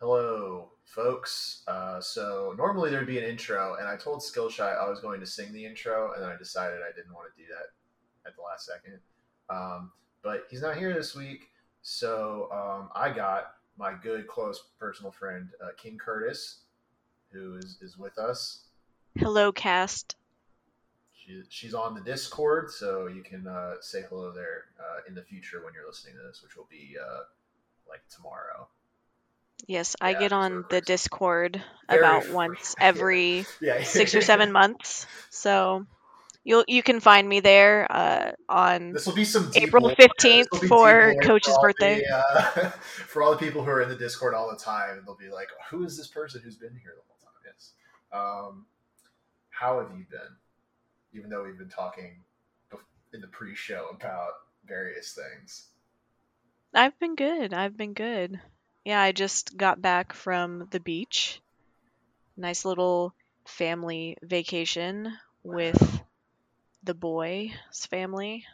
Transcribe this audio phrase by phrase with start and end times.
[0.00, 1.62] Hello, folks.
[1.68, 5.26] Uh, so normally there'd be an intro, and I told Skillshy I was going to
[5.26, 8.40] sing the intro, and then I decided I didn't want to do that at the
[8.40, 8.98] last second.
[9.50, 9.92] Um,
[10.22, 11.50] but he's not here this week,
[11.82, 16.60] so um, I got my good, close, personal friend uh, King Curtis,
[17.30, 18.68] who is, is with us.
[19.18, 20.16] Hello, cast.
[21.12, 25.22] She, she's on the Discord, so you can uh, say hello there uh, in the
[25.22, 27.24] future when you're listening to this, which will be uh,
[27.86, 28.66] like tomorrow.
[29.66, 30.80] Yes, I Yeah, get on the.
[30.80, 35.06] Discord Very about once every Yeah, six or seven months.
[35.30, 35.86] So
[36.44, 39.94] you'll you can find me there uh, on This will be some deep April lore.
[39.96, 42.00] 15th will be for lore Coach's all birthday.
[42.00, 42.70] the, uh,
[43.08, 45.48] for all the people who are in the Discord all the time, they'll be like,
[45.70, 47.72] "Who is this person who's been here the whole time?" Yes.
[48.12, 48.66] Um,
[49.50, 50.36] how have you been?
[51.12, 52.22] Even though we've been talking
[52.72, 52.78] bef-
[53.12, 54.32] in the pre-show about
[54.66, 55.68] various things.
[56.72, 57.52] I've been good.
[57.52, 58.40] I've been good.
[58.84, 61.40] Yeah, I just got back from the beach.
[62.36, 63.14] Nice little
[63.46, 66.02] family vacation with
[66.82, 67.52] the boy's
[67.90, 68.44] family,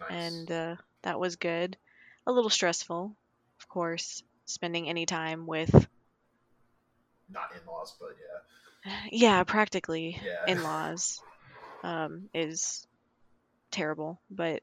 [0.00, 0.10] Nice.
[0.16, 1.76] and uh, that was good.
[2.26, 3.16] A little stressful,
[3.60, 5.88] of course, spending any time with
[7.28, 8.16] not in-laws, but
[8.84, 10.34] yeah, yeah, practically yeah.
[10.46, 11.22] in-laws
[11.82, 12.86] um, is
[13.70, 14.62] terrible, but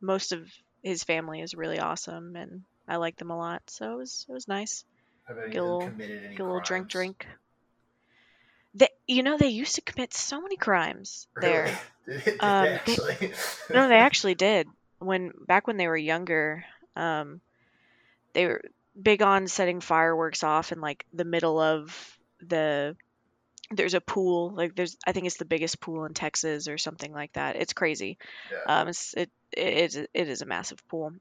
[0.00, 0.50] most of
[0.82, 3.62] his family is really awesome, and I like them a lot.
[3.68, 4.84] So it was it was nice.
[5.28, 7.26] get a little- Get a little drink, drink.
[8.74, 11.78] They, you know, they used to commit so many crimes there.
[12.06, 12.22] Really?
[12.24, 13.32] Did Um, they actually?
[13.74, 14.68] no, they actually did.
[14.98, 16.64] When back when they were younger,
[16.94, 17.40] um,
[18.34, 18.60] they were
[19.00, 22.96] big on setting fireworks off in like the middle of the.
[23.72, 27.12] There's a pool, like there's, I think it's the biggest pool in Texas or something
[27.12, 27.56] like that.
[27.56, 28.16] It's crazy.
[28.52, 28.80] Yeah.
[28.80, 31.12] Um, it's, it it is it is a massive pool,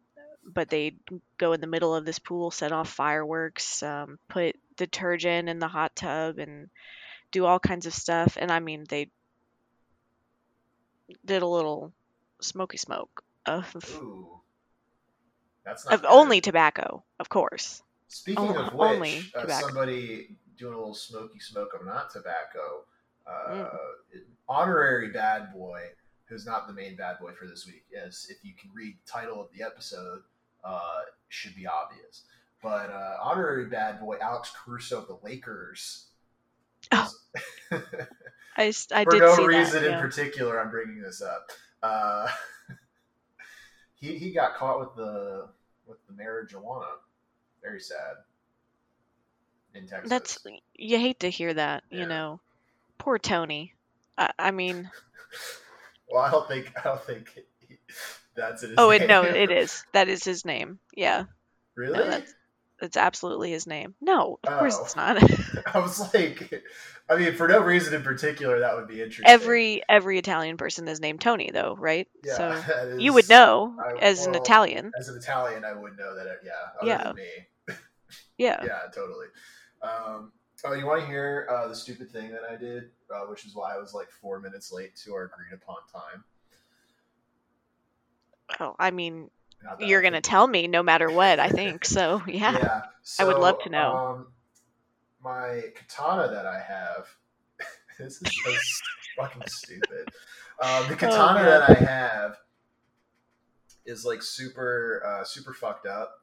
[0.46, 0.96] but they
[1.38, 5.68] go in the middle of this pool, set off fireworks, um, put detergent in the
[5.68, 6.70] hot tub, and
[7.32, 8.38] do all kinds of stuff.
[8.40, 9.10] And I mean, they
[11.26, 11.92] did a little
[12.42, 14.40] smoky smoke of Ooh.
[15.64, 17.82] That's not of only tobacco, of course.
[18.08, 22.86] Speaking o- of which, only uh, somebody doing a little smoky smoke of not tobacco,
[23.28, 23.80] uh, Mm.
[24.48, 25.90] honorary bad boy,
[26.26, 29.12] who's not the main bad boy for this week, as if you can read the
[29.12, 30.22] title of the episode,
[30.66, 32.24] uh, should be obvious.
[32.62, 36.08] But uh, honorary bad boy Alex Caruso of the Lakers.
[36.92, 37.10] Oh,
[38.58, 39.94] I, I for no reason that.
[39.94, 41.52] in particular, I'm bringing this up.
[41.84, 42.28] Uh,
[43.96, 45.50] he he got caught with the
[45.86, 46.86] with the marijuana.
[47.62, 48.16] Very sad.
[49.74, 50.10] In Texas.
[50.10, 50.38] That's
[50.76, 52.00] you hate to hear that, Yeah.
[52.00, 52.40] you know.
[52.98, 53.74] Poor Tony.
[54.18, 54.90] I, I mean,
[56.10, 56.24] well.
[56.24, 57.30] I don't think I don't think
[57.68, 57.78] he-
[58.36, 58.72] that's it.
[58.78, 59.84] oh, it no, it is.
[59.94, 60.80] That is his name.
[60.96, 61.26] Yeah.
[61.76, 61.98] Really?
[62.00, 62.34] No, that's
[62.80, 63.96] that's absolutely his name.
[64.02, 64.84] No, of course Oh.
[64.84, 65.18] it's not.
[65.76, 66.64] I was like,
[67.10, 69.26] I mean, for no reason in particular, that would be interesting.
[69.28, 72.08] every every Italian person is named Tony, though, right?
[72.24, 74.92] yeah, so that you would know I- as an Italian.
[75.00, 76.28] As an Italian, I would know that.
[76.44, 76.52] Yeah.
[76.84, 77.76] Yeah.
[78.38, 78.62] Yeah.
[78.66, 79.28] yeah, totally.
[79.82, 80.32] Um,
[80.66, 83.56] oh, you want to hear uh, the stupid thing that I did, uh, which is
[83.56, 86.24] why I was like four minutes late to our agreed upon time.
[88.60, 89.30] Oh, I mean,
[89.80, 91.40] you're gonna tell me no matter what.
[91.40, 92.22] I think so.
[92.28, 92.82] Yeah.
[93.20, 93.96] I would love to know.
[93.96, 94.28] Um,
[95.24, 97.08] my katana that I have.
[98.00, 98.54] this is so
[99.18, 100.10] fucking stupid.
[100.62, 102.38] Um, the katana Oh, that I have
[103.86, 106.22] is like super, uh, super fucked up.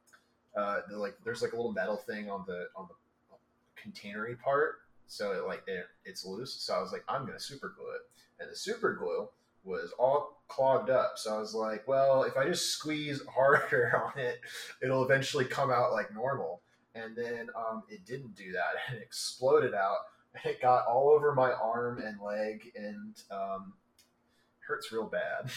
[0.57, 3.37] Uh, like, there's like a little metal thing on the on the
[3.81, 6.55] containery part, so it like it, it's loose.
[6.55, 8.03] So I was like, I'm gonna super glue it,
[8.41, 9.29] and the super glue
[9.65, 11.13] was all clogged up.
[11.17, 14.41] So I was like, well, if I just squeeze harder on it,
[14.83, 16.61] it'll eventually come out like normal.
[16.95, 19.97] And then um, it didn't do that, and it exploded out.
[20.35, 23.73] And it got all over my arm and leg, and um,
[24.67, 25.51] hurts real bad.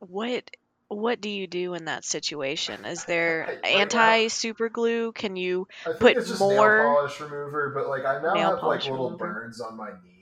[0.00, 0.50] What
[0.88, 2.84] what do you do in that situation?
[2.84, 5.12] Is there anti super glue?
[5.12, 5.66] Can you
[5.98, 9.32] Put more- nail polish remover, but like I now have like little remover.
[9.32, 10.13] burns on my knee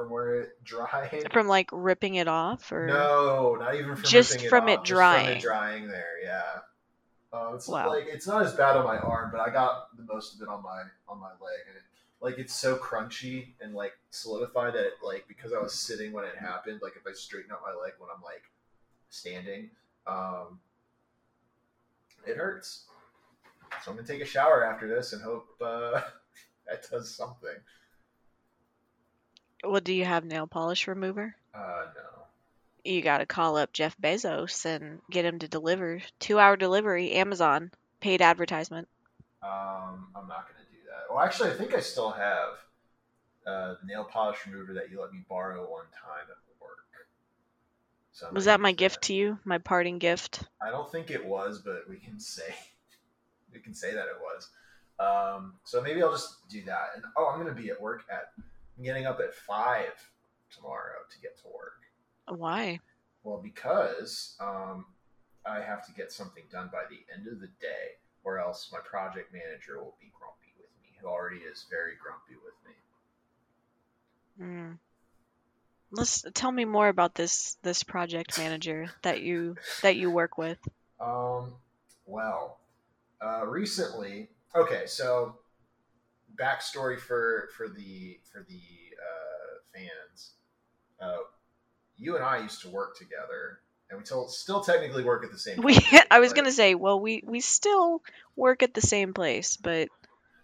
[0.00, 1.28] from where it dried.
[1.32, 4.88] from like ripping it off or No, not even from Just from it off, just
[4.88, 5.36] from drying.
[5.36, 6.22] it drying there.
[6.22, 6.42] Yeah.
[7.32, 7.88] Uh, it's Wow.
[7.90, 10.48] like it's not as bad on my arm, but I got the most of it
[10.48, 11.82] on my on my leg, and it,
[12.20, 16.24] like it's so crunchy and like solidified that it, like because I was sitting when
[16.24, 18.42] it happened, like if I straighten out my leg when I'm like
[19.10, 19.70] standing,
[20.06, 20.58] um,
[22.26, 22.86] it hurts.
[23.84, 26.00] So I'm gonna take a shower after this and hope uh,
[26.66, 27.54] that does something.
[29.64, 31.34] Well, do you have nail polish remover?
[31.54, 32.24] Uh, no.
[32.84, 37.12] You got to call up Jeff Bezos and get him to deliver two hour delivery
[37.12, 37.70] Amazon.
[38.00, 38.88] paid advertisement.
[39.42, 41.12] Um, I'm not gonna do that.
[41.12, 42.48] Well, actually, I think I still have
[43.46, 46.78] uh, the nail polish remover that you let me borrow one time at work.
[48.12, 49.06] So was that my gift that.
[49.06, 49.38] to you?
[49.44, 50.42] My parting gift?
[50.60, 52.54] I don't think it was, but we can say
[53.52, 54.48] we can say that it was.
[54.98, 56.90] Um, so maybe I'll just do that.
[56.96, 58.32] And oh, I'm gonna be at work at.
[58.76, 59.92] I'm getting up at five
[60.54, 61.80] tomorrow to get to work.
[62.28, 62.80] Why?
[63.22, 64.86] Well, because um,
[65.46, 68.78] I have to get something done by the end of the day, or else my
[68.80, 72.74] project manager will be grumpy with me, who already is very grumpy with me.
[74.44, 74.72] Hmm.
[75.92, 80.58] Let's tell me more about this this project manager that you that you work with.
[81.00, 81.54] Um.
[82.06, 82.58] Well,
[83.20, 85.36] uh, recently, okay, so
[86.40, 88.60] backstory for for the for the
[88.96, 90.32] uh, fans.
[91.00, 91.18] Uh,
[91.96, 93.60] you and I used to work together,
[93.90, 95.60] and we still still technically work at the same.
[95.62, 95.78] We
[96.10, 98.02] I was gonna say, well, we we still
[98.36, 99.88] work at the same place, but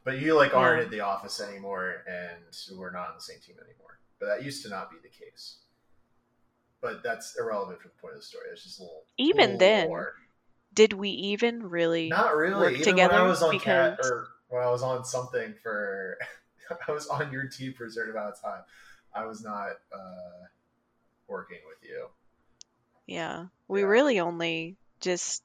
[0.04, 3.56] but you like aren't at the office anymore, and we're not on the same team
[3.56, 3.98] anymore.
[4.20, 5.56] But that used to not be the case.
[6.80, 8.44] But that's irrelevant for the point of the story.
[8.52, 9.04] It's just a little.
[9.16, 10.06] Even little then,
[10.74, 13.14] did we even really not really work even together?
[13.14, 13.64] When I was on because...
[13.64, 16.18] cat or when I was on something for,
[16.88, 18.62] I was on your team for a certain amount of time.
[19.14, 19.70] I was not.
[19.92, 20.46] uh
[21.28, 22.06] working with you.
[23.06, 23.46] Yeah.
[23.68, 23.86] We yeah.
[23.86, 25.42] really only just,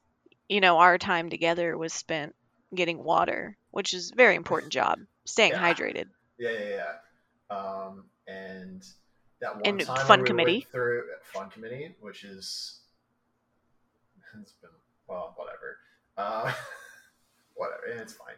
[0.48, 2.34] you know, our time together was spent
[2.74, 5.00] getting water, which is a very important job.
[5.24, 5.72] Staying yeah.
[5.72, 6.06] hydrated.
[6.38, 6.76] Yeah, yeah,
[7.50, 7.56] yeah.
[7.56, 8.84] Um, and
[9.40, 12.80] that one and time fun we committee through fun committee, which is
[14.40, 14.70] it's been
[15.06, 15.76] well, whatever.
[16.16, 16.52] Uh,
[17.54, 18.34] whatever, it's fine.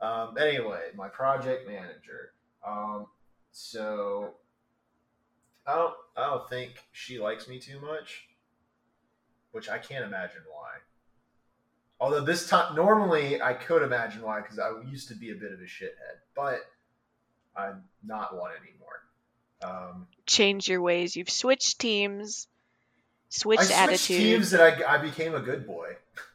[0.00, 2.32] Um, anyway, my project manager.
[2.66, 3.06] Um,
[3.52, 4.34] so
[5.66, 8.28] I don't I don't think she likes me too much,
[9.52, 10.78] which I can't imagine why.
[12.00, 15.52] Although this time, normally I could imagine why because I used to be a bit
[15.52, 16.60] of a shithead, but
[17.54, 19.02] I'm not one anymore.
[19.62, 21.14] Um, Change your ways.
[21.14, 22.46] You've switched teams,
[23.28, 23.72] switched, attitudes.
[23.72, 24.16] I switched attitude.
[24.16, 25.96] Teams that I, I became a good boy.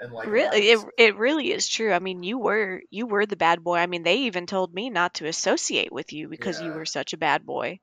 [0.00, 0.70] and like really?
[0.70, 1.92] It, it really is true.
[1.92, 3.78] I mean you were you were the bad boy.
[3.78, 6.66] I mean they even told me not to associate with you because yeah.
[6.66, 7.80] you were such a bad boy.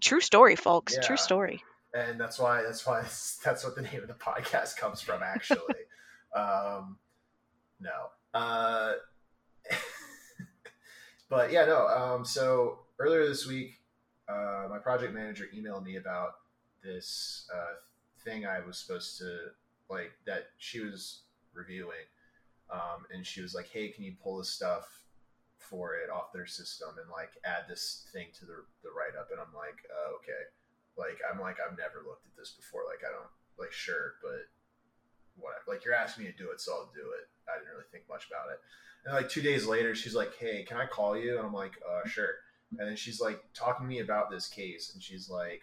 [0.00, 0.94] True story folks.
[0.94, 1.02] Yeah.
[1.02, 1.62] true story.
[1.94, 3.00] And that's why that's why
[3.44, 5.58] that's what the name of the podcast comes from actually.
[6.36, 6.98] Um
[7.80, 8.10] no.
[8.38, 8.92] Uh
[11.30, 13.80] but yeah no um so earlier this week
[14.28, 16.34] uh my project manager emailed me about
[16.84, 17.74] this uh
[18.24, 19.38] thing i was supposed to
[19.88, 21.22] like that she was
[21.54, 22.06] reviewing,
[22.70, 24.86] um, and she was like, "Hey, can you pull this stuff
[25.58, 29.30] for it off their system and like add this thing to the the write up?"
[29.30, 30.44] And I'm like, uh, "Okay."
[30.98, 32.82] Like I'm like I've never looked at this before.
[32.84, 34.50] Like I don't like sure, but
[35.36, 37.30] what like you're asking me to do it, so I'll do it.
[37.48, 38.60] I didn't really think much about it.
[39.06, 41.80] And like two days later, she's like, "Hey, can I call you?" And I'm like,
[41.88, 42.34] uh, "Sure."
[42.78, 45.62] And then she's like talking to me about this case, and she's like,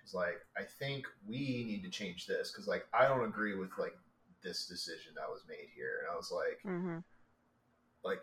[0.00, 3.70] she's like, "I think we need to change this because like I don't agree with
[3.78, 3.96] like
[4.44, 6.00] this decision that was made here.
[6.02, 6.98] And I was like, mm-hmm.
[8.04, 8.22] like,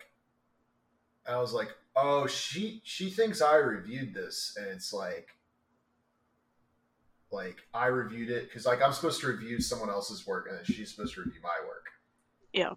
[1.28, 5.28] I was like, oh, she she thinks I reviewed this, and it's like,
[7.30, 10.64] like I reviewed it because like I'm supposed to review someone else's work, and then
[10.64, 11.86] she's supposed to review my work.
[12.52, 12.72] Yeah.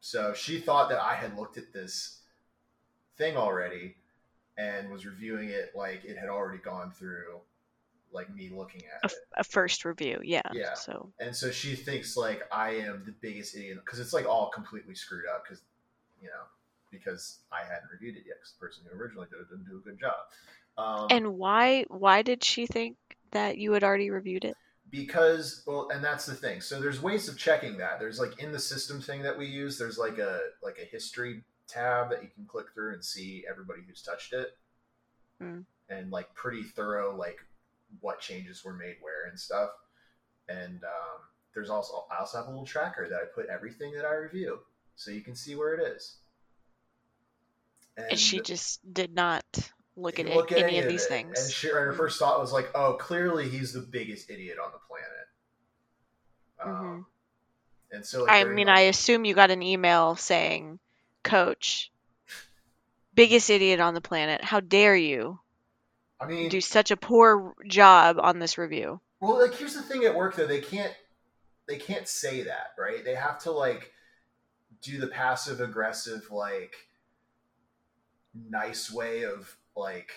[0.00, 2.20] So she thought that I had looked at this
[3.16, 3.96] thing already
[4.56, 7.40] and was reviewing it like it had already gone through
[8.16, 9.20] like me looking at a, it.
[9.38, 10.42] A first review, yeah.
[10.52, 10.74] Yeah.
[10.74, 14.50] So and so she thinks like I am the biggest idiot because it's like all
[14.50, 15.62] completely screwed up because
[16.20, 16.42] you know
[16.90, 19.76] because I hadn't reviewed it yet because the person who originally did it didn't do
[19.76, 20.16] a good job.
[20.78, 22.96] Um, and why why did she think
[23.30, 24.56] that you had already reviewed it?
[24.90, 26.60] Because well, and that's the thing.
[26.60, 27.98] So there's ways of checking that.
[27.98, 29.78] There's like in the system thing that we use.
[29.78, 33.80] There's like a like a history tab that you can click through and see everybody
[33.86, 34.56] who's touched it.
[35.42, 35.64] Mm.
[35.88, 37.38] And like pretty thorough like
[38.00, 39.70] what changes were made where and stuff.
[40.48, 41.20] And um,
[41.54, 44.60] there's also I also have a little tracker that I put everything that I review,
[44.94, 46.16] so you can see where it is.
[47.96, 49.44] And, and she just did not
[49.96, 51.08] look at, look it, at any, any, of these it.
[51.08, 51.42] things.
[51.42, 54.78] And she, her first thought was like, "Oh, clearly he's the biggest idiot on the
[54.86, 55.26] planet."
[56.64, 56.86] Mm-hmm.
[56.86, 57.06] Um,
[57.90, 60.78] and so, like, I mean, the- I assume you got an email saying,
[61.22, 61.90] "Coach,
[63.14, 64.44] biggest idiot on the planet.
[64.44, 65.40] How dare you?"
[66.20, 69.00] I mean, do such a poor job on this review.
[69.20, 70.94] Well, like here's the thing at work though, they can't
[71.68, 73.04] they can't say that, right?
[73.04, 73.92] They have to like
[74.82, 76.74] do the passive aggressive like
[78.48, 80.10] nice way of like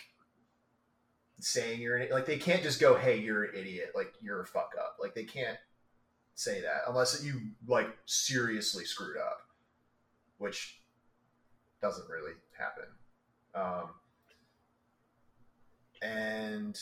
[1.39, 4.45] saying you're an like they can't just go, "Hey, you're an idiot," like you're a
[4.45, 4.97] fuck up.
[4.99, 5.57] Like they can't
[6.35, 9.41] say that unless you like seriously screwed up,
[10.37, 10.81] which
[11.81, 12.85] doesn't really happen.
[13.55, 13.89] Um,
[16.01, 16.77] and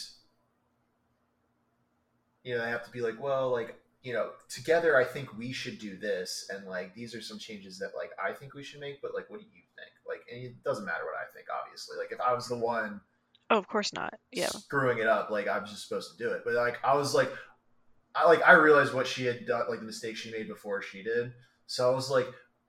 [2.44, 5.52] you know, they have to be like, well, like you know, together I think we
[5.52, 8.80] should do this, and like these are some changes that like I think we should
[8.80, 9.92] make, but like, what do you think?
[10.08, 11.98] Like, and it doesn't matter what I think, obviously.
[11.98, 13.02] Like, if I was the one,
[13.50, 16.44] oh, of course not, yeah, screwing it up, like I'm just supposed to do it.
[16.46, 17.32] But like, I was like,
[18.16, 21.04] I like I realized what she had done, like the mistake she made before she
[21.04, 21.34] did.
[21.66, 22.28] So I was like,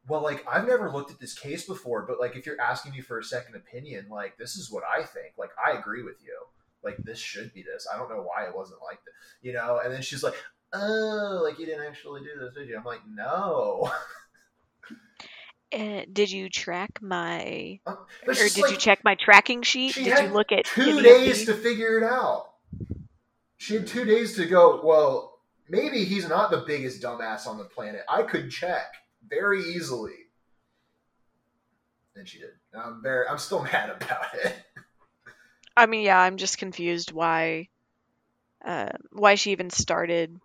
[0.09, 3.01] well, like I've never looked at this case before, but like if you're asking me
[3.01, 5.35] for a second opinion, like this is what I think.
[5.39, 6.35] Like I agree with you.
[6.83, 7.87] Like this should be this.
[7.93, 9.81] I don't know why it wasn't like this, you know.
[9.83, 10.35] And then she's like,
[10.73, 12.77] oh, like you didn't actually do this, did you?
[12.77, 13.91] I'm like, no.
[15.75, 17.97] Uh, did you track my, Uh,
[18.27, 19.93] or did like- you check my tracking sheet?
[19.95, 22.53] she Did had you look at two days to figure it out.
[23.57, 24.81] She had two days to go.
[24.85, 28.03] Well, maybe he's not the biggest dumbass on the planet.
[28.09, 28.87] I could check
[29.29, 30.15] very easily.
[32.17, 32.51] And she did.
[32.73, 33.27] And I'm very.
[33.29, 34.55] I'm still mad about it.
[35.77, 37.69] I mean, yeah, I'm just confused why,
[38.65, 40.41] uh, why she even started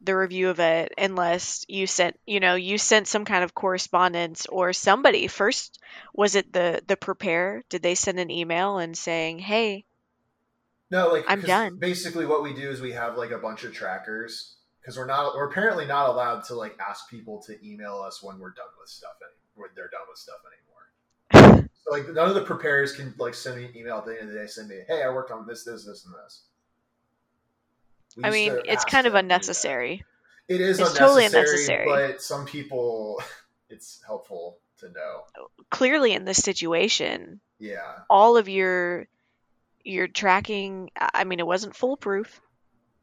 [0.00, 4.46] the review of it, unless you sent, you know, you sent some kind of correspondence
[4.46, 5.78] or somebody first.
[6.12, 7.62] Was it the the prepare?
[7.68, 9.84] Did they send an email and saying, "Hey,
[10.90, 11.76] No, like i'm done.
[11.78, 14.57] Basically, what we do is we have like a bunch of trackers
[14.88, 15.36] because we're not.
[15.36, 18.88] We're apparently not allowed to like ask people to email us when we're done with
[18.88, 19.10] stuff.
[19.20, 20.38] Any, when they're done with stuff
[21.34, 21.68] anymore.
[21.84, 24.28] so like none of the preparers can like send me an email at the end
[24.28, 24.46] of the day.
[24.46, 26.44] Send me, hey, I worked on this, this, this, and this.
[28.16, 29.34] We I mean, it's kind of them to do that.
[29.34, 30.04] unnecessary."
[30.48, 31.86] It is It's unnecessary, totally unnecessary.
[31.86, 33.22] but some people,
[33.68, 35.24] it's helpful to know.
[35.68, 39.06] Clearly, in this situation, Yeah, all of your
[39.84, 40.90] your tracking.
[40.96, 42.40] I mean, it wasn't foolproof.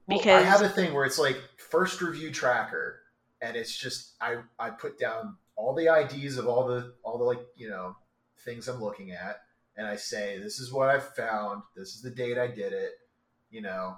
[0.07, 1.37] Well, Because- I have a thing where it's like
[1.75, 3.01] first review tracker,
[3.41, 7.23] and it's just I I put down all the IDs of all the all the
[7.23, 7.95] like you know
[8.45, 9.41] things I'm looking at,
[9.75, 12.91] and I say this is what I found, this is the date I did it,
[13.49, 13.97] you know,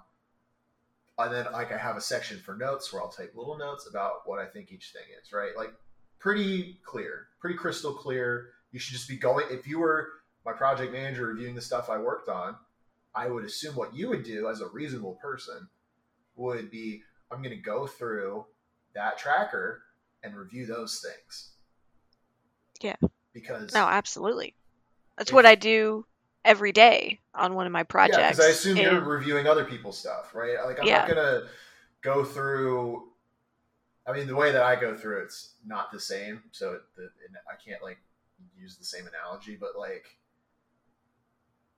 [1.19, 4.21] and then like I have a section for notes where I'll type little notes about
[4.25, 5.55] what I think each thing is, right?
[5.55, 5.73] Like
[6.19, 8.49] pretty clear, pretty crystal clear.
[8.71, 10.09] You should just be going if you were
[10.45, 12.55] my project manager reviewing the stuff I worked on,
[13.13, 15.67] I would assume what you would do as a reasonable person
[16.35, 18.45] would be I'm going to go through
[18.93, 19.83] that tracker
[20.23, 21.51] and review those things.
[22.81, 22.95] Yeah.
[23.33, 24.55] Because No, absolutely.
[25.17, 26.05] That's If- what I do
[26.45, 28.37] every day on one of my yeah, projects.
[28.37, 30.63] because I assume you're reviewing other people's stuff, right?
[30.63, 30.99] Like I'm Yeah.
[30.99, 31.49] not going to
[32.01, 33.11] go through.
[34.05, 37.09] I mean, the way that I go through it's not the same, so the,
[37.51, 37.97] I can't like
[38.55, 40.05] use the same analogy, but like.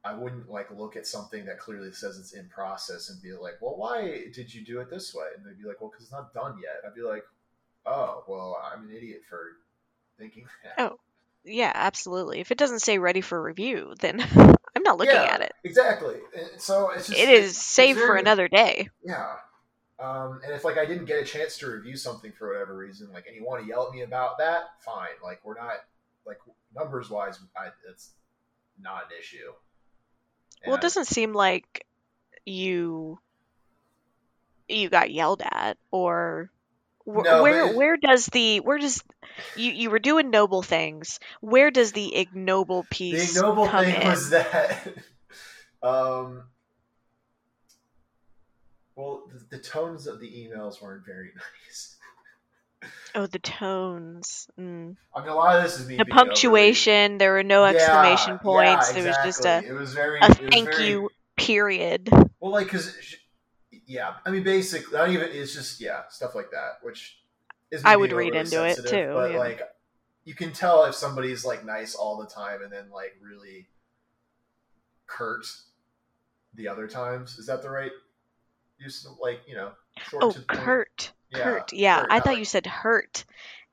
[0.04, 3.56] I wouldn't like look at something that clearly says it's in process and be like,
[3.62, 6.12] "Well, why did you do it this way?" And they'd be like, "Well, because it's
[6.12, 7.26] not done yet." I'd be like,
[7.86, 9.40] "Oh, well, I'm an idiot for
[10.18, 11.00] thinking that." Oh,
[11.44, 12.40] yeah, absolutely.
[12.40, 14.22] If it doesn't say ready for review, then
[14.76, 15.24] I'm not looking Yeah.
[15.34, 15.52] at it.
[15.66, 16.18] Exactly.
[16.38, 18.90] And so it's just It is saved for another day.
[19.04, 19.36] Yeah.
[20.00, 23.12] Um, and if like I didn't get a chance to review something for whatever reason,
[23.12, 25.10] like, and you want to yell at me about that, fine.
[25.22, 25.74] Like we're not
[26.26, 26.38] like
[26.74, 28.12] numbers wise, I, it's
[28.80, 29.52] not an issue.
[30.66, 31.86] Well, it doesn't seem like
[32.46, 33.20] you
[34.68, 36.52] you got yelled at or
[37.06, 39.04] wh- No, where it- where does the where does
[39.56, 43.44] you you were doing noble things where does the ignoble piece?
[43.44, 44.88] The ignoble come thing in was that,
[45.84, 46.44] um,
[48.96, 51.32] well, the, the tones of the emails weren't very
[51.68, 51.98] nice.
[53.16, 54.96] Oh the tones mm.
[55.16, 58.38] I mean, a lot of this is the punctuation there were no Yeah, exclamation yeah,
[58.38, 59.64] points there was just a.
[59.66, 60.20] It was very.
[60.22, 62.10] a it was thank very- you period
[62.40, 63.16] Well, like, cause, sh-
[63.86, 65.30] yeah, I mean, basically, not even.
[65.32, 67.18] It's just yeah, stuff like that, which
[67.72, 67.82] is.
[67.84, 69.38] I would read into it, too, But yeah.
[69.40, 69.62] like,
[70.26, 73.68] you can tell if somebody's like nice all the time and then like really
[75.08, 75.46] curt
[76.54, 77.40] the other times.
[77.40, 77.92] Is that the right
[78.78, 79.06] use?
[79.06, 79.72] Of, like, you know,
[80.10, 81.12] short oh to the point?
[81.32, 83.24] Yeah, curt yeah i thought you said hurt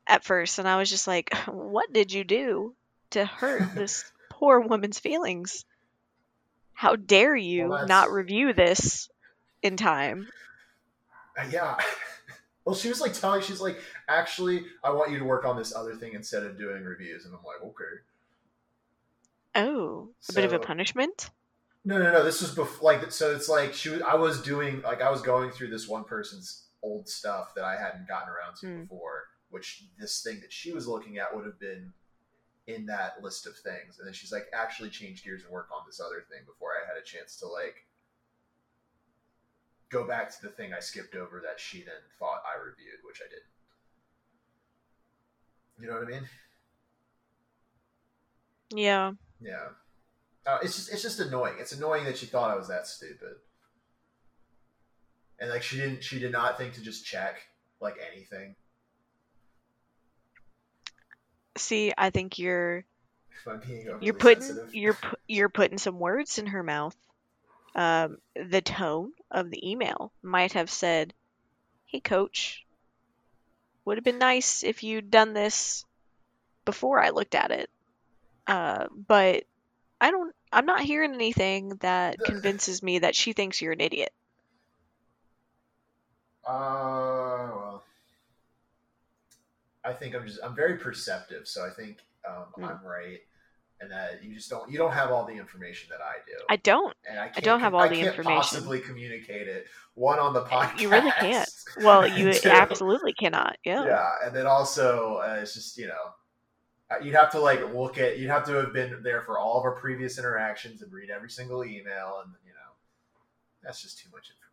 [0.07, 2.75] at first and i was just like what did you do
[3.11, 5.65] to hurt this poor woman's feelings
[6.75, 9.09] how dare you Well, not review this
[9.63, 10.29] in time
[11.39, 11.77] Uh, yeah.
[12.67, 15.73] Well, she was like telling, she's like, actually, I want you to work on this
[15.73, 17.85] other thing instead of doing reviews, and I'm like, okay.
[19.55, 21.31] oh a bit of a So- punishment
[21.85, 22.25] No, no, no.
[22.25, 23.91] This was before, like, so it's like she.
[23.91, 27.65] Was, I was doing, like, I was going through this one person's old stuff that
[27.65, 28.83] I hadn't gotten around to Hmm.
[28.83, 31.93] before, which this thing that she was looking at would have been
[32.67, 35.83] in that list of things, and then she's like, actually change gears and work on
[35.87, 37.87] this other thing before I had a chance to like
[39.89, 43.21] go back to the thing I skipped over that she then thought I reviewed, which
[43.25, 43.53] I didn't.
[45.79, 46.29] You know what I mean?
[48.71, 49.13] Yeah.
[49.41, 49.69] Yeah.
[50.45, 51.55] Uh, it's just it's just annoying.
[51.59, 53.37] It's annoying that she thought I was that stupid,
[55.41, 57.41] and like she didn't she did not think to just check
[57.81, 58.55] like anything.
[61.59, 62.85] See, I think you're
[64.01, 64.73] you're putting sensitive.
[64.73, 66.97] you're you're putting some words in her mouth.
[67.75, 71.15] Um, the tone of the email might have said,
[71.87, 72.67] "Hey, coach,
[73.85, 75.85] would have been nice if you'd done this
[76.65, 77.71] before I looked at it."
[78.47, 79.45] Uh, but
[80.01, 80.35] I don't.
[80.53, 84.13] I'm not hearing anything that convinces me that she thinks you're an idiot.
[86.47, 87.85] Uh, well,
[89.85, 91.99] I think I'm just I'm very perceptive, so I think
[92.29, 92.71] um, Mm.
[92.71, 93.21] I'm right,
[93.81, 96.57] and that you just don't you don't have all the information that I do, I
[96.57, 96.95] don't.
[97.09, 98.37] and I, can't, don't have all I the can't information.
[98.41, 100.81] Possibly communicate it one on the podcast.
[100.81, 101.49] You really can't.
[101.83, 102.49] Well, you Two.
[102.49, 103.57] absolutely cannot.
[103.65, 103.85] Yeah.
[103.85, 106.13] Yeah, and then also uh, it's just you know.
[106.91, 108.19] uh, You'd have to like look at.
[108.19, 111.31] You'd have to have been there for all of our previous interactions and read every
[111.31, 112.71] single email, and you know,
[113.63, 114.46] that's just too much information.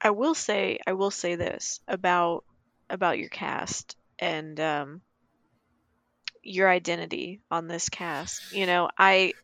[0.00, 2.44] I will say I will say this about
[2.90, 5.02] about your cast and um
[6.42, 8.42] your identity on this cast.
[8.50, 9.34] You know, I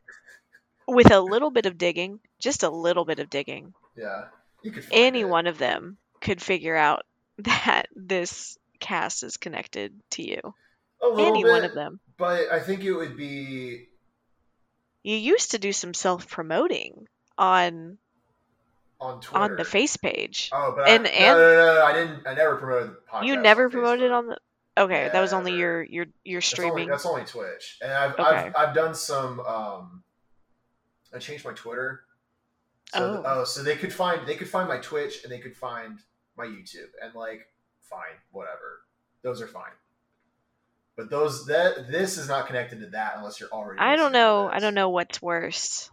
[0.87, 4.27] with a little bit of digging, just a little bit of digging, Yeah,
[4.63, 4.85] you could.
[4.91, 5.29] Any it.
[5.29, 7.05] one of them could figure out
[7.39, 10.41] that this cast is connected to you.
[11.19, 12.01] Any bit, one of them.
[12.17, 13.89] But I think it would be
[15.03, 17.07] You used to do some self-promoting
[17.37, 17.99] on
[19.05, 19.45] on Twitter.
[19.45, 20.51] on the face page.
[20.53, 22.27] Oh, but and- I, and- no, no, no, no, I didn't.
[22.27, 23.27] I never promoted the podcast.
[23.27, 24.39] you never on promoted on the
[24.77, 26.89] Okay, that was only your your your That's only, streaming.
[26.89, 28.23] that's only Twitch, and I've, Okay.
[28.23, 29.39] I've I've done some.
[29.41, 30.03] Um,
[31.15, 32.01] I changed my Twitter.
[32.93, 33.41] So Oh.
[33.41, 36.01] oh, so they could find they could find my Twitch and they could find
[36.37, 37.47] my YouTube and like
[37.83, 38.81] fine whatever
[39.23, 39.71] those are fine.
[40.97, 43.81] But those that this is not connected to that unless you're already.
[43.81, 44.49] I don't know.
[44.53, 45.89] I don't know what's worse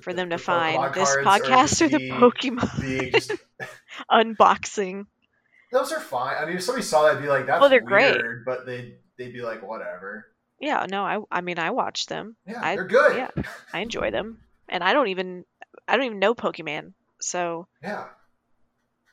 [0.00, 3.32] for them to find this podcast or the Pokemon the just
[4.10, 5.06] unboxing.
[5.72, 6.36] Those are fine.
[6.40, 8.16] I mean, if somebody saw that, be like, "That's Well, they're great.
[8.46, 10.26] but they they'd be like, "Whatever."
[10.60, 12.36] Yeah, no, I I mean I watch them.
[12.46, 13.16] Yeah, I- they're good.
[13.16, 13.42] yeah.
[13.72, 15.44] I enjoy them, and I don't even
[15.88, 16.92] I don't even know Pokemon.
[17.20, 18.04] So Yeah.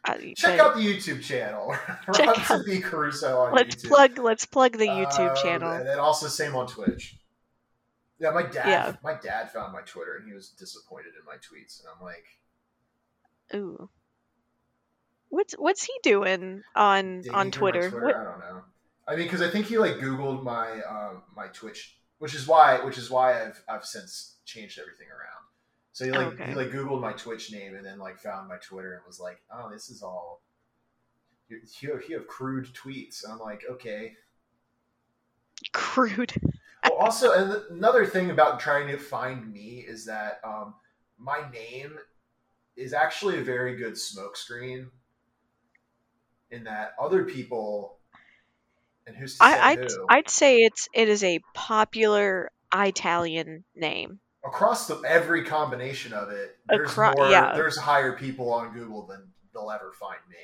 [0.03, 1.75] I, Check out the YouTube channel.
[2.15, 2.79] Check Robinson out- B.
[2.79, 3.87] Caruso on let's YouTube.
[3.87, 5.71] plug let's plug the YouTube Um, channel.
[5.71, 7.17] and then also same on Twitch.
[8.21, 8.67] Yeah, my dad.
[8.67, 8.95] Yeah.
[9.03, 12.25] My dad found my Twitter and he was disappointed in my tweets, and I'm like,
[13.55, 13.89] Ooh.
[15.29, 17.87] What's what's he doing on on my Twitter?
[17.87, 18.61] I don't know.
[19.07, 22.85] I mean, because I think he like Googled my um, my Twitch, which is why
[22.85, 25.41] which is why I've I've since changed everything around.
[25.93, 26.49] So he like Okay.
[26.49, 29.41] he like Googled my Twitch name and then like found my Twitter and was like,
[29.51, 30.41] oh, this is all.
[31.49, 34.13] You, you, have, you have crude tweets, and I'm like, okay.
[35.73, 36.33] crude.
[36.83, 40.73] Well, also, and another thing about trying to find me is that um,
[41.17, 41.97] my name
[42.75, 44.87] is actually a very good smokescreen.
[46.49, 47.97] In that other people,
[49.07, 53.63] and who's to say I I'd, who, I'd say it's it is a popular Italian
[53.73, 54.19] name.
[54.45, 57.55] across the every combination of it, there's Acro- more, yeah.
[57.55, 60.35] there's higher people on Google than they'll ever find me.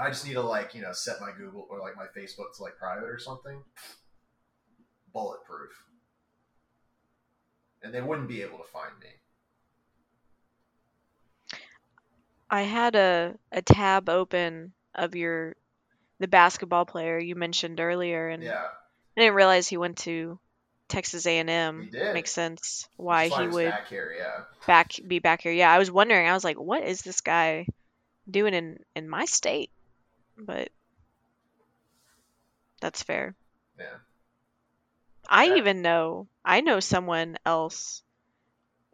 [0.00, 2.62] I just need to like you know set my Google or like my Facebook to
[2.62, 3.62] like private or something.
[5.18, 5.72] Bulletproof,
[7.82, 9.08] and they wouldn't be able to find me.
[12.50, 15.56] I had a, a tab open of your
[16.20, 18.68] the basketball player you mentioned earlier, and Yeah,
[19.16, 20.38] I didn't realize he went to
[20.88, 21.90] Texas A and M.
[22.12, 24.14] Makes sense why he would back here.
[24.16, 25.52] Yeah, back be back here.
[25.52, 26.26] Yeah, I was wondering.
[26.28, 27.66] I was like, what is this guy
[28.30, 29.70] doing in in my state?
[30.38, 30.70] But
[32.80, 33.34] that's fair.
[33.78, 33.98] yeah.
[35.28, 38.02] I even know I know someone else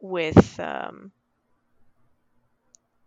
[0.01, 1.13] with um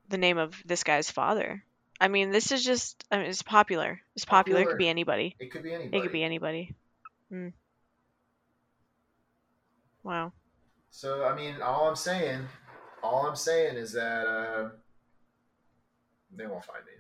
[0.10, 1.64] the name of this guy's father.
[2.00, 4.00] I mean, this is just I mean, it's popular.
[4.16, 4.62] It's popular.
[4.62, 5.36] It could be anybody.
[5.40, 5.98] It could be anybody.
[5.98, 6.76] It could be anybody.
[7.30, 7.48] Hmm.
[10.04, 10.32] Wow.
[10.90, 12.48] So I mean, all I'm saying,
[13.04, 14.70] all I'm saying is that uh,
[16.36, 16.94] they won't find me.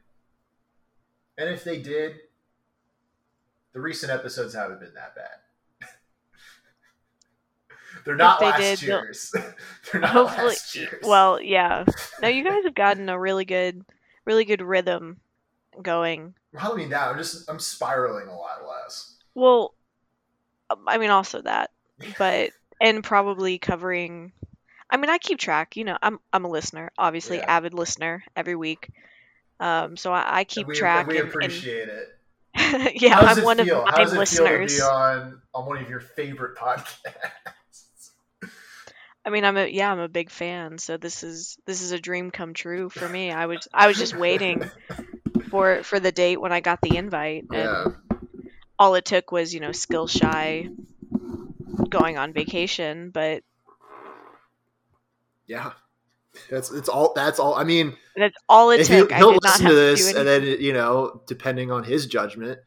[1.37, 2.15] And if they did,
[3.73, 5.37] the recent episodes haven't been that bad.
[8.05, 9.33] They're not they last did, years.
[9.91, 11.03] They're not Hopefully, last years.
[11.03, 11.83] well, yeah.
[12.21, 13.83] Now you guys have gotten a really good,
[14.25, 15.19] really good rhythm
[15.81, 16.33] going.
[16.57, 17.09] I mean that.
[17.09, 19.15] I'm just I'm spiraling a lot less.
[19.35, 19.73] Well,
[20.69, 21.71] um, I mean also that,
[22.17, 24.31] but and probably covering.
[24.89, 25.75] I mean, I keep track.
[25.75, 27.45] You know, I'm I'm a listener, obviously Yeah.
[27.57, 28.89] avid listener every week.
[29.59, 31.01] Um, so I, I keep we, track.
[31.05, 32.13] and we and- and- appreciate it.
[33.01, 33.85] yeah, I'm one feel?
[33.85, 34.75] of it listeners.
[34.75, 34.95] feel to be
[35.29, 36.95] on on one of your favorite podcasts?
[39.27, 40.77] I mean, I'm a yeah, I'm a big fan.
[40.77, 43.29] So this is this is a dream come true for me.
[43.29, 44.63] I was I was just waiting
[45.51, 47.91] for for the date when I got the invite, and Yeah.
[48.79, 50.69] all it took was you know skill shy
[51.89, 53.09] going on vacation.
[53.09, 53.43] But
[55.45, 55.73] Yeah.
[56.49, 59.11] That's it's all that's all I mean that's all it took.
[59.11, 62.05] I he'll not listen to to this do and then you know depending on his
[62.05, 62.59] judgment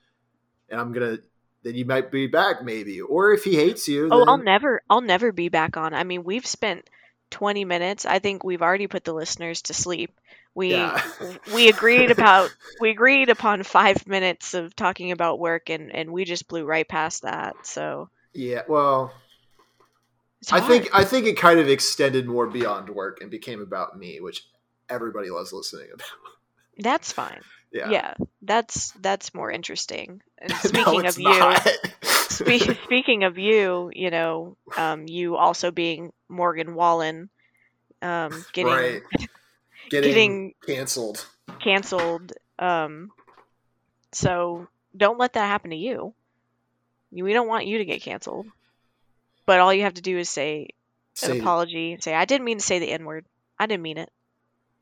[0.68, 1.18] and i'm gonna
[1.62, 4.82] then you might be back maybe or if he hates you Oh, then, I'll never
[4.88, 5.94] I'll never be back on.
[5.94, 6.88] I mean, we've spent
[7.30, 8.06] 20 minutes.
[8.06, 10.18] I think we've already put the listeners to sleep.
[10.54, 11.02] We yeah
[11.54, 16.24] we agreed about we agreed upon 5 minutes of talking about work and and we
[16.24, 17.54] just blew right past that.
[17.66, 19.12] So, yeah well
[20.52, 24.20] i think i think it kind of extended more beyond work and became about me
[24.20, 24.46] which
[24.88, 26.06] everybody loves listening about
[26.80, 27.40] that's fine.
[27.72, 28.14] Yeah, Yeah.
[28.42, 30.22] that's that's more interesting.
[30.42, 35.70] And No, speaking it's of you, spe- speaking of you, you know, um, you also
[35.70, 37.28] being Morgan Wallen,
[38.00, 39.02] um, getting right
[39.90, 41.26] getting, getting canceled
[41.62, 42.32] canceled.
[42.58, 43.10] Um,
[44.12, 46.14] so don't let that happen to you.
[47.12, 48.46] We don't want you to get canceled.
[49.46, 50.68] But all you have to do is say
[51.22, 51.98] an Say- apology.
[52.00, 53.26] Say I didn't mean to say the n word.
[53.58, 54.10] I didn't mean it.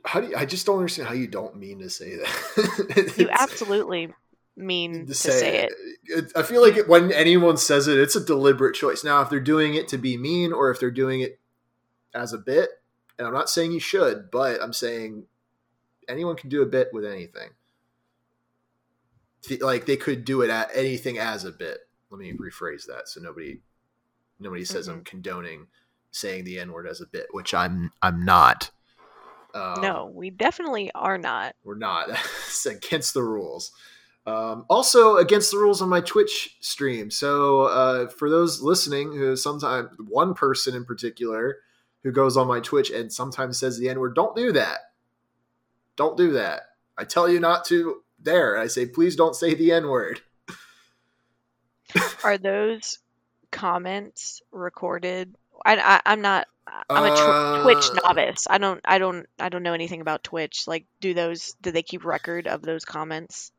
[0.04, 3.28] How do you, i just don't understand how you don't mean to say that You
[3.30, 4.12] absolutely
[4.58, 5.72] mean to to say it.
[6.04, 6.32] it.
[6.36, 9.04] I feel like it, when anyone says it, it's a deliberate choice.
[9.04, 11.38] Now, if they're doing it to be mean or if they're doing it
[12.14, 12.70] as a bit,
[13.18, 15.24] and I'm not saying you should, but I'm saying
[16.08, 17.50] anyone can do a bit with anything.
[19.60, 21.78] Like they could do it at anything as a bit.
[22.10, 23.60] Let me rephrase that so nobody
[24.40, 25.02] nobody says I'm mm-hmm.
[25.04, 25.66] condoning
[26.10, 28.70] saying the N word as a bit, which I'm I'm not.
[29.54, 31.54] Um, no, we definitely are not.
[31.64, 32.10] we're not.
[32.46, 33.72] it's against the rules.
[34.26, 37.10] Um, also against the rules on my Twitch stream.
[37.10, 41.58] So uh, for those listening, who sometimes one person in particular
[42.02, 44.78] who goes on my Twitch and sometimes says the N word, don't do that.
[45.96, 46.62] Don't do that.
[46.96, 48.02] I tell you not to.
[48.20, 50.20] There, I say, please don't say the N word.
[52.24, 52.98] Are those
[53.50, 55.34] comments recorded?
[55.64, 56.48] I, I I'm not.
[56.94, 58.46] I'm a tw- Twitch Uh, novice.
[58.48, 58.80] I don't.
[58.84, 59.26] I don't.
[59.38, 60.66] I don't know anything about Twitch.
[60.66, 61.54] Like, do those?
[61.60, 63.52] Do they keep record of those comments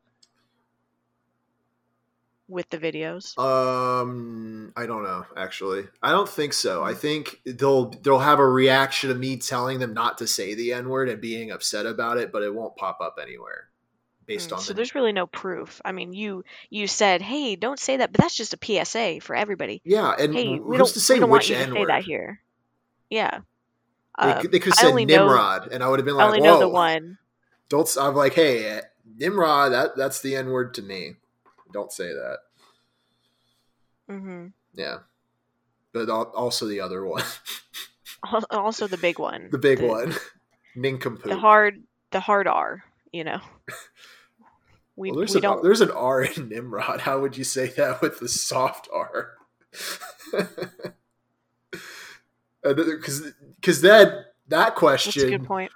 [2.48, 3.38] with the videos?
[3.38, 5.24] Um, I don't know.
[5.36, 6.82] Actually, I don't think so.
[6.82, 10.72] I think they'll they'll have a reaction of me telling them not to say the
[10.72, 13.68] n word and being upset about it, but it won't pop up anywhere
[14.26, 15.80] based Mm, on so the there's really no proof.
[15.84, 19.34] I mean, you you said, "Hey, don't say that," but that's just a PSA for
[19.34, 19.80] everybody.
[19.84, 20.14] yeah.
[20.18, 22.02] And Hey, who's don't, to say we don't want which you to n say that
[22.02, 22.40] here.
[23.10, 23.40] Yeah.
[24.20, 26.16] They, Uh, could- they could have said only know- Nimrod, and I would have been
[26.16, 27.18] like, I only "Whoa, know the one.
[27.68, 28.80] don't." I'm like, "Hey,
[29.16, 31.16] Nimrod, that that's the n word to me.
[31.72, 32.38] Don't say that."
[34.08, 34.98] hmm Yeah,
[35.92, 37.22] but also the other one,
[38.50, 39.48] Also, the big one.
[39.50, 40.14] the big the, one,
[40.76, 41.24] nincompoop.
[41.30, 42.84] The hard, the hard R.
[43.12, 43.40] You know.
[44.96, 45.62] We, well, there's we an don't.
[45.62, 47.00] there's an R in Nimrod.
[47.00, 49.32] How would you say that with the soft R?
[52.64, 53.22] Uh, because
[53.56, 55.72] because that that question good point.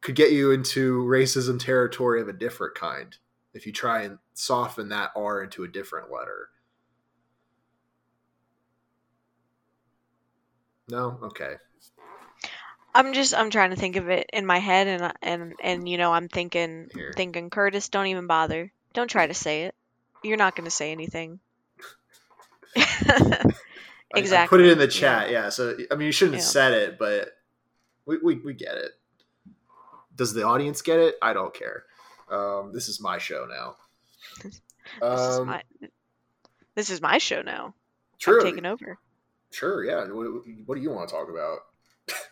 [0.00, 3.16] could get you into racism territory of a different kind
[3.54, 6.48] if you try and soften that R into a different letter.
[10.88, 11.54] No, okay.
[12.92, 15.96] I'm just I'm trying to think of it in my head and and and you
[15.96, 17.12] know I'm thinking Here.
[17.14, 18.72] thinking Curtis don't even bother.
[18.92, 19.74] Don't try to say it.
[20.24, 21.38] You're not going to say anything.
[24.14, 25.30] I- I Exactly, put it in the chat.
[25.30, 25.48] Yeah.
[25.50, 26.48] So I mean, you shouldn't have Yeah.
[26.48, 27.32] said it, but
[28.06, 28.92] we, we we get it.
[30.16, 31.14] Does the audience get it?
[31.22, 31.84] I don't care.
[32.30, 33.76] Um, this is my show now.
[34.42, 34.54] this
[35.00, 35.62] is Um, my
[36.74, 37.74] this is my show now.
[38.18, 38.40] true.
[38.40, 38.98] I'm taking over.
[39.50, 39.84] Sure.
[39.84, 40.04] Yeah.
[40.12, 40.26] What,
[40.66, 41.58] what do you want to talk about?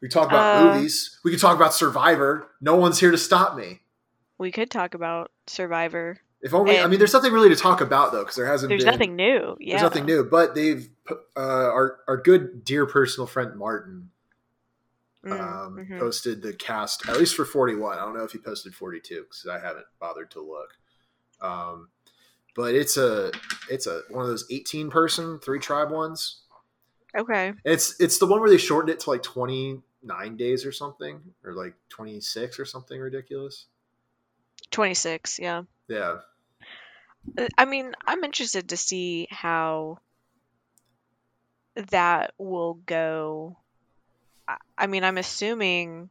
[0.00, 1.18] we talk about Uh, movies.
[1.24, 2.48] We could talk about Survivor.
[2.60, 3.80] No one's here to stop me.
[4.38, 6.20] We could talk about Survivor.
[6.46, 6.78] If only.
[6.78, 8.92] I mean, there's nothing really to talk about though, because there hasn't There's been.
[8.92, 9.56] nothing new.
[9.58, 9.72] Yeah.
[9.72, 10.88] There's nothing new, but they've
[11.36, 14.10] uh, our our good dear personal friend Martin
[15.24, 15.98] Mm, um, mhm.
[15.98, 17.98] posted the cast at least for 41.
[17.98, 20.76] I don't know if he posted 42 because I haven't bothered to look.
[21.40, 21.88] Um,
[22.54, 23.32] but it's a
[23.68, 26.42] it's a one of those 18 person three tribe ones.
[27.16, 27.54] Okay.
[27.64, 31.54] It's it's the one where they shortened it to like 29 days or something, or
[31.54, 33.66] like 26 or something ridiculous.
[34.70, 35.40] 26.
[35.40, 35.62] Yeah.
[35.88, 36.18] Yeah,
[37.38, 39.98] Uh, I mean, I'm interested to see how
[41.74, 43.58] that will go
[44.78, 46.10] I- mean, I'm assuming.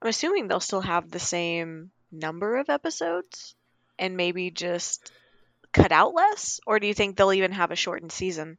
[0.00, 3.54] I'm assuming they'll still have the same number of episodes,
[3.98, 5.12] and maybe just
[5.72, 6.60] cut out less.
[6.66, 8.58] Or do you think they'll even have a shortened season?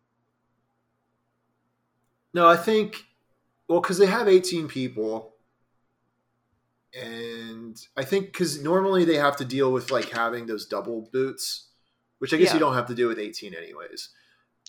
[2.33, 3.05] No, I think
[3.67, 5.33] well because they have 18 people,
[6.99, 11.69] and I think because normally they have to deal with like having those double boots,
[12.19, 12.53] which I guess Yeah.
[12.56, 14.10] you don't have to do with 18 anyways.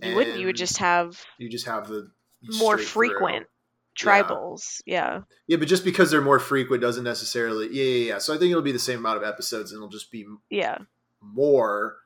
[0.03, 0.39] You wouldn't.
[0.41, 2.11] You would just have you just have the
[2.59, 3.09] more straight through.
[3.11, 4.05] frequent Yeah.
[4.05, 4.81] tribals.
[4.87, 5.21] Yeah.
[5.47, 7.69] Yeah, but just because they're more frequent doesn't necessarily.
[7.73, 8.19] Yeah, yeah, yeah.
[8.19, 10.79] So I think it'll be the same amount of episodes, and it'll just be Yeah.
[11.21, 11.99] more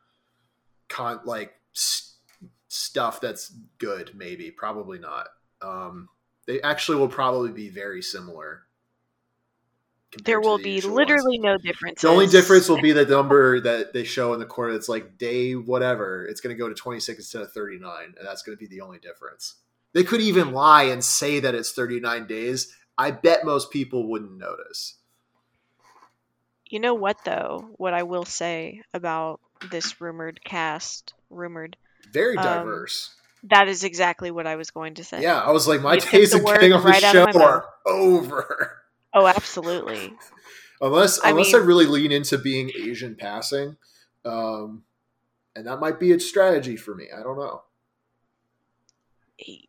[0.89, 2.17] con like s-
[2.69, 4.15] stuff that's good.
[4.15, 5.29] Maybe, probably not.
[5.63, 6.09] Um,
[6.47, 8.65] they actually will probably be very similar.
[10.11, 11.45] Compared There will the be literally ones.
[11.45, 12.03] no difference.
[12.03, 14.73] The only difference will be the number that they show in the corner.
[14.73, 16.27] That's like day whatever.
[16.27, 18.61] It's going to go to twenty six instead of thirty nine, and that's going to
[18.61, 19.55] be the only difference.
[19.95, 22.75] They could even lie and say that it's thirty nine days.
[22.97, 24.95] I bet most people wouldn't notice.
[26.67, 27.71] You know what though?
[27.77, 29.41] What I will say about
[29.71, 31.77] this rumored cast, rumored,
[32.13, 33.15] Very Um, diverse.
[33.45, 35.23] that is exactly what I was going to say.
[35.23, 37.25] yeah, I was like, my You took days the of getting on the right show
[37.25, 38.78] are over.
[39.15, 40.15] Oh, absolutely.
[40.81, 43.77] unless I unless I mean- really lean into being Asian passing,
[44.25, 44.83] um,
[45.57, 47.07] and that might be a strategy for me.
[47.17, 47.63] I don't know.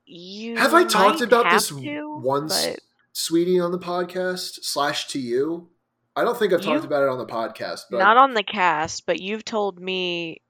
[0.06, 2.80] You Have I talked about this to, once, but
[3.14, 5.70] sweetie, on the podcast slash to you?
[6.16, 8.44] I don't think I've talked You- about it on the podcast, but not on the
[8.44, 9.06] cast.
[9.06, 10.42] But you've told me,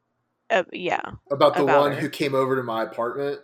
[0.49, 1.01] uh, yeah.
[1.29, 1.99] about the about one her.
[1.99, 3.41] who came over to my apartment.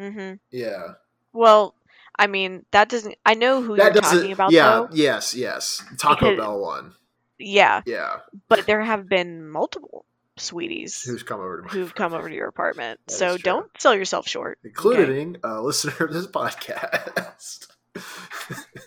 [0.00, 0.34] Mm-hmm.
[0.52, 0.92] Yeah,
[1.32, 1.74] Well,
[2.18, 3.14] I mean, that doesn't.
[3.24, 4.88] I know who that you're talking about, yeah, though.
[4.92, 5.82] yes, yes.
[5.98, 6.92] Taco Because- Bell one.
[7.40, 8.16] Yeah, Yeah,
[8.48, 10.04] but there have been multiple
[10.36, 12.98] sweeties who's come over to my who've come over to your apartment.
[13.06, 14.58] That so don't sell yourself short.
[14.62, 14.68] okay?
[14.70, 17.68] including a listener of this podcast.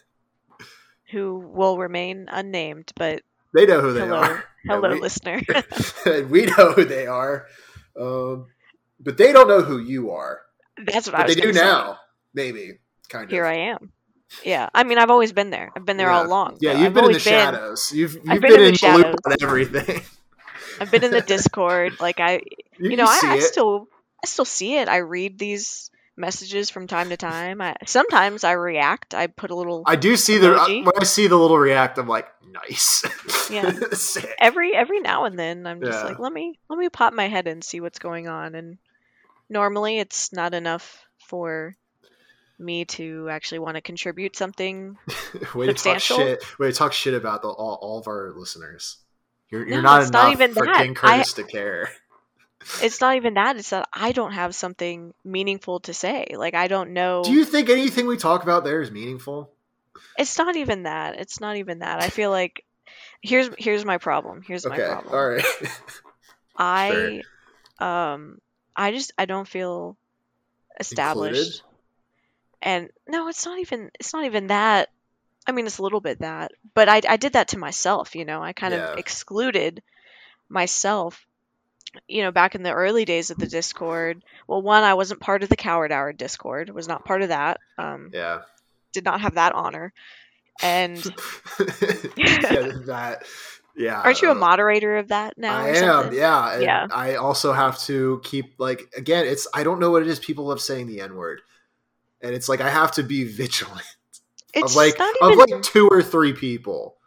[1.12, 3.22] Who will remain unnamed, but
[3.54, 4.44] they know who they hello, are.
[4.66, 5.42] hello, And we- listener.
[6.30, 7.48] we know who they are,
[8.00, 8.48] um,
[9.00, 10.40] but they don't know who you are.
[10.78, 11.60] That's what I But was they do say.
[11.62, 11.98] now,
[12.34, 12.80] maybe.
[13.12, 13.30] Kind of.
[13.32, 13.92] Here I am.
[14.46, 15.72] Yeah, I mean, I've always been there.
[15.76, 16.58] I've been there all along.
[16.62, 17.92] Yeah, you've I've been in the always been- shadows.
[17.94, 19.16] You've you've been, been in in the the loop shadows.
[19.26, 20.02] on everything.
[20.80, 22.00] I've been in the Discord.
[22.00, 22.42] Like I,
[22.80, 23.88] You, you know, I, I still,
[24.24, 24.88] I still see it.
[24.88, 27.60] I read these messages from time to time.
[27.62, 29.14] I sometimes I react.
[29.14, 31.98] I put a little I do see the uh, when I see the little react.
[31.98, 33.04] I'm like, nice.
[33.52, 33.70] Yeah.
[34.40, 35.68] Every every now and then.
[35.68, 36.06] I'm just Yeah.
[36.06, 38.56] like, let me let me pop my head and see what's going on.
[38.56, 38.78] And
[39.50, 41.76] normally it's not enough for
[42.62, 44.98] me to actually want to contribute something.
[45.56, 46.44] Way to talk shit.
[46.60, 48.98] Way to talk shit about the, all, all of our listeners.
[49.50, 50.78] You're, you're No, not enough not even for that.
[50.78, 51.90] King Curtis to care.
[52.80, 53.58] It's not even that.
[53.58, 56.28] It's that I don't have something meaningful to say.
[56.38, 57.24] Like I don't know.
[57.24, 59.52] Do you think anything we talk about there is meaningful?
[60.16, 61.20] It's not even that.
[61.20, 62.02] It's not even that.
[62.04, 62.64] I feel like
[63.22, 64.44] here's here's my problem.
[64.46, 65.14] Here's my problem.
[65.14, 65.46] all right.
[66.56, 67.22] I
[67.80, 68.40] um
[68.76, 69.98] I just I don't feel
[70.80, 71.64] established.
[72.62, 74.90] And no, it's not even it's not even that.
[75.48, 78.26] I mean, it's a little bit that, but I I did that to myself, you
[78.26, 78.42] know.
[78.44, 78.94] I kind Yeah.
[78.94, 79.82] of excluded
[80.50, 81.26] myself
[82.08, 84.24] you know, back in the early days of the Discord.
[84.48, 86.70] Well, one, I wasn't part of the Coward Hour Discord.
[86.70, 87.60] Was not part of that.
[87.78, 88.42] Um yeah.
[88.94, 89.92] did not have that honor.
[90.62, 90.98] And
[92.16, 93.24] yeah, that.
[93.76, 94.02] Yeah.
[94.02, 95.58] aren't you a uh, moderator of that now?
[95.58, 96.54] I am, yeah.
[96.54, 96.88] and Yeah.
[96.92, 100.20] I also have to keep like again, it's I don't know what it is.
[100.20, 101.42] People love saying the N word,
[102.24, 103.86] and it's like I have to be vigilant
[104.54, 106.98] It's of like not of like two or three people,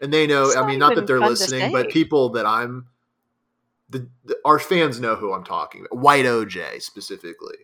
[0.00, 0.52] and they know.
[0.56, 2.86] I mean, not that they're listening, but people that I'm.
[3.90, 6.00] The, the our fans know who I'm talking about.
[6.00, 7.56] White OJ specifically.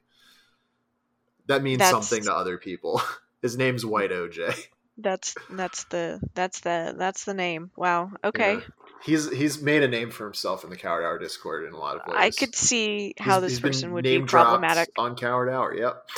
[1.47, 3.01] That means That's- something to other people.
[3.43, 4.67] His name's White OJ.
[4.99, 7.71] That's that's the that's the that's the name.
[7.77, 8.11] Wow.
[8.23, 8.55] Okay.
[8.55, 8.61] Yeah.
[9.03, 11.97] He's he's made a name for himself in the Coward Hour Discord in a lot
[11.97, 12.17] of ways.
[12.19, 14.91] I could see how He's- this he's person would be problematic.
[14.99, 15.75] on Coward Hour.
[15.75, 16.09] Yep,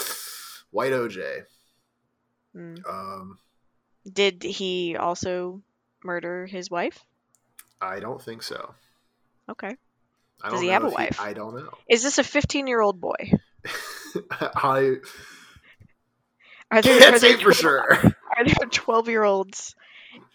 [0.72, 1.44] White OJ.
[2.56, 2.88] Mm.
[2.88, 3.38] Um,
[4.10, 5.62] Did he also
[6.02, 7.04] murder his wife?
[7.80, 8.74] I don't think so.
[9.48, 9.76] Okay.
[10.42, 11.20] I Does he have a if wife?
[11.20, 11.70] I don't know.
[11.88, 13.32] Is this a 15 year old boy?
[14.30, 14.96] I
[16.70, 17.92] Are there, can't are say for sure.
[18.36, 19.76] Are there 12 year olds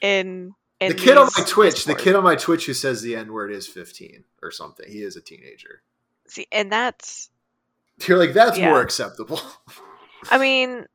[0.02, 3.16] in in The kid on my Twitch, the kid on my Twitch who says the
[3.16, 4.86] N word is 15 or something.
[4.90, 5.82] He is a teenager.
[6.28, 7.30] See, and that's
[8.06, 8.70] You're like, that's Yeah.
[8.70, 9.42] more acceptable.
[10.30, 10.86] I mean,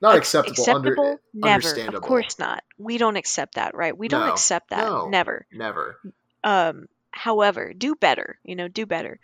[0.00, 1.04] Not acceptable, acceptable?
[1.06, 1.54] under Never.
[1.54, 1.98] understandable.
[1.98, 2.64] Of course not.
[2.78, 3.96] We don't accept that, right?
[3.96, 4.32] We don't No.
[4.32, 4.86] accept that.
[4.86, 5.08] No.
[5.08, 5.46] Never.
[5.52, 5.98] Never.
[6.44, 9.18] um however do better you know do better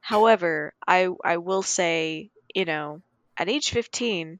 [0.00, 3.00] however i i will say you know
[3.38, 4.38] at age 15,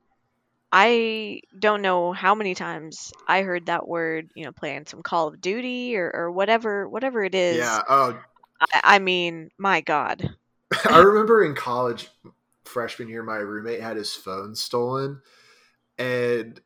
[0.72, 5.28] I don't know how many times I heard that word, you know, playing some Call
[5.28, 7.58] of Duty or, or whatever, whatever it is.
[7.58, 7.80] Yeah.
[7.88, 8.18] Oh,
[8.60, 10.28] I, I mean, my God.
[10.90, 12.08] I remember in college,
[12.68, 15.20] freshman year, my roommate had his phone stolen,
[15.98, 16.60] and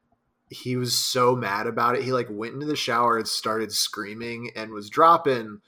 [0.50, 2.02] he was so mad about it.
[2.02, 5.60] He like went into the shower and started screaming and was dropping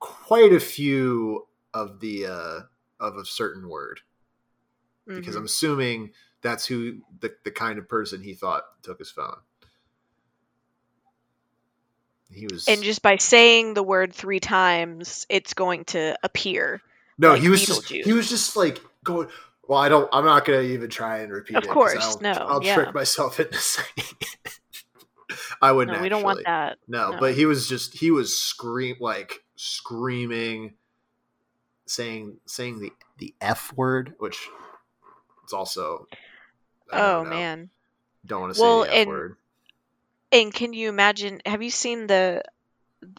[0.00, 2.60] quite a few of the uh
[2.98, 4.00] of a certain word
[5.06, 5.38] because Mhm.
[5.38, 6.12] I'm assuming
[6.42, 9.36] that's who the, the kind of person he thought took his phone.
[12.30, 16.80] He was And just by saying the word three times, it's going to appear.
[17.18, 19.28] no, like he was just, he was just like going.
[19.68, 20.08] Well, I don't.
[20.12, 21.64] I'm not gonna even try and repeat it.
[21.64, 21.72] Of it.
[21.72, 22.74] course, I'll, no, I'll yeah.
[22.74, 23.86] trick myself into saying.
[23.96, 24.58] it.
[25.60, 25.96] I wouldn't.
[25.96, 26.78] No, we don't want that.
[26.86, 27.20] No, No.
[27.20, 30.74] but he was just he was scream like screaming,
[31.86, 34.38] saying saying the the f word, which
[35.44, 36.06] it's also.
[36.92, 37.30] Oh know.
[37.30, 37.70] man.
[38.24, 39.36] don't want to say Well, the f and- word.
[40.32, 41.40] And can you imagine?
[41.46, 42.42] Have you seen the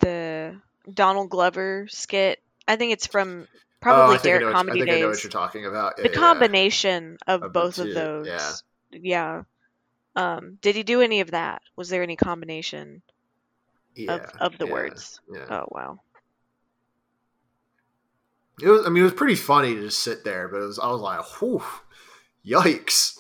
[0.02, 0.56] the
[0.94, 2.42] Donald Glover skit?
[2.68, 3.48] I think it's from
[3.82, 5.24] probably I think I Derrick know what- Comedy I think I know what Days.
[5.24, 5.98] you're talking about.
[5.98, 6.18] the Yeah, yeah.
[6.20, 8.28] combination of Of both of those.
[8.28, 8.52] yeah.
[8.92, 9.44] Yeah.
[10.16, 11.62] Um, did he do any of that?
[11.76, 13.02] Was there any combination
[13.96, 15.20] Yeah, of, of the yeah, words?
[15.32, 15.46] Yeah.
[15.50, 16.00] Oh wow.
[18.62, 18.86] It was.
[18.86, 20.80] I mean, it was pretty funny to just sit there, but it was.
[20.80, 21.62] I was like, "Whew,
[22.46, 23.20] yikes!"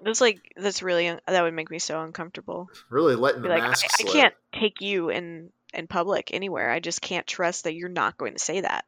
[0.00, 2.68] That's like that's really that would make me so uncomfortable.
[2.88, 4.12] Really letting Be the like I, mask I slip.
[4.12, 6.70] can't take you in in public anywhere.
[6.70, 8.84] I just can't trust that you're not going to say that.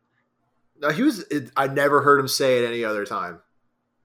[0.80, 1.20] No, he was.
[1.30, 3.40] It, I never heard him say it any other time,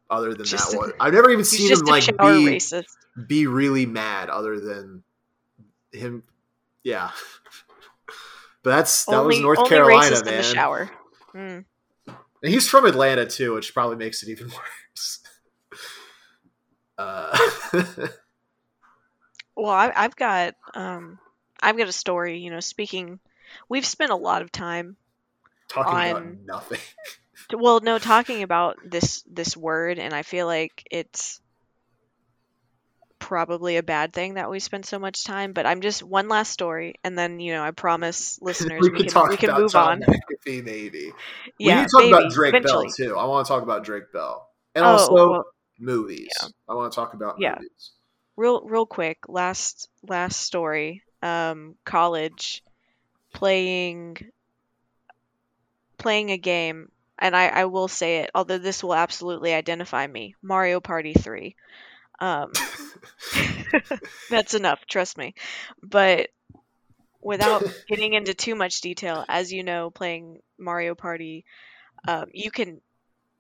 [0.09, 0.91] other than Just that one.
[0.99, 2.85] I've never even seen him like be racist.
[3.27, 5.03] be really mad, other than
[5.91, 6.23] him.
[6.83, 7.11] Yeah,
[8.63, 10.27] but that's that only was North only Carolina, man.
[10.27, 10.89] in the shower.
[11.33, 11.65] Mm.
[12.07, 14.47] And he's from Atlanta too, which probably makes it even
[14.93, 15.19] worse.
[16.97, 17.37] Uh,
[19.55, 21.19] Well, I, I've got um,
[21.61, 22.39] I've got a story.
[22.39, 23.19] You know, speaking,
[23.69, 24.97] we've spent a lot of time.
[25.69, 26.79] Talking about nothing.
[27.53, 31.39] Well, no, talking about this this word, and I feel like it's
[33.19, 35.53] probably a bad thing that we spend so much time.
[35.53, 39.03] But I'm just one last story, and then you know, I promise listeners we we,
[39.05, 40.01] can we can move Tom on.
[40.01, 41.11] McAfee, maybe.
[41.63, 42.63] we need to talk maybe, about Drake eventually.
[42.63, 43.17] Bell too.
[43.17, 45.45] I want to talk about Drake Bell, and Oh, also well,
[45.79, 46.33] movies.
[46.41, 46.49] yeah.
[46.69, 47.55] I want to talk about Yeah.
[47.55, 47.91] movies.
[48.37, 52.63] real real quick last last story um college
[53.33, 54.17] playing
[56.03, 60.35] playing a game and I, I will say it although this will absolutely identify me
[60.43, 61.55] mario party 3
[62.19, 62.51] um
[64.29, 65.35] that's enough trust me.
[65.81, 66.29] But
[67.21, 71.45] without getting into too much detail as you know playing mario party
[72.07, 72.81] um, you can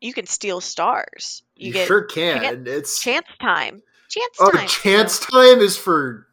[0.01, 1.43] you can steal stars.
[1.55, 2.41] You, You, get sure can.
[2.41, 3.81] chance- it's chance time.
[4.09, 4.47] Chance time.
[4.47, 4.67] oh, time.
[4.67, 6.27] chance time is for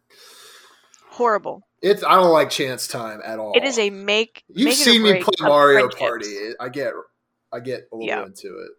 [1.10, 2.02] horrible it's.
[2.04, 3.52] I don't like chance time at all.
[3.54, 4.44] It is a make.
[4.48, 5.88] You've make seen me play Mario.
[5.88, 6.52] Party.
[6.60, 6.92] I get.
[7.52, 8.24] I get a little Yeah.
[8.26, 8.70] into it.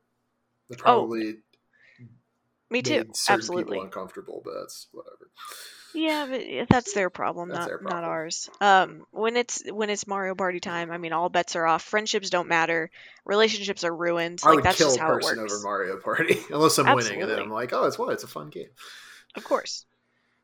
[0.69, 1.35] It Oh, probably
[2.69, 3.03] Me too.
[3.27, 3.79] Absolutely.
[3.79, 5.29] uncomfortable, but that's whatever.
[5.93, 8.49] Yeah, but that's their problem, That's not their not ours.
[8.61, 11.83] Um, when it's when it's Mario Party time, I mean, all bets are off.
[11.83, 12.89] Friendships don't matter.
[13.25, 14.39] Relationships are ruined.
[14.41, 15.53] I Like would that's kill just a how it person works.
[15.53, 18.13] over Mario Party unless I'm winning, and then I'm like, oh, it's what?
[18.13, 18.69] It's a fun game.
[19.35, 19.85] Of course.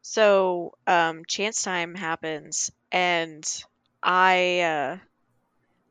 [0.09, 3.43] So, um, chance time happens, and
[4.01, 4.97] I, uh,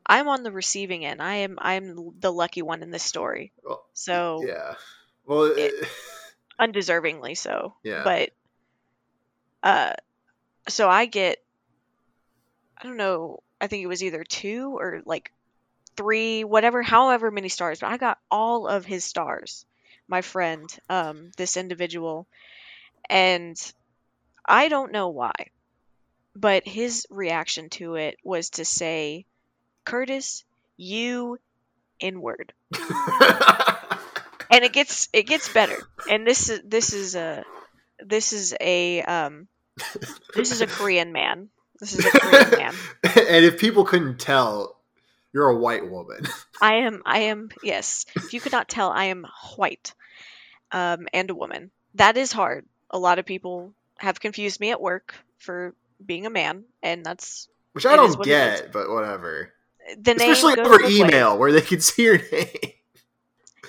[0.06, 1.20] I'm on the receiving end.
[1.20, 3.52] I am, I'm the lucky one in this story.
[3.62, 4.74] Well, So, yeah.
[5.26, 5.88] Well, it- it-
[6.60, 7.74] undeservingly so.
[7.82, 8.02] Yeah.
[8.04, 8.30] But,
[9.62, 9.92] uh,
[10.68, 11.38] so I get,
[12.78, 15.32] I don't know, I think it was either two or like
[15.96, 19.66] three, whatever, however many stars, but I got all of his stars,
[20.08, 22.26] my friend, um, this individual.
[23.10, 23.56] And
[24.46, 25.32] I don't know why,
[26.34, 29.26] but his reaction to it was to say,
[29.84, 30.44] Curtis,
[30.76, 31.38] you
[32.00, 32.52] inward.
[34.50, 35.76] And it gets it gets better.
[36.08, 37.44] And this is this is a
[38.04, 39.48] this is a um
[40.34, 41.48] this is a Korean man.
[41.80, 42.74] This is a Korean man.
[43.02, 44.76] and if people couldn't tell,
[45.32, 46.26] you're a white woman.
[46.60, 48.06] I am I am yes.
[48.14, 49.26] If you could not tell, I am
[49.56, 49.94] white.
[50.70, 51.70] Um and a woman.
[51.94, 52.66] That is hard.
[52.90, 55.74] A lot of people have confused me at work for
[56.04, 58.60] being a man, and that's Which I don't what it is.
[58.60, 59.52] get, but whatever.
[59.98, 62.48] the Especially over email where they can see your name.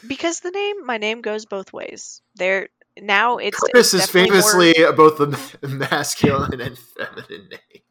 [0.07, 2.21] because the name my name goes both ways.
[2.35, 2.69] There
[2.99, 7.81] now it's Curtis it's is definitely more- famously both the masculine and feminine name.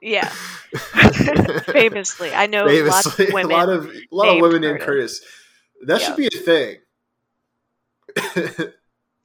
[0.00, 0.28] yeah
[1.72, 2.32] famously.
[2.34, 3.50] I know lots of women.
[3.50, 5.20] a lot of a lot of women named Curtis.
[5.20, 5.86] Curtis.
[5.86, 6.76] That should be a thing.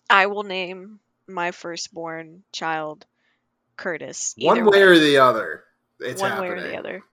[0.09, 3.05] I will name my firstborn child
[3.77, 4.35] Curtis.
[4.37, 5.63] One either way or the other.
[5.99, 6.51] It's one happening.
[6.51, 7.03] way or the other.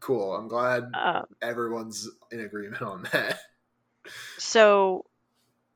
[0.00, 0.34] Cool.
[0.34, 3.38] I'm glad Um, everyone's in agreement on that.
[4.38, 5.04] so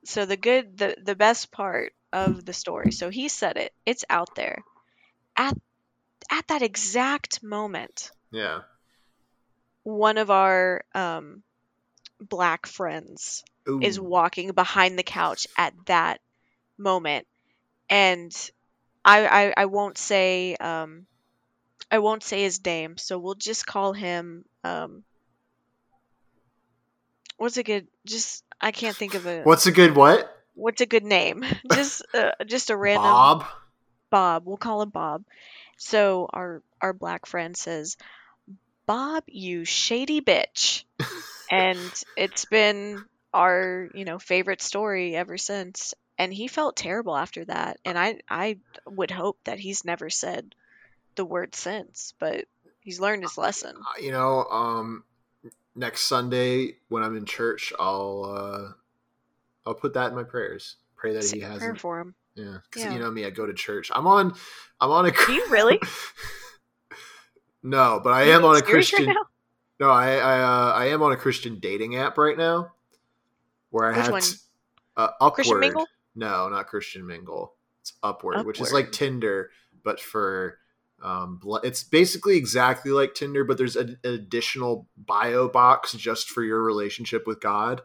[0.05, 4.05] so the good the the best part of the story so he said it it's
[4.09, 4.63] out there
[5.37, 5.57] at
[6.31, 8.61] at that exact moment Yeah.
[9.83, 11.43] one of our um
[12.21, 13.45] black friends
[13.83, 16.21] is walking behind the couch at that
[16.79, 17.27] moment
[17.89, 18.32] and
[19.05, 21.07] I, I i won't say um
[21.91, 25.05] i won't say his name so we'll just call him um
[27.37, 30.30] what's a good just i can't think of a What's a good what?
[30.55, 33.45] what's a good name just uh, just a random Bob?
[34.11, 34.47] Bob.
[34.47, 35.24] We'll call him Bob.
[35.78, 37.97] So our our black friend says,
[38.87, 40.85] "Bob, you shady bitch,"
[41.51, 45.95] and it's been our you know favorite story ever since.
[46.19, 47.79] And he felt terrible after that.
[47.85, 50.55] And I I would hope that he's never said
[51.17, 52.47] the word since, but
[52.81, 53.77] he's learned his lesson.
[53.77, 55.05] Uh, You know, um
[55.75, 58.73] next Sunday when I'm in church, I'll uh
[59.67, 60.77] I'll put that in my prayers.
[60.97, 62.15] Pray that Say he a prayer for him.
[62.35, 62.93] Yeah, 'cause Yeah.
[62.95, 63.91] you know me, I go to church.
[63.95, 64.35] I'm on,
[64.81, 65.11] I'm on a.
[65.12, 65.81] Do you really?
[67.62, 69.07] no, but I am on a Christian.
[69.07, 69.17] Right?
[69.81, 72.73] No, I I, uh, I am on a Christian dating app right now,
[73.71, 74.37] where I Which have t-
[74.97, 75.77] uh, upward.
[76.15, 77.55] No, not Christian Mingle.
[77.81, 79.51] It's upward, which is like Tinder,
[79.83, 80.59] but for
[81.03, 86.43] um, it's basically exactly like Tinder, but there's a, an additional bio box just for
[86.43, 87.83] your relationship with God.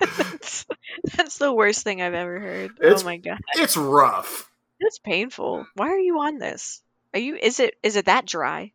[0.00, 0.66] that's,
[1.16, 2.72] that's the worst thing I've ever heard.
[2.80, 3.38] It's- oh my god.
[3.54, 4.50] it's rough.
[4.80, 5.66] It's painful.
[5.74, 6.82] Why are you on this?
[7.12, 8.72] Are you is it is it that dry?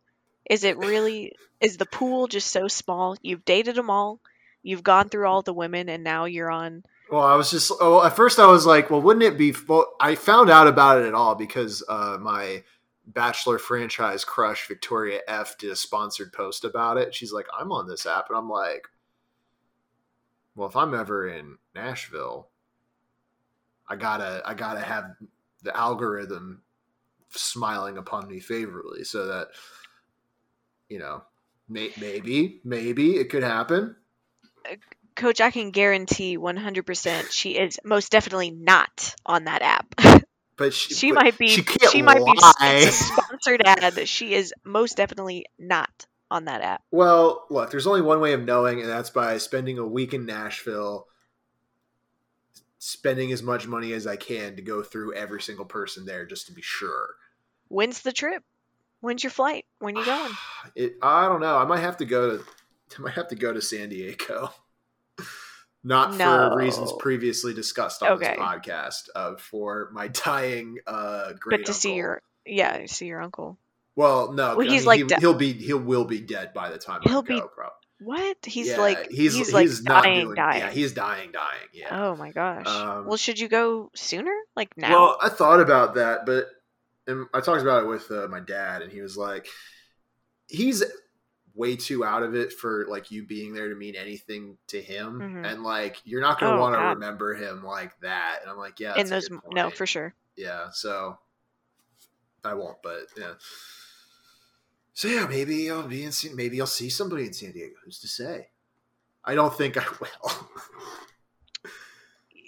[0.50, 3.16] Is it really is the pool just so small?
[3.22, 4.20] You've dated them all.
[4.64, 8.04] You've gone through all the women and now you're on Well, I was just oh,
[8.04, 9.54] at first I was like, well, wouldn't it be?
[9.68, 12.64] Well, I found out about it at all because uh, my
[13.06, 17.14] Bachelor franchise crush Victoria F did a sponsored post about it.
[17.14, 18.88] She's like, I'm on this app, and I'm like,
[20.56, 22.48] well, if I'm ever in Nashville,
[23.86, 25.16] I gotta I gotta have
[25.62, 26.62] the algorithm
[27.28, 29.48] smiling upon me favorably, so that
[30.88, 31.22] you know,
[31.68, 33.96] may, maybe maybe it could happen.
[35.16, 39.94] Coach, I can guarantee 100% she is most definitely not on that app.
[40.56, 42.84] But she, she but might be She she might be lie.
[42.86, 44.08] a sponsored ad.
[44.08, 46.82] She is most definitely not on that app.
[46.92, 50.26] Well, look, there's only one way of knowing, and that's by spending a week in
[50.26, 51.08] Nashville,
[52.78, 56.46] spending as much money as I can to go through every single person there just
[56.46, 57.08] to be sure.
[57.68, 58.44] When's the trip?
[59.00, 59.66] When's your flight?
[59.80, 60.32] When you going?
[60.74, 61.56] It, I don't know.
[61.58, 62.44] I might have to go to.
[62.98, 64.50] I might have to go to San Diego.
[65.86, 68.28] Not for reasons previously discussed on Okay.
[68.28, 69.08] this podcast.
[69.14, 73.58] Uh, for my dying uh, great But to see your yeah, see your uncle.
[73.96, 76.54] Well, no, Well, I he's mean, like he, de- he'll be he will be dead
[76.54, 77.48] by the time He'll I be go.
[77.48, 77.72] Probably.
[78.00, 78.36] What?
[78.44, 80.34] He's Yeah, like he's he's, he's, like not dying, doing.
[80.36, 80.60] dying.
[80.60, 81.68] Yeah, he's dying, dying.
[81.74, 81.88] Yeah.
[82.04, 82.66] Oh my gosh.
[82.66, 84.34] Um, well, should you go sooner?
[84.56, 84.90] Like now?
[84.90, 86.46] Well, I thought about that, but
[87.34, 89.46] I talked about it with uh, my dad, and he was like,
[90.48, 90.82] he's
[91.54, 95.20] way too out of it for like you being there to mean anything to him,
[95.20, 95.46] Mhm.
[95.46, 98.40] and like you're not going to Oh, want to remember him like that.
[98.42, 100.14] And I'm like, yeah, In those no, for sure.
[100.36, 100.70] yeah.
[100.72, 101.16] So
[102.44, 103.34] I won't, but yeah.
[104.94, 106.12] So yeah, maybe I'll be in.
[106.12, 107.74] San- Maybe I'll see somebody in San Diego.
[107.84, 108.48] Who's to say?
[109.24, 110.48] I don't think I will.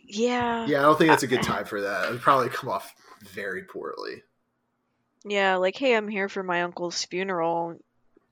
[0.08, 0.66] Yeah.
[0.66, 2.06] yeah, I don't think that's a good time for that.
[2.06, 4.22] It would probably come off very poorly.
[5.24, 7.78] Yeah, like hey, I'm here for my uncle's funeral.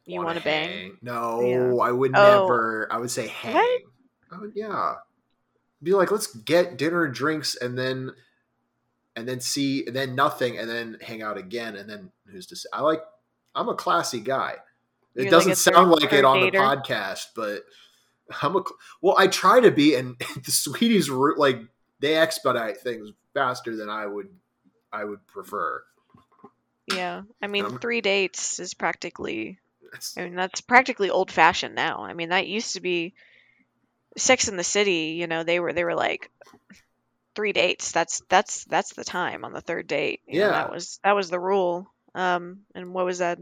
[0.07, 0.99] You Wanna bang?
[1.01, 1.83] No, Yeah.
[1.83, 2.43] I would Oh.
[2.43, 2.89] never.
[2.91, 3.55] I would say hang.
[3.55, 3.83] What?
[4.31, 4.97] I would, yeah.
[5.83, 8.15] Be like, let's get dinner and drinks, and then,
[9.17, 12.57] and then see, and then nothing, and then hang out again, and then who's to
[12.57, 12.69] say?
[12.73, 13.03] I like.
[13.57, 14.57] I'm a classy guy.
[15.15, 17.63] It You're like doesn't a sound like it on the podcast, but
[18.43, 18.63] I'm a.
[19.01, 21.61] Well, I try to be, and the sweeties like
[22.01, 24.29] they expedite things faster than I would.
[24.93, 25.85] I would prefer.
[26.93, 27.23] Yeah.
[27.43, 29.59] I mean, three dates is practically.
[30.17, 32.05] I mean, that's practically old fashioned now.
[32.05, 33.15] I mean, that used to be
[34.17, 35.17] Sex in the City.
[35.19, 36.31] You know, they were they were like
[37.35, 37.93] three dates.
[37.93, 40.21] That's that's that's the time on the third date.
[40.27, 40.53] You know, Yeah.
[40.53, 41.91] that was that was the rule.
[42.15, 43.39] Um, and what was that?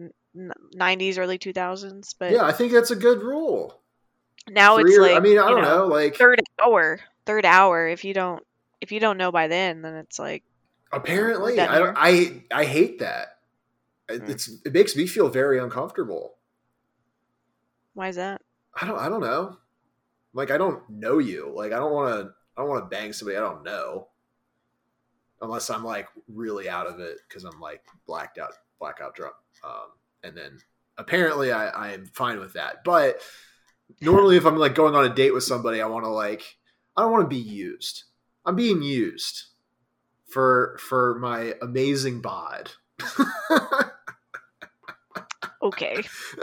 [0.75, 2.15] Nineties, early two thousands.
[2.19, 3.79] But yeah, I think that's a good rule.
[4.49, 7.01] now Three it's or- like I mean, I don't know, like third hour.
[7.27, 7.87] Third hour.
[7.87, 8.43] If you don't
[8.81, 10.43] if you don't know by then, then it's like
[10.95, 13.39] Apparently, I, don't, I I hate that.
[14.11, 14.31] Hmm.
[14.31, 16.35] It's it makes me feel very uncomfortable.
[17.95, 18.41] Why is that?
[18.81, 19.57] I don't I don't know.
[20.33, 21.53] Like I don't know you.
[21.55, 22.33] Like I don't want to.
[22.57, 24.09] I don't want to bang somebody I don't know,
[25.41, 29.35] unless I'm like really out of it because I'm like blacked out, blackout drunk.
[29.65, 29.89] Um,
[30.23, 30.59] and then
[30.99, 32.85] apparently I, I am fine with that.
[32.85, 33.23] But
[34.03, 36.43] normally, if I'm like going on a date with somebody, I want to like
[36.97, 38.05] I don't want to be used.
[38.45, 39.45] I'm being used
[40.29, 42.71] for for my amazing bod.
[45.63, 46.03] Okay.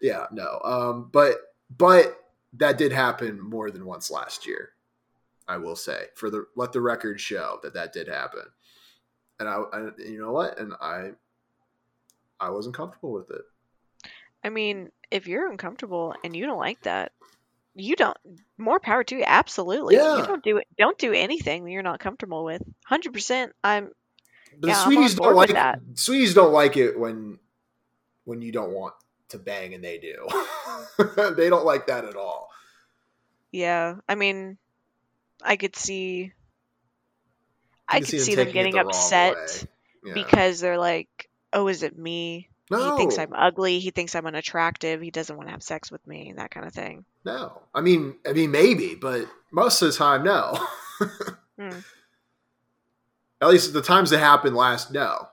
[0.00, 0.60] yeah, no.
[0.64, 1.36] Um, but
[1.76, 2.16] but
[2.54, 4.70] that did happen more than once last year.
[5.46, 8.44] I will say for the let the record show that that did happen,
[9.38, 11.10] and I, I you know what, and I
[12.38, 13.42] I wasn't comfortable with it.
[14.44, 17.12] I mean, if you're uncomfortable and you don't like that,
[17.74, 18.16] you don't.
[18.58, 19.24] More power to you.
[19.26, 19.96] Absolutely.
[19.96, 20.18] Yeah.
[20.18, 20.66] You don't do it.
[20.78, 22.62] Don't do anything that you're not comfortable with.
[22.84, 23.52] Hundred percent.
[23.62, 23.90] I'm.
[24.58, 25.80] But Yeah, the sweeties on don't like that.
[25.94, 27.38] sweeties don't like it when
[28.24, 28.94] when you don't want
[29.30, 30.26] to bang and they do.
[31.36, 32.50] they don't like that at all.
[33.52, 33.96] Yeah.
[34.08, 34.58] I mean,
[35.42, 36.18] I could see.
[36.18, 36.32] You
[37.88, 39.66] I could see them taking it getting the upset.
[40.04, 40.14] Yeah.
[40.14, 42.48] because they're like, "Oh, is it me?
[42.70, 43.80] no, He thinks I'm ugly.
[43.80, 45.02] He thinks I'm unattractive.
[45.02, 46.32] He doesn't want to have sex with me.
[46.36, 47.60] That kind of thing." no.
[47.74, 50.58] I mean, I mean, maybe, but most of the time, no.
[51.58, 51.80] Hmm.
[53.42, 55.28] At least the times that happened last, no.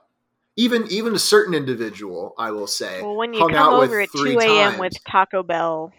[0.58, 3.90] Even even a certain individual, I will say, Well, when you hung come out with
[3.90, 4.78] over at three 2 a.m.
[4.78, 5.92] with Taco Bell,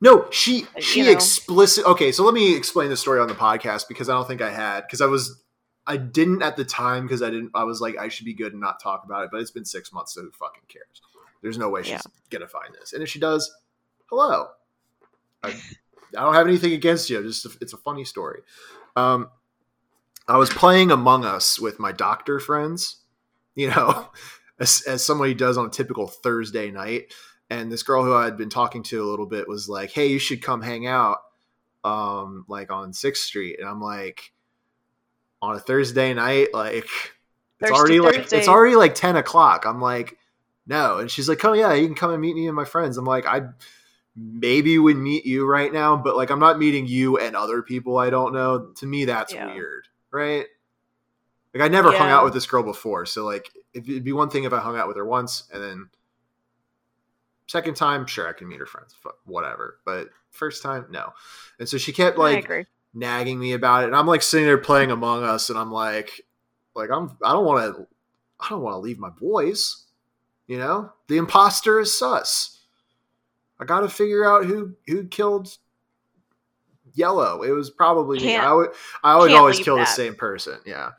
[0.00, 1.12] No, she Uh, she you know.
[1.12, 1.84] explicit.
[1.84, 4.50] Okay, so let me explain the story on the podcast because I don't think I
[4.50, 5.42] had because I was
[5.86, 7.50] I didn't at the time because I didn't.
[7.54, 9.30] I was like I should be good and not talk about it.
[9.30, 11.02] But it's been six months, so who fucking cares?
[11.42, 12.00] There's no way she's Yeah.
[12.30, 13.54] gonna find this, and if she does,
[14.06, 14.48] hello.
[15.42, 17.22] I, I don't have anything against you.
[17.22, 18.40] Just it's a funny story.
[18.96, 19.28] Um,
[20.26, 22.96] I was playing Among Us with my doctor friends,
[23.58, 24.08] you know,
[24.60, 27.12] as, as somebody does on a typical Thursday night
[27.50, 30.06] and this girl who I had been talking to a little bit was like, "Hey,
[30.08, 31.18] you should come hang out,
[31.84, 34.32] um, like on Sixth Street." And I'm like,
[35.40, 36.86] on a Thursday night, like
[37.60, 39.64] it's already like it's already like ten o'clock.
[39.66, 40.18] I'm like,
[40.66, 42.98] no, and she's like, "Oh yeah, you can come and meet me and my friends."
[42.98, 43.48] I'm like, I
[44.14, 47.98] maybe would meet you right now, but like I'm not meeting you and other people
[47.98, 48.72] I don't know.
[48.76, 49.46] To me, that's Yeah.
[49.46, 50.46] weird, right?
[51.54, 54.44] Like I never hung out with this girl before, so like it'd be one thing
[54.44, 55.88] if I hung out with her once and then
[57.48, 58.94] second time, sure, I can meet her friends,
[59.24, 59.78] whatever.
[59.84, 61.12] But first time, no.
[61.58, 64.90] And so she kept like nagging me about it, and I'm like sitting there playing
[64.90, 66.20] Among Us, and I'm like,
[66.74, 67.86] like I'm I don't want to,
[68.38, 69.86] I don't want to leave my boys.
[70.46, 72.60] You know, the imposter is sus.
[73.60, 75.56] I got to figure out who who killed
[76.94, 77.42] Yellow.
[77.42, 78.36] It was probably me.
[78.36, 78.70] I would
[79.02, 80.58] I would always kill the same person.
[80.64, 80.90] Yeah.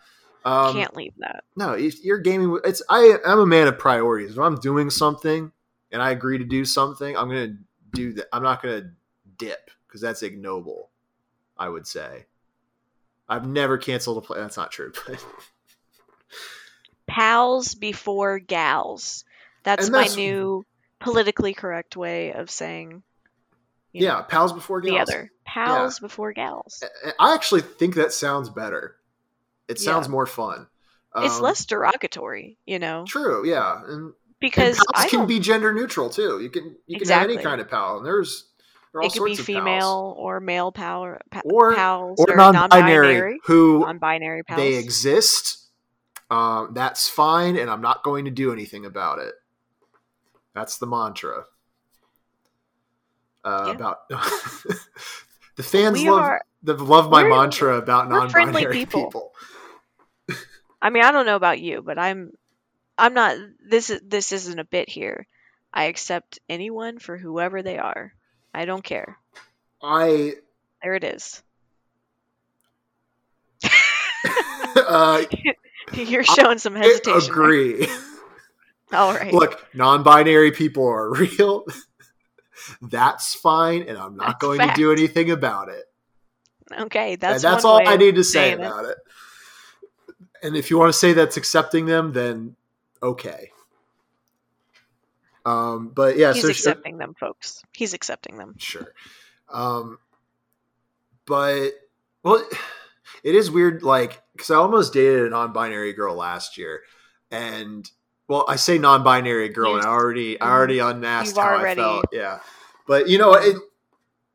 [0.46, 1.44] Um, Can't leave that.
[1.56, 2.60] no, if you're gaming.
[2.64, 3.18] It's I.
[3.26, 4.32] I'm a man of priorities.
[4.32, 5.52] If I'm doing something
[5.92, 7.58] and I agree to do something, I'm gonna
[7.94, 8.28] do that.
[8.32, 8.92] I'm not gonna
[9.38, 10.90] dip because that's ignoble.
[11.58, 12.26] I would say.
[13.28, 14.40] I've never canceled a play.
[14.40, 14.92] That's not true.
[15.06, 15.24] But
[17.08, 19.26] Pals before gals.
[19.64, 20.66] That's, And my new
[21.00, 23.04] politically correct way of saying.
[23.92, 25.10] yeah, know, pals before the gals.
[25.10, 26.84] other pals before gals.
[27.20, 28.96] I actually think that sounds better.
[29.70, 30.12] It sounds Yeah.
[30.12, 30.68] more fun.
[31.16, 33.46] it's Um, less derogatory, you know, true.
[33.48, 36.40] Yeah, and, because and I pals can be gender neutral too.
[36.42, 38.46] You can you can have any kind of pal, and there's
[38.92, 42.20] there all it could be sorts of female or male pal, pa- Or- pals pals.
[42.30, 44.58] or, or non-binary, non-binary, who non-binary pals.
[44.60, 45.56] they exist.
[46.32, 49.34] Um, that's fine, and I'm not going to do anything about it.
[50.54, 51.46] That's the mantra.
[53.44, 53.72] Uh, Yeah.
[53.74, 54.10] About
[55.56, 59.06] the fans We love are- the love my mantra about non-binary people.
[59.06, 59.34] people.
[60.82, 62.32] I mean, I don't know about you, but I'm
[62.98, 65.28] I'm not this is this isn't a bit here.
[65.74, 68.14] I accept anyone for whoever they are.
[68.54, 69.18] I don't care.
[69.82, 70.36] I
[70.82, 71.42] There it is.
[74.76, 75.22] uh,
[75.94, 77.32] You're showing some hesitation.
[77.32, 77.88] agree.
[78.94, 79.34] All right.
[79.34, 81.66] Look, non-binary people are real.
[82.82, 84.76] That's fine, and I'm not That's going fact.
[84.76, 85.86] to do anything about it.
[86.72, 88.66] okay, And that's that's one all way I need to say saying it.
[88.66, 88.98] about it.
[90.44, 92.56] And if you want to say that's accepting them, then
[93.04, 93.52] okay.
[95.46, 97.64] Um, but yeah, He's so accepting them, folks.
[97.74, 98.56] He's accepting them.
[98.58, 98.94] sure.
[99.52, 99.98] Um,
[101.26, 101.72] but
[102.24, 102.44] well,
[103.24, 103.82] it is weird.
[103.84, 106.82] Like, because I almost dated a non-binary girl last year,
[107.32, 107.90] and
[108.28, 112.06] well, I say non-binary girl, and I already, I already unmasked how already- I felt.
[112.12, 112.40] Yeah,
[112.88, 113.56] but you know, it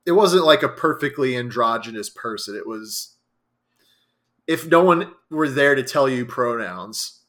[0.06, 2.56] it wasn't like a perfectly androgynous person.
[2.56, 3.13] It was
[4.46, 7.22] if no one were there to tell you pronouns,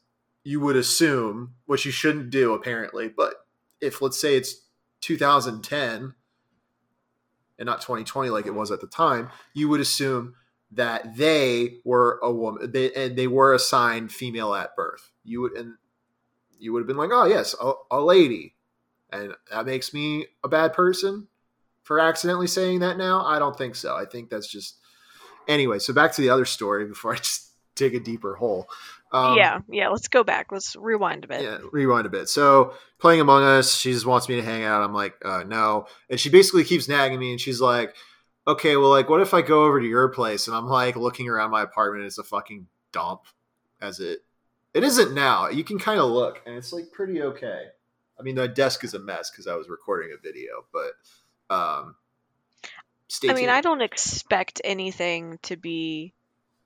[0.44, 3.08] you would assume, which you shouldn't do apparently.
[3.08, 3.34] But
[3.80, 4.62] if let's say it's
[5.00, 6.14] 2010,
[7.58, 10.34] and not 2020 like it was at the time, you would assume
[10.72, 15.10] that they were a woman they, and they were assigned female at birth.
[15.24, 15.74] You would and
[16.58, 18.54] you would have been like, "Oh, yes, a, a lady."
[19.10, 21.28] And that makes me a bad person
[21.82, 23.24] for accidentally saying that now?
[23.24, 23.96] I don't think so.
[23.96, 24.78] I think that's just
[25.48, 25.78] anyway.
[25.78, 28.68] So back to the other story before I just dig a deeper hole.
[29.12, 29.88] Um, yeah, yeah.
[29.88, 30.50] Let's go back.
[30.50, 31.42] Let's rewind a bit.
[31.42, 32.28] yeah, rewind a bit.
[32.28, 34.82] So playing Among Us, she just wants me to hang out.
[34.82, 37.94] I'm like, uh, no, and she basically keeps nagging me, and she's like,
[38.46, 40.48] okay, well, like, what if I go over to your place?
[40.48, 43.22] And I'm like looking around my apartment, it's a fucking dump,
[43.80, 44.20] as it
[44.74, 45.48] it isn't now.
[45.48, 47.66] You can kind of look, and it's like pretty okay.
[48.18, 51.94] I mean, the desk is a mess because I was recording a video, but um,
[53.08, 53.50] stay I mean, tuned.
[53.50, 56.12] I don't expect anything to be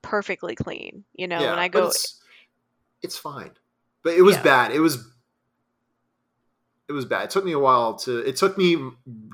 [0.02, 1.04] perfectly clean.
[1.14, 2.20] You know, when I go, it's,
[3.02, 3.52] it's fine.
[4.02, 4.42] But it was Yeah.
[4.42, 4.72] bad.
[4.72, 5.06] It was
[6.88, 7.24] it was bad.
[7.24, 8.76] It took me a while to it took me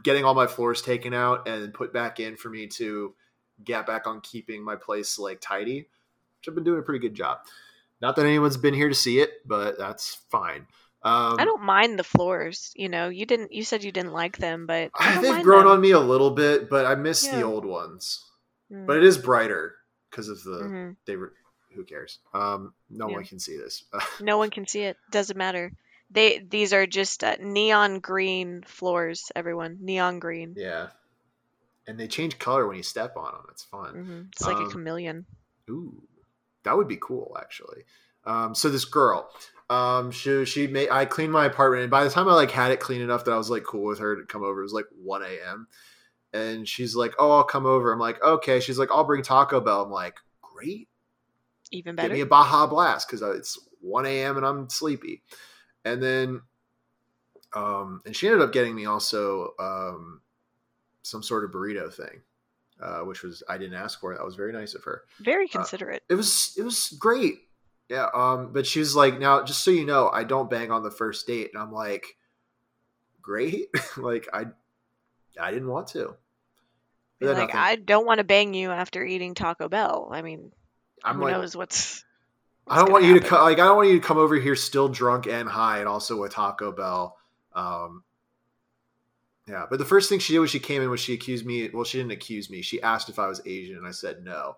[0.02, 3.14] getting all my floors taken out and put back in for me to
[3.64, 5.78] get back on keeping my place like tidy,
[6.38, 7.38] which I've been doing a pretty good job.
[8.02, 10.66] Not that anyone's been here to see it, but that's fine.
[11.06, 12.72] Um, I don't mind the floors.
[12.74, 13.52] You know, you didn't.
[13.52, 15.72] You said you didn't like them, but I they've grown them.
[15.74, 18.24] on me a little bit, but I miss the old ones.
[18.72, 19.76] Mm, But it is brighter
[20.10, 20.96] because of the mhm.
[21.06, 21.32] they were.
[21.74, 22.18] Who cares?
[22.32, 23.16] Um, no Yeah.
[23.16, 23.84] one can see this.
[24.18, 24.96] No one can see it.
[25.10, 25.70] Doesn't matter.
[26.10, 29.30] They these are just uh, neon green floors.
[29.36, 30.54] Everyone, neon green.
[30.56, 30.88] Yeah.
[31.86, 33.46] And they change color when you step on them.
[33.50, 33.92] It's fun.
[33.94, 35.26] hmm It's like Um, a chameleon.
[35.70, 36.02] Ooh,
[36.64, 37.84] that would be cool, actually.
[38.24, 39.30] Um, so this girl,
[39.68, 42.70] um, she she made I cleaned my apartment, and by the time I like had
[42.70, 44.72] it clean enough that I was like cool with her to come over, it was
[44.72, 45.66] like one a.m.
[46.32, 49.60] And she's like, "Oh, I'll come over." I'm like, "Okay." She's like, "I'll bring Taco
[49.60, 50.88] Bell." I'm like, "Great,
[51.72, 54.36] Even better." give me a Baja Blast because it's one a.m.
[54.36, 55.22] and I'm sleepy."
[55.84, 56.42] And then,
[57.54, 60.20] um, and she ended up getting me also um,
[61.02, 62.20] some sort of burrito thing,
[62.80, 64.14] uh, which was I didn't ask for.
[64.14, 66.02] That was very nice of her Very considerate.
[66.08, 67.38] it was it was great
[67.88, 70.82] yeah um but she was like now just so you know i don't bang on
[70.82, 72.04] the first date and i'm like
[73.22, 73.66] great
[73.96, 74.44] like i
[75.40, 76.14] i didn't want to
[77.20, 77.60] Be But then like, nothing.
[77.60, 80.08] I don't want to bang you after eating Taco Bell.
[80.12, 80.52] I mean,
[81.04, 82.04] i'm who like knows what's.
[82.66, 83.36] i don't want gonna you to happen.
[83.38, 85.88] come like i don't want you to come over here still drunk and high and
[85.88, 87.16] also with taco bell
[87.54, 88.02] um
[89.48, 91.68] yeah but the first thing she did when she came in was she accused me
[91.72, 94.56] well she didn't accuse me she asked if i was asian and i said no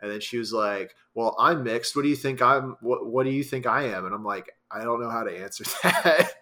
[0.00, 1.96] and then she was like well i'm mixed.
[1.96, 4.04] What do you think i'm what, what do you think i am?
[4.04, 6.32] And i'm like i don't know how to answer that.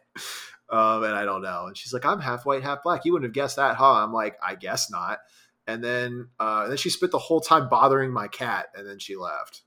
[0.70, 1.66] Um and i don't know.
[1.66, 3.04] And she's like i'm half white half black.
[3.04, 3.92] You wouldn't have guessed that huh?
[3.92, 5.18] I'm like i guess not.
[5.66, 8.98] And then uh and then she spent the whole time bothering my cat and then
[8.98, 9.62] she left.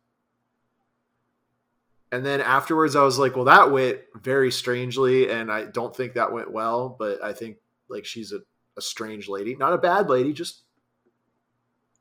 [2.12, 6.14] And then afterwards i was like well that went very strangely and i don't think
[6.14, 7.58] that went well but i think
[7.90, 8.40] like she's a,
[8.78, 9.56] a strange lady.
[9.56, 10.64] Not a bad lady just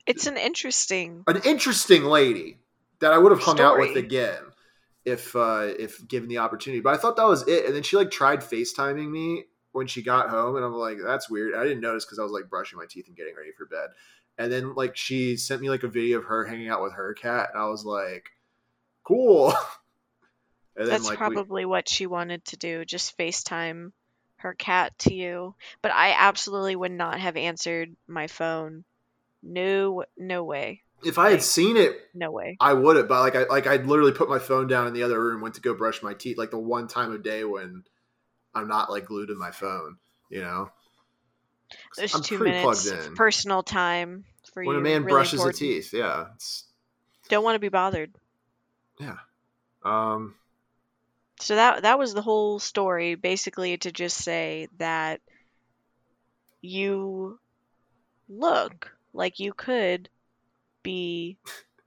[0.07, 1.25] It's an interesting.
[1.27, 2.59] an interesting lady
[3.01, 4.43] that i would have hung out with again
[5.05, 7.97] if uh if given the opportunity but i thought that was it and then she
[7.97, 11.81] like tried facetiming me when she got home and i'm like that's weird i didn't
[11.81, 13.91] notice because i was like brushing my teeth and getting ready for bed
[14.39, 17.13] and then like she sent me like a video of her hanging out with her
[17.13, 18.31] cat and i was like
[19.05, 19.53] cool
[20.77, 22.85] and That's like, we- probably what she wanted to do.
[22.85, 23.93] Just FaceTime
[24.37, 25.55] her cat to you.
[25.83, 28.85] But I absolutely would not have answered my phone.
[29.47, 32.57] No, no way, if I had seen it, no way.
[32.61, 33.09] I would have.
[33.09, 35.55] But like, I like I literally put my phone down in the other room, went
[35.57, 36.39] to go brush my teeth.
[36.39, 37.85] Like the one time of day when
[38.55, 39.99] I'm not like glued to my phone,
[40.31, 40.71] you know.
[41.97, 43.15] There's I'm two minutes plugged in.
[43.15, 44.83] personal time for when you.
[44.83, 45.59] When a man really brushes important.
[45.59, 46.27] his teeth, yeah.
[46.35, 46.65] It's,
[47.29, 48.13] Don't want to be bothered.
[48.99, 49.17] Yeah.
[49.85, 50.35] Um,
[51.41, 55.21] So that that was the whole story, basically to just say that
[56.63, 57.39] you
[58.29, 60.11] look like you could
[60.85, 61.39] be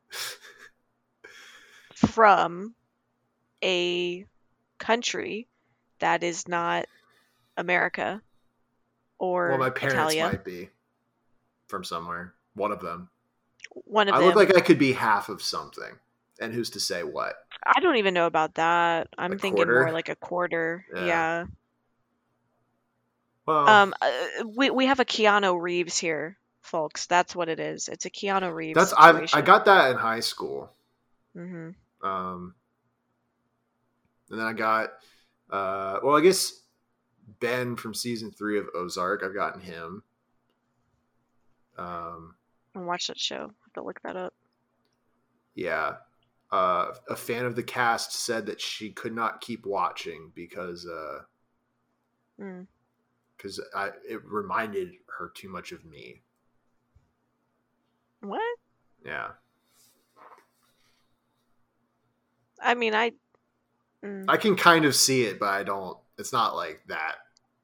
[1.95, 2.75] from
[3.63, 4.25] a
[4.79, 5.47] country
[5.99, 6.87] that is not
[7.57, 8.21] America
[9.19, 10.23] or well, my parents Italia.
[10.23, 10.69] might be
[11.67, 12.33] from somewhere.
[12.55, 13.09] One of them.
[13.85, 14.27] One of them I them.
[14.27, 15.99] look like I could be half of something,
[16.39, 17.35] and who's to say what?
[17.65, 19.09] I don't even know about that.
[19.17, 20.85] I'm A thinking more like a quarter.
[20.95, 21.05] Yeah.
[21.05, 21.45] yeah.
[23.45, 24.11] Well, Um, uh,
[24.47, 27.05] we we have a Keanu Reeves here, folks.
[27.07, 27.87] That's what it is.
[27.87, 28.75] It's a Keanu Reeves.
[28.75, 29.27] that's I.
[29.33, 30.71] I got that in high school.
[31.33, 31.69] hmm
[32.01, 32.53] Um,
[34.29, 34.89] and then I got,
[35.49, 36.61] uh, well, I guess
[37.39, 39.23] Ben from season three of Ozark.
[39.23, 40.03] I've gotten him.
[41.77, 42.35] Um,
[42.75, 43.39] And watch that show.
[43.63, 44.33] have to look that up.
[45.55, 45.95] yeah.
[46.51, 51.19] Uh, a fan of the cast said that she could not keep watching because uh,
[52.41, 52.65] Mm.
[53.37, 56.23] because I it reminded her too much of me.
[58.21, 58.41] What?
[59.05, 59.29] Yeah,
[62.61, 63.11] I mean, I.
[64.03, 65.97] mm, I can kind of see it, but I don't.
[66.17, 67.15] It's not like that.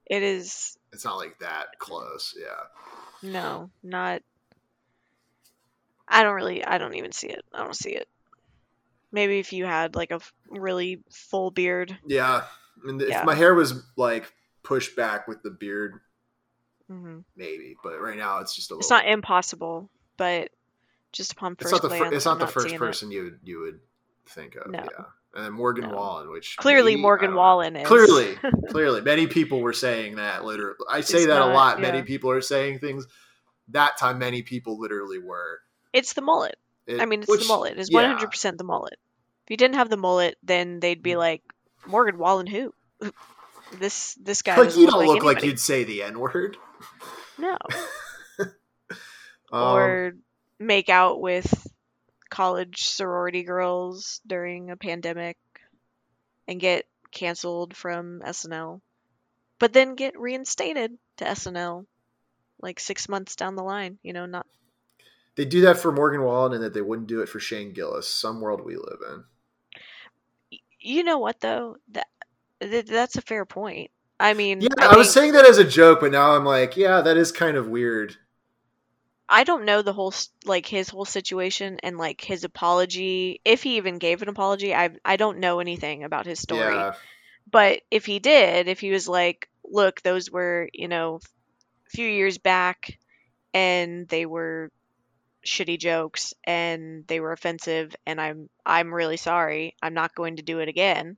[0.06, 2.36] It is It's not like that close.
[2.39, 3.30] Yeah.
[3.32, 4.22] no, not.
[6.08, 6.64] I don't really.
[6.64, 7.43] I don't even see it.
[7.53, 8.08] I don't see it.
[9.12, 11.97] Maybe if you had like a really full beard.
[12.06, 12.43] Yeah.
[12.86, 13.24] And if Yeah.
[13.24, 14.32] my hair was like
[14.64, 15.99] pushed back with the beard,
[16.91, 17.20] mm-hmm.
[17.36, 17.76] maybe.
[17.84, 19.03] But right now, it's just a It's little.
[19.06, 20.49] not impossible, but
[21.11, 21.89] just upon It's first not the.
[21.89, 22.80] Fir- glance, it's not the first seeing it.
[22.80, 23.80] person you would you would
[24.28, 24.72] think of.
[24.72, 24.80] No.
[24.80, 25.05] Yeah.
[25.36, 25.95] And then Morgan No.
[25.95, 27.36] Wallen, which Clearly, Morgan.
[27.36, 28.38] Wallen is Clearly,
[28.70, 30.45] clearly, many people were saying that.
[30.45, 31.82] Literally, I say It's that a not, lot.
[31.82, 33.05] Many people are saying things.
[33.70, 35.59] That time, many people literally were.
[35.91, 36.55] It's the mullet.
[36.88, 37.78] It- I mean, it's which- the mullet.
[37.78, 38.97] It's one hundred percent the mullet.
[39.43, 41.03] If you didn't have the mullet, then they'd Mm.
[41.03, 41.41] be like
[41.86, 42.47] Morgan Wallen.
[42.47, 42.74] Who?
[43.80, 46.55] This this guy Like you don't look like anybody." you'd say the n word.
[47.39, 47.57] no,
[49.56, 50.14] Um, or
[50.60, 51.68] make out with
[52.30, 55.38] college sorority girls during a pandemic
[56.47, 58.82] and get canceled from SNL,
[59.60, 61.86] but then get reinstated to SNL
[62.62, 63.97] like six months down the line.
[64.03, 64.45] You know, not
[65.36, 68.08] they do that for Morgan Wallen, and that they wouldn't do it for Shane Gillis.
[68.10, 69.24] Some world we live in.
[70.80, 72.08] you know what though that
[72.62, 73.91] th- that's a fair point.
[74.20, 76.45] I mean, Yeah, I I, was think- saying that as a joke, but now I'm
[76.45, 78.16] like, yeah, that is kind of weird.
[79.30, 83.64] I don't know the whole s- like his whole situation and like his apology if
[83.64, 84.74] he even gave an apology.
[84.76, 86.76] I I don't know anything about his story.
[86.76, 86.94] Yeah,
[87.52, 91.20] But if he did, if he was like, "Look, those were, you know,
[91.88, 92.98] a few years back
[93.54, 94.72] and they were
[95.46, 99.76] shitty jokes and they were offensive and I'm I'm really sorry.
[99.82, 101.18] I'm not going to do it again."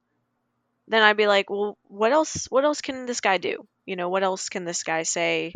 [0.87, 3.67] Then I'd be like, "Well, what else what else can this guy do?
[3.85, 5.53] You know, what else can this guy say?"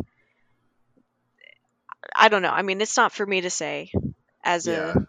[2.14, 2.50] I don't know.
[2.50, 3.92] I mean, it's not for me to say
[4.44, 4.94] as Yeah.
[4.96, 5.06] a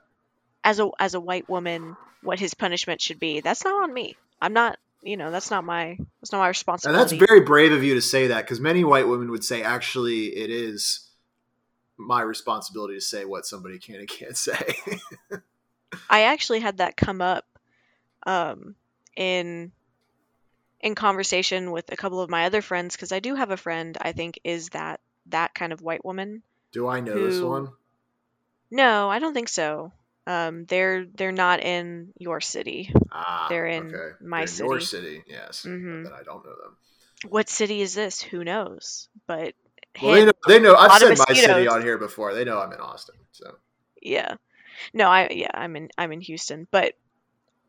[0.64, 3.42] as a as a white woman what his punishment should be.
[3.42, 4.16] That's not on me.
[4.42, 7.02] I'm not, you know, that's not my that's not my responsibility.
[7.02, 9.64] and that's very brave of you to say that because many white women would say,
[9.64, 11.10] actually, it is
[11.98, 14.76] my responsibility to say what somebody can and can't say.
[16.10, 17.46] I actually had that come up
[18.26, 18.76] um,
[19.16, 19.72] in
[20.80, 23.98] in conversation with a couple of my other friends because I do have a friend
[24.00, 26.44] I think is that that kind of white woman.
[26.74, 27.70] Do I know this one?
[28.70, 29.94] No, I don't think so.
[30.28, 32.94] Um, they're they're not in your city.
[33.12, 34.16] Ah, They're in okay.
[34.26, 35.06] my They're in Your city.
[35.18, 35.64] city, yes.
[35.68, 36.04] Mhm.
[36.06, 36.78] Then I don't know them.
[37.30, 38.22] What city is this?
[38.22, 39.10] Who knows?
[39.28, 39.54] But
[40.02, 40.32] Well, they know.
[40.48, 40.76] They know.
[40.76, 42.34] I've said my city on here before.
[42.34, 43.16] They know I'm in Austin.
[43.34, 43.56] So
[44.02, 44.36] Yeah.
[44.94, 46.94] No, I yeah, I'm in I'm in Houston, but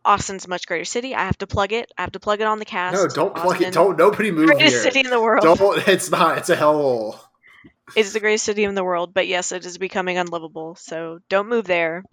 [0.04, 1.14] Austin's a much greater city.
[1.14, 1.90] I have to plug it.
[1.98, 2.94] I have to plug it on the cast.
[2.94, 3.74] no, don't plug it.
[3.74, 3.98] Don't.
[3.98, 4.82] Nobody move Greatest here.
[4.82, 5.42] city in the world.
[5.42, 5.88] Don't.
[5.88, 6.38] It's not.
[6.38, 7.18] It's a hellhole.
[7.96, 10.74] It's the greatest city in the world, but yes, it is becoming unlivable.
[10.76, 12.04] So don't move there.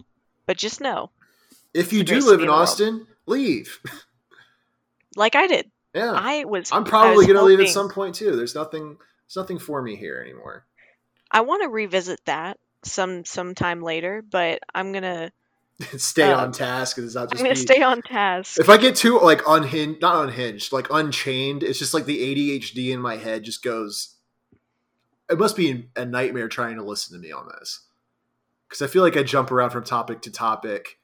[0.46, 1.10] But just know,
[1.72, 2.50] If you do live in in.
[2.50, 3.78] Austin, leave.
[5.16, 6.70] like I did, Yeah, I was.
[6.72, 8.36] I'm probably was going to leave at some point too.
[8.36, 8.96] There's nothing.
[9.26, 10.64] There's nothing for me here anymore.
[11.30, 15.32] I want to revisit that some sometime later, but I'm gonna
[15.96, 16.98] stay Uh, on task.
[16.98, 18.58] It's not I'm gonna stay on task.
[18.60, 22.90] If I get too like unhinged, not unhinged, like unchained, it's just like the ADHD
[22.92, 24.16] in my head just goes.
[25.32, 27.80] It must be a nightmare trying to listen to me on this,
[28.68, 30.98] because I feel like I jump around from topic to topic.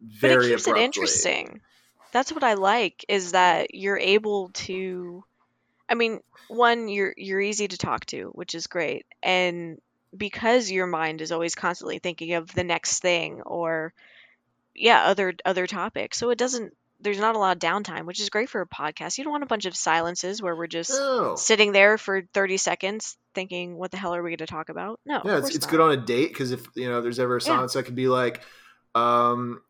[0.00, 0.82] but Very it keeps abruptly.
[0.82, 1.60] it interesting.
[2.12, 5.24] That's what I like is that you're able to
[5.88, 9.06] I mean, one you're you're easy to talk to, which is great.
[9.22, 9.80] And
[10.16, 13.92] because your mind is always constantly thinking of the next thing or
[14.74, 16.18] yeah, other other topics.
[16.18, 19.18] So it doesn't there's not a lot of downtime, which is great for a podcast.
[19.18, 21.36] You don't want a bunch of silences where we're just No.
[21.36, 24.98] sitting there for 30 seconds thinking what the hell are we going to talk about?
[25.04, 25.20] No.
[25.24, 27.46] Yeah, it's, it's good on a date because if you know there's ever a Yeah.
[27.46, 28.40] silence, I could be like,
[28.94, 29.60] um,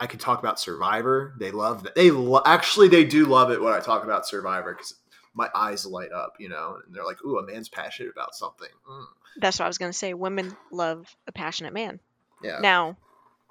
[0.00, 1.34] I could talk about Survivor.
[1.38, 1.94] They love that.
[1.94, 4.94] They lo- actually they do love it when I talk about Survivor because
[5.34, 8.68] my eyes light up, you know, and they're like, "Ooh, a man's passionate about something."
[8.88, 9.04] Mm.
[9.36, 10.14] That's what I was going to say.
[10.14, 12.00] Women love a passionate man.
[12.42, 12.96] Yeah, Now,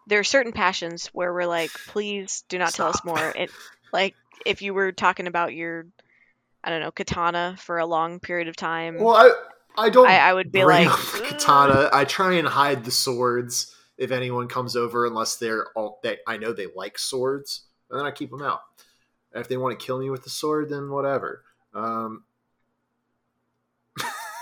[0.07, 3.33] there are certain passions where we're like, please do not tell us more.
[3.35, 3.49] It
[3.91, 5.87] like if you were talking about your,
[6.63, 9.31] I don't know, katana for a long period of time, Well, I
[9.85, 10.07] I don't.
[10.07, 11.89] I, I would be like, katana.
[11.91, 16.17] I try and hide the swords if anyone comes over, unless they're all they.
[16.27, 18.61] I know they like swords, and then I keep them out.
[19.33, 21.43] And if they want to kill me with the sword, then whatever.
[21.73, 22.23] Um,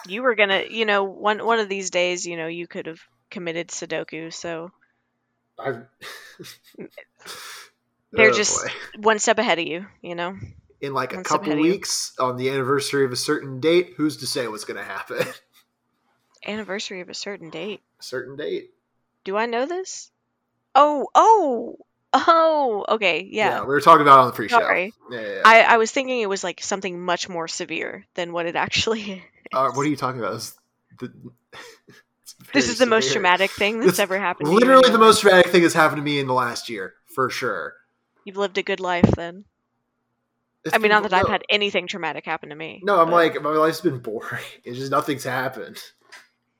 [0.07, 2.99] you were gonna, you know, one one of these days, you know, you could have
[3.29, 4.33] committed Sudoku.
[4.33, 4.71] So
[5.63, 5.85] I've.
[8.11, 8.71] They're Oh, just- boy.
[9.01, 10.35] one step ahead of you, you know.
[10.81, 11.71] in like a one step couple ahead of you.
[11.71, 13.93] weeks on the anniversary of a certain date.
[13.97, 15.25] Who's to say what's going to happen?
[16.45, 17.81] Anniversary of a certain date.
[17.99, 18.71] a certain date.
[19.23, 20.09] Do I know this?
[20.73, 21.77] Oh, oh,
[22.13, 22.85] oh.
[22.89, 23.61] Okay, yeah.
[23.61, 24.59] we were talking about it on the pre-show.
[24.59, 24.91] Sorry.
[25.11, 25.41] Yeah, yeah, yeah.
[25.45, 29.01] I, I was thinking it was like something much more severe than what it actually
[29.03, 29.21] is.
[29.53, 30.51] uh, what are you talking about?
[30.99, 31.13] The-
[32.53, 34.47] This is the most traumatic thing that's It's ever happened.
[34.47, 37.29] to Literally the most traumatic thing that's happened to me in the last year, for
[37.29, 37.75] sure.
[38.25, 39.45] You've lived a good life then.
[40.63, 42.81] It's I mean, not that I've had anything traumatic happen to me.
[42.83, 44.43] No, I'm but- like my life's been boring.
[44.63, 45.81] It's just nothing's happened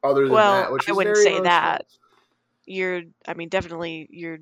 [0.04, 0.72] other than Well, that.
[0.72, 1.44] Which I wouldn't say emotional.
[1.44, 1.86] that.
[2.66, 4.40] You're, I mean, definitely your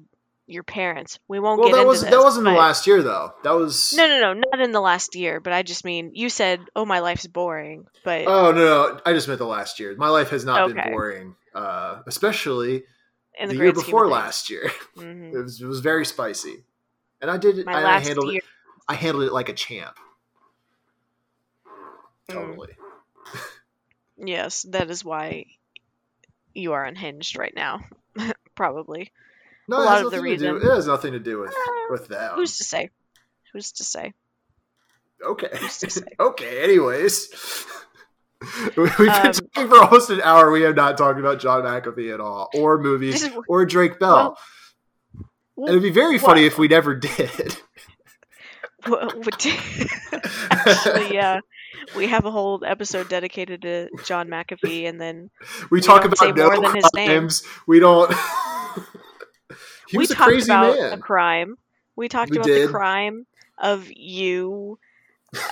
[0.50, 1.20] your parents.
[1.28, 2.10] We won't Well, get that into was this.
[2.10, 3.34] that wasn't the last year though.
[3.44, 5.40] That was No, no, no, not in the last year.
[5.40, 9.14] But I just mean, you said, "Oh, my life's boring," but Oh no, no, I
[9.14, 9.96] just meant the last year.
[9.98, 10.74] My life has not Okay.
[10.74, 12.84] been boring, uh, especially
[13.40, 14.72] in the, the, year great scheme of before last year.
[14.98, 15.34] Mhm.
[15.34, 16.64] It was it was very spicy,
[17.22, 17.66] and I did.
[17.66, 18.40] My I, I handled year.
[18.40, 18.44] it.
[18.88, 19.98] I handled it like a champ.
[22.30, 22.34] Mm.
[22.34, 22.70] Totally.
[24.18, 25.46] Yes, that is why
[26.54, 27.82] you are unhinged right now.
[28.56, 29.12] Probably.
[29.70, 30.56] No, A it lot has of the nothing to do.
[30.58, 32.32] It has nothing to do with Uh, with them.
[32.36, 32.90] Who's to say?
[33.54, 34.14] Who's to say?
[35.26, 35.48] okay?
[35.50, 36.02] to say?
[36.20, 36.64] okay.
[36.64, 37.30] Anyways,
[38.78, 40.50] we've been Um, talking for almost an hour.
[40.52, 44.38] We have not talked about John McAfee at all, or movies, is- or Drake Bell.
[45.56, 47.58] Well, and it'd be very funny if we never did.
[50.52, 51.40] Actually, yeah,
[51.98, 55.30] we have a whole episode dedicated to John McAfee, and then
[55.70, 57.28] We, We talk about no more than his name.
[57.68, 58.14] We don't.
[59.90, 60.94] He we a talked crazy about man.
[60.94, 61.58] a crime.
[61.96, 62.68] We talked We about did.
[62.68, 63.26] the crime
[63.58, 64.80] of you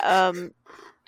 [0.03, 0.51] um,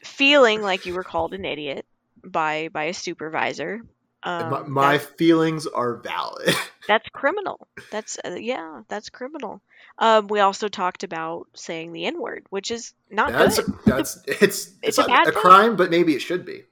[0.03, 1.85] feeling like you were called an idiot
[2.23, 3.81] by by a supervisor.
[4.21, 6.53] Um, my, my feelings are valid.
[6.87, 7.67] that's criminal.
[7.89, 9.61] That's uh, yeah, that's criminal.
[9.97, 13.75] Um, we also talked about saying the n word, which is not That's good.
[13.85, 16.63] that's it's it's, a not bad a crime, but maybe it should be.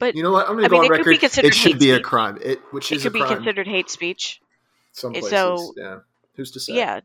[0.00, 0.48] But You know what?
[0.48, 2.38] I'm going to go mean, on it could be considered It should be a crime.
[2.42, 3.36] It which it is could a be crime.
[3.36, 4.40] considered hate speech.
[4.92, 5.98] Some places, so- yeah.
[6.34, 6.74] Who's to say?
[6.74, 7.00] Yeah,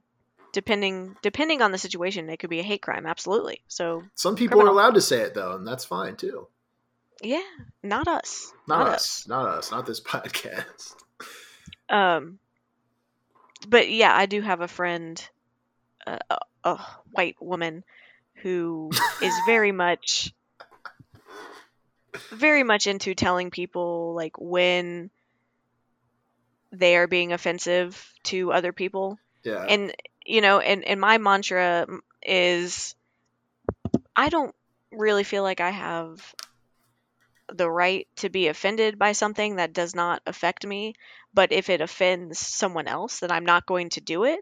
[0.53, 3.05] depending depending on the situation, it could be a hate crime.
[3.05, 3.61] Absolutely.
[3.67, 4.77] So Some people Criminal.
[4.77, 6.47] are allowed to say it though, and that's fine too.
[7.21, 7.41] yeah,
[7.83, 8.53] not us.
[8.67, 9.27] Not, us.
[9.27, 9.71] Not us.
[9.71, 10.95] Not this podcast.
[11.89, 12.39] Um,
[13.67, 15.21] but yeah, I do have a friend,
[16.05, 16.75] uh, a, a
[17.11, 17.83] white woman,
[18.35, 18.89] who
[19.21, 20.33] is very much,
[22.31, 25.09] very much into telling people like when
[26.71, 29.63] they are being offensive to other people, Yeah.
[29.63, 29.93] and
[30.25, 31.87] you know, and and my mantra
[32.21, 32.95] is,
[34.15, 34.53] I don't
[34.91, 36.33] really feel like I have
[37.53, 40.93] the right to be offended by something that does not affect me.
[41.33, 44.39] But if it offends someone else then i'm not going to do it.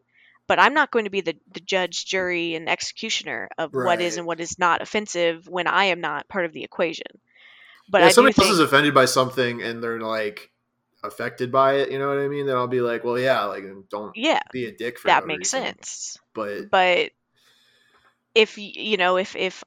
[0.48, 4.18] But i'm not going to be the, the judge jury and executioner of what is
[4.18, 7.08] and what is not offensive when i am not part of the equation.
[7.90, 10.50] But yeah, if somebody else is offended by something and they're like
[11.08, 12.45] affected by it, you know what I mean?
[12.47, 15.26] Then I'll be like, well, yeah, like don't yeah be a dick for that no
[15.26, 15.76] makes reason.
[15.76, 17.12] sense But but
[18.34, 19.64] if you know if if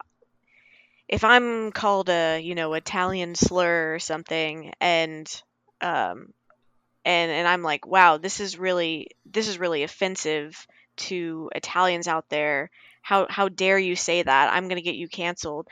[1.09, 5.43] if i'm called a you know italian slur or something and
[5.81, 6.33] um
[7.05, 10.67] and and i'm like wow this is really this is really offensive
[10.97, 12.71] to italians out there
[13.03, 15.69] how how dare you say that i'm going to get you canceled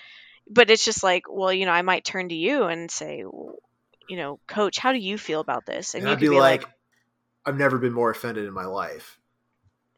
[0.49, 3.25] but it's just like well you know i might turn to you and say
[4.09, 6.63] you know coach how do you feel about this and and I'd be, be like,
[6.63, 6.71] like
[7.45, 9.19] I've never been more offended in my life.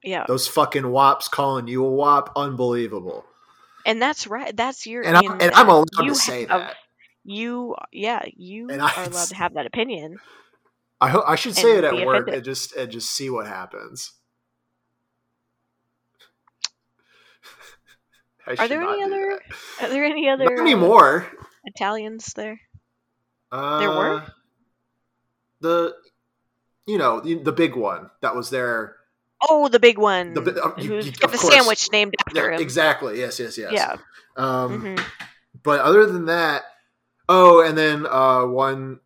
[0.03, 3.25] yeah Those fucking wops calling you a wop, unbelievable.
[3.87, 6.77] and that's right that's your And I'm, and I'm allowed you to say have- that.
[7.25, 10.19] you yeah you And I- are allowed to have that opinion
[11.01, 12.35] I ho- I should say it at work offended.
[12.35, 14.13] and just and just see what happens.
[18.59, 19.41] Are there any other
[19.81, 21.27] are there any other Not uh, anymore.
[21.65, 22.61] italians there
[23.51, 24.23] Uh, There were?
[25.61, 25.95] the,
[26.87, 28.97] you know, the, the big one that was there.
[29.49, 33.19] oh the big one The uh, you- you- the sandwich named after Yeah, him exactly.
[33.21, 33.39] Yes.
[33.41, 33.57] Yes.
[33.59, 33.73] Yes.
[33.73, 33.97] yeah
[34.37, 35.05] Um, mhm.
[35.63, 36.63] but other than that,
[37.29, 39.01] oh, and then uh, one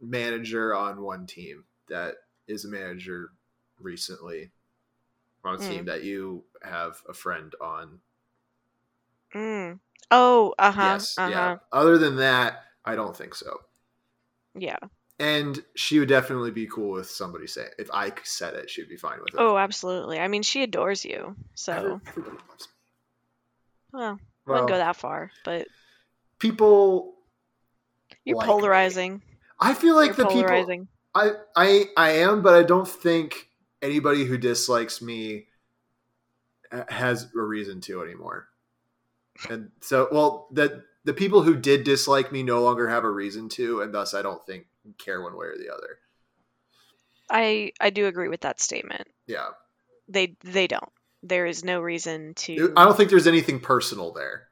[0.00, 2.16] manager on one team that
[2.48, 3.30] is a manager
[3.80, 4.50] recently
[5.44, 5.68] on a Mm.
[5.68, 8.00] team that you have a friend on.
[9.34, 9.78] mm.
[10.10, 11.56] oh uh-huh yes, uh-huh yeah.
[11.72, 13.60] Other than that, I don't think so.
[14.54, 14.78] yeah
[15.18, 18.96] And she would definitely be cool with somebody saying if I said it, she'd be
[18.96, 19.38] fine with it.
[19.38, 22.74] oh absolutely i mean she adores you so everybody loves me.
[23.92, 25.68] well i Well, wouldn't go that far but
[26.38, 27.14] people.
[28.24, 28.52] you're like me.
[28.52, 29.22] polarizing
[29.60, 30.86] I feel like you're the people.
[31.14, 33.48] I I I am, but I don't think
[33.80, 35.46] anybody who dislikes me
[36.72, 38.48] uh, has a reason to anymore.
[39.48, 43.48] And so, well, that the people who did dislike me no longer have a reason
[43.50, 44.66] to, and thus I don't think
[44.98, 45.98] care one way or the other.
[47.30, 49.08] I I do agree with that statement.
[49.26, 49.48] Yeah,
[50.08, 50.90] They they don't.
[51.22, 52.72] There is no reason to.
[52.76, 54.48] I don't think there's anything personal there.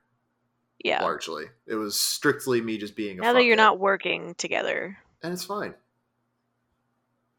[0.84, 1.02] yeah.
[1.02, 5.32] Largely, it was strictly me just being a Now that you're not working together, and
[5.32, 5.74] it's fine.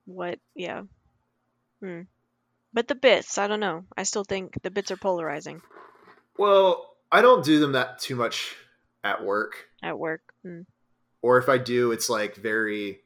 [0.05, 0.39] what?
[0.55, 0.84] Yeah.
[1.80, 2.01] Hmm.
[2.74, 3.84] But the bits, I don't know.
[3.97, 5.62] I still think the bits are polarizing
[6.38, 8.55] Well, I don't do them that too much
[9.04, 9.68] at work.
[9.84, 10.34] at work.
[10.43, 10.62] Hmm.
[11.22, 12.99] or if I do, it's like very.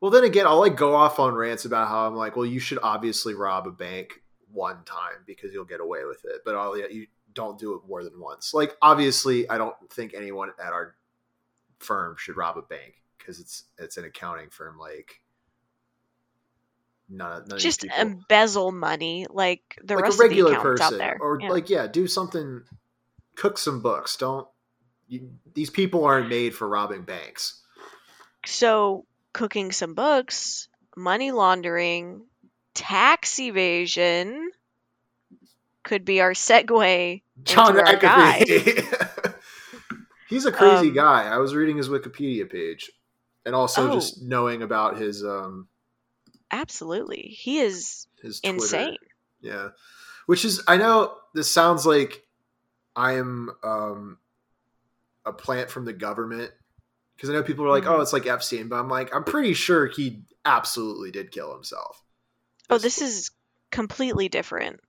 [0.00, 2.58] Well, then again, I'll like go off on rants about how I'm like, well, you
[2.58, 4.20] should obviously rob a bank
[4.50, 8.02] one time because you'll get away with it, but all you don't do it more
[8.02, 8.52] than once.
[8.52, 10.96] Like, obviously, I don't think anyone at our
[11.78, 14.76] firm should rob a bank because it's it's an accounting firm.
[14.76, 15.20] Like,
[17.08, 20.94] none, none Just embezzle money like the like rest a regular of the accountants person,
[20.94, 21.18] out there.
[21.20, 21.48] or Yeah.
[21.48, 22.62] like yeah, do something,
[23.36, 24.16] cook some books.
[24.16, 24.46] Don't
[25.08, 27.60] you, these people aren't made for robbing banks.
[28.46, 32.22] So, cooking some books, money laundering,
[32.74, 34.50] tax evasion
[35.84, 38.44] could be our segue John our guy.
[40.28, 41.24] He's a crazy Um, guy.
[41.28, 42.90] I was reading his Wikipedia page,
[43.44, 43.94] and also Oh.
[43.94, 45.68] just knowing about his um
[46.50, 47.34] Absolutely.
[47.38, 48.54] He is his Twitter.
[48.56, 48.96] insane.
[49.40, 49.68] Yeah,
[50.26, 52.22] which is I know this sounds like
[52.96, 54.18] I am um
[55.24, 56.50] a plant from the government
[57.16, 57.90] because I know people are like, Mhm.
[57.98, 62.02] oh, it's like Epstein, but I'm like, I'm pretty sure he absolutely did kill himself.
[62.68, 63.30] Oh, this is
[63.70, 64.80] completely different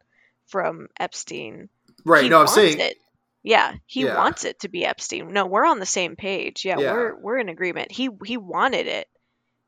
[0.47, 1.70] from Epstein.
[2.06, 2.24] right.
[2.24, 2.97] He no, I'm saying it.
[3.43, 4.18] Yeah, he Yeah.
[4.18, 5.32] wants it to be Epstein.
[5.34, 6.66] No, we're on the same page.
[6.66, 6.93] Yeah, Yeah.
[6.93, 7.91] we're we're in agreement.
[7.91, 9.08] He he wanted it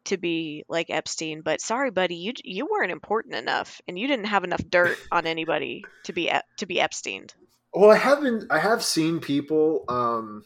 [0.06, 4.26] to be like Epstein, but sorry, buddy, you you weren't important enough, and you didn't
[4.28, 7.28] have enough dirt on anybody to be to be Epstein.
[7.76, 8.48] Well, I have been.
[8.50, 10.44] I have seen people um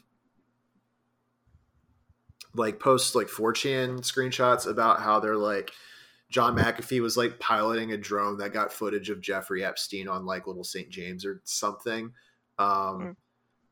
[2.55, 5.71] like post like 4chan screenshots about how they're like
[6.29, 10.47] John McAfee was like piloting a drone that got footage of Jeffrey Epstein on like
[10.47, 10.89] Little St.
[10.89, 12.11] James or something.
[12.57, 12.67] Um
[12.99, 13.15] Mm.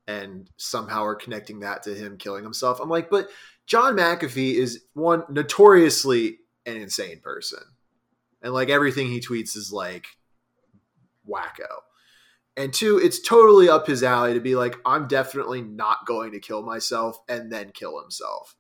[0.08, 2.80] and somehow are connecting that to him killing himself.
[2.80, 3.30] I'm like, but
[3.66, 7.60] John McAfee is one notoriously an insane person.
[8.42, 10.06] And like everything he tweets is like
[11.28, 11.82] wacko.
[12.58, 16.40] And two, it's totally up his alley to be like, I'm definitely not going to
[16.40, 18.56] kill myself and then kill himself.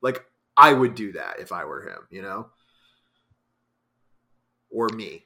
[0.00, 0.24] Like,
[0.56, 2.48] I would do that if I were him, you know?
[4.68, 5.24] Or me.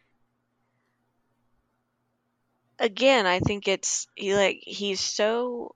[2.78, 5.74] Again, I think it's he like he's so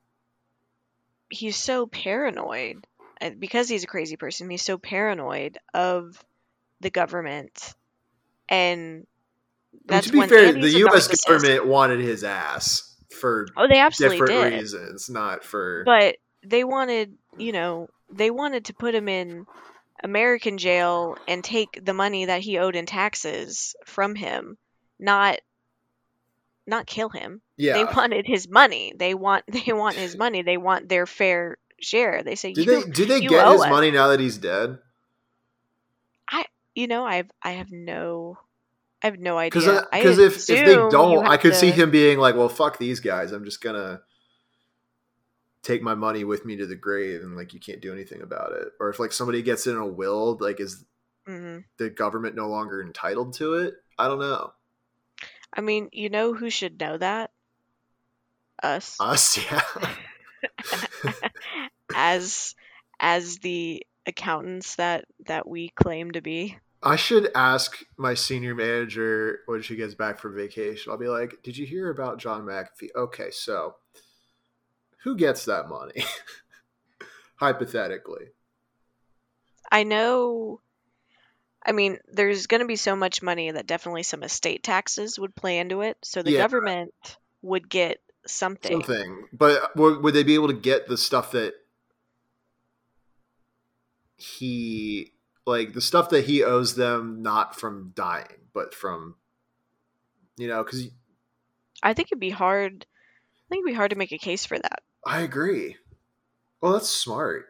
[1.30, 2.84] he's so paranoid
[3.22, 4.50] uh, because he's a crazy person.
[4.50, 6.22] He's so paranoid of
[6.80, 7.74] the government,
[8.50, 9.06] and
[9.72, 11.24] I mean, that's to be fair, the U.S.
[11.24, 14.60] government wanted his ass for Oh, they absolutely different did.
[14.60, 15.82] reasons, not for.
[15.84, 19.46] But they wanted, you know, they wanted to put him in
[20.02, 24.56] American jail and take the money that he owed in taxes from him,
[24.98, 25.38] not
[26.66, 27.40] not kill him.
[27.56, 27.72] yeah.
[27.74, 28.92] They wanted his money.
[28.96, 30.42] They want they want his money.
[30.42, 32.22] They want their fair share.
[32.22, 34.78] They say do they do they get his us." money now that he's dead?
[36.30, 36.44] I
[36.74, 38.38] you know I've I have no
[39.02, 39.86] I have no idea.
[39.92, 43.32] Because if if they don't, I could see him being like, "Well, fuck these guys.
[43.32, 44.02] I'm just gonna
[45.62, 48.52] take my money with me to the grave, and like you can't do anything about
[48.52, 50.84] it." Or if like somebody gets in a will, like is
[51.26, 51.64] Mhm.
[51.78, 53.74] the government no longer entitled to it?
[53.98, 54.52] I don't know.
[55.52, 57.30] I mean, you know who should know that?
[58.62, 58.96] Us.
[59.00, 59.62] Us, yeah.
[61.94, 62.54] as
[62.98, 66.58] as the accountants that that we claim to be.
[66.82, 70.90] I should ask my senior manager when she gets back from vacation.
[70.90, 73.76] I'll be like, "Did you hear about John McAfee?" Okay, so
[75.02, 76.04] who gets that money?
[77.36, 78.32] Hypothetically,
[79.72, 80.60] I know
[81.64, 85.34] I mean, there's going to be so much money that definitely some estate taxes would
[85.34, 85.98] play into it.
[86.02, 86.42] So the Yeah.
[86.42, 86.94] government
[87.42, 88.72] would get something.
[88.72, 89.28] something.
[89.32, 91.54] But would, would they be able to get the stuff that
[94.16, 95.12] he
[95.46, 99.16] like the stuff that he owes them not from dying, but from
[100.36, 100.62] you know?
[100.64, 100.88] Because
[101.82, 102.86] I think it'd be hard.
[102.86, 104.82] I think it'd be hard to make a case for that.
[105.04, 105.76] I agree.
[106.60, 107.46] Well, that's smart.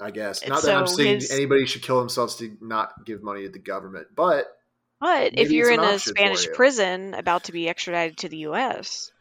[0.00, 3.42] I guess not that I'm saying his- anybody should kill themselves to not give money
[3.44, 4.46] to the government, but
[5.00, 9.12] But if you're in a Spanish prison about to be extradited to the U.S.,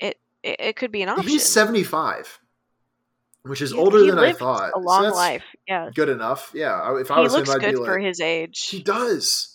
[0.00, 1.26] it it, it could be an option.
[1.26, 2.38] he's 75,
[3.46, 4.68] which is He- older he than I thought.
[4.70, 5.44] A So long that's life.
[5.66, 5.90] Yeah.
[5.94, 6.50] Good enough.
[6.54, 6.98] Yeah.
[7.00, 8.68] If I He was looks him, I'd good be for like, his age.
[8.68, 9.52] he does.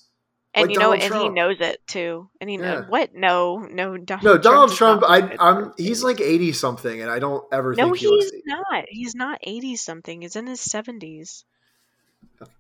[0.54, 2.30] And Like you know, Donald and he knows it too.
[2.42, 2.90] And he knows Yeah.
[2.90, 3.16] what?
[3.16, 5.02] No, no, Donald No, Donald is Trump.
[5.08, 5.74] I, I'm.
[5.78, 8.46] He's like eighty something, and I don't ever no, think he he's looks.
[8.46, 8.86] not.
[8.90, 10.22] He's not eighty something.
[10.24, 11.46] He's in his seventies.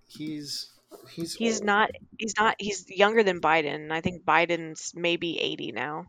[0.08, 0.70] He's
[1.10, 1.66] he's He's old.
[1.66, 1.92] not.
[2.18, 2.56] He's not.
[2.60, 3.92] He's younger than Biden.
[3.92, 6.06] I think Biden's maybe eighty now.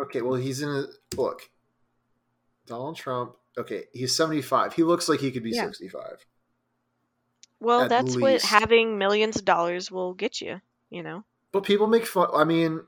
[0.00, 0.84] Okay, well, he's in a
[1.16, 1.48] look.
[2.66, 3.34] Donald Trump.
[3.58, 4.72] Okay, he's seventy five.
[4.72, 5.64] He looks like he could be Yeah.
[5.66, 6.24] sixty five.
[7.60, 10.60] Well, At that's what having millions of dollars will get you.
[10.90, 11.24] You know.
[11.52, 12.28] But people make fun.
[12.34, 12.80] I mean,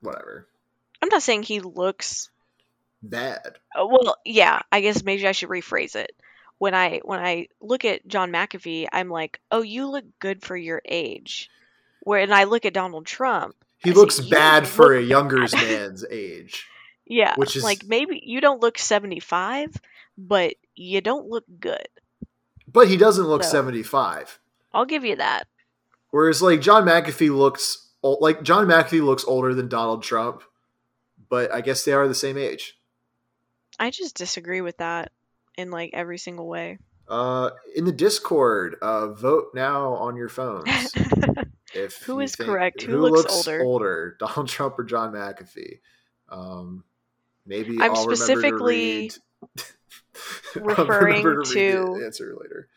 [0.00, 0.46] whatever.
[1.02, 2.30] I'm not saying he looks
[3.02, 3.56] Bad.
[3.74, 6.14] Uh, well, yeah, I guess maybe I should rephrase it.
[6.58, 10.54] When I when I look at John McAfee, I'm like, "Oh, you look good for
[10.56, 11.48] your age."
[12.00, 15.52] When I look at Donald Trump, He I looks "You bad for a younger bad."
[15.54, 16.66] man's age.
[17.10, 19.76] Yeah, Which is- like maybe you don't look 75,
[20.16, 21.86] but you don't look good.
[22.72, 24.38] But he doesn't look So- seventy five.
[24.72, 25.48] I'll give you that.
[26.10, 30.42] Whereas like John McAfee looks like John McAfee looks older than Donald Trump,
[31.28, 32.78] but I guess they are the same age.
[33.78, 35.10] I just disagree with that
[35.56, 36.78] in like every single way.
[37.08, 40.68] Uh, in the Discord, uh, vote now on your phones.
[41.72, 42.82] If Who is think- correct?
[42.82, 44.16] Who looks older, older?
[44.20, 45.78] Donald Trump or John McAfee?
[46.28, 46.82] Um,
[47.46, 49.20] maybe I'm I'll specifically to
[50.60, 52.68] referring to, to- answer later.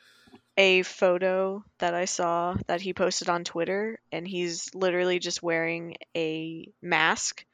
[0.58, 5.96] a photo that I saw that he posted on Twitter, and he's literally just wearing
[6.16, 7.46] a mask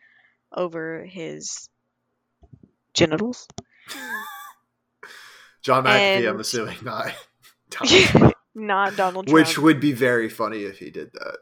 [0.51, 1.69] over his
[2.93, 3.47] genitals.
[5.61, 7.13] John McAfee, I'm assuming not.
[8.55, 9.33] Not Donald Trump.
[9.33, 11.37] which would be very funny if he did that.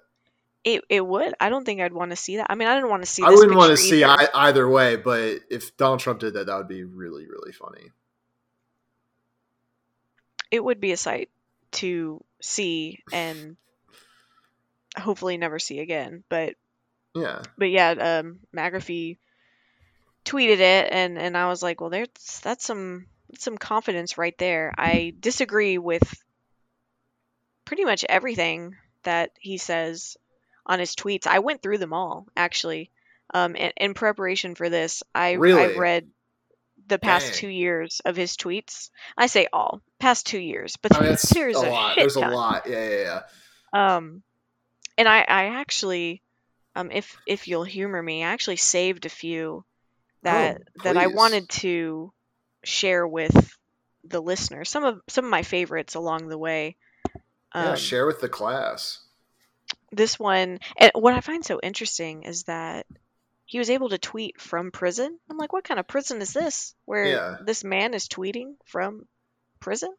[0.67, 1.33] It, it would.
[1.39, 2.47] I don't think I'd want to see that.
[2.49, 3.23] I mean, I didn't want to see.
[3.23, 4.29] I wouldn't want to see either.
[4.33, 7.91] I, either way, but if Donald Trump did that, that would be really, really funny.
[10.51, 11.29] It would be a sight
[11.73, 13.55] to see and
[14.97, 16.25] hopefully never see again.
[16.27, 16.55] But
[17.15, 17.43] Yeah.
[17.57, 19.17] but yeah, um, McAfee
[20.25, 22.09] tweeted it, and and I was like, well, there's
[22.43, 24.73] that's some that's some confidence right there.
[24.77, 26.21] I disagree with
[27.63, 30.17] pretty much everything that he says
[30.67, 31.25] on his tweets.
[31.25, 32.91] I went through them all actually.
[33.33, 35.75] Um, in, in preparation for this, I Really?
[35.75, 36.07] I read
[36.87, 37.35] the past Dang.
[37.35, 38.89] two years of his tweets.
[39.17, 41.95] I say all past two years, but I mean, there's a a, lot.
[41.97, 42.67] There's a lot.
[42.69, 43.21] Yeah, yeah,
[43.73, 43.95] yeah.
[43.95, 44.23] Um,
[44.97, 46.21] and I, I actually,
[46.75, 49.65] um, if if you'll humor me, I actually saved a few
[50.23, 52.13] that that I wanted to
[52.63, 53.53] share with
[54.05, 54.63] the listener.
[54.63, 56.77] Some of some of my favorites along the way.
[57.53, 59.03] yeah, Um, share with the class.
[59.91, 62.85] This one, and what I find so interesting is that
[63.45, 65.17] he was able to tweet from prison.
[65.29, 66.75] I'm like, what kind of prison is this?
[66.85, 67.37] Where Yeah.
[67.45, 69.07] this man is tweeting from
[69.61, 69.93] prison?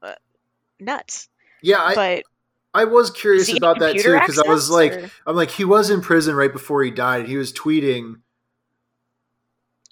[0.00, 0.14] Uh,
[0.78, 1.28] nuts.
[1.62, 2.22] Yeah, I, but
[2.72, 5.36] I was curious does he get about that too because I was like, or- I'm
[5.36, 7.26] like, he was in prison right before he died.
[7.26, 8.20] He was tweeting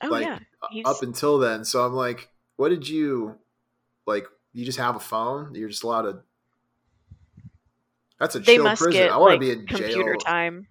[0.03, 0.39] oh like, yeah,
[0.71, 1.65] he's, up until then.
[1.65, 3.37] So I'm like, what did you
[4.07, 4.27] like?
[4.53, 5.55] You just have a phone?
[5.55, 6.21] You're just allowed to.
[8.19, 9.03] That's a they must prison.
[9.03, 10.19] get I want like to be in computer jail.
[10.19, 10.67] time.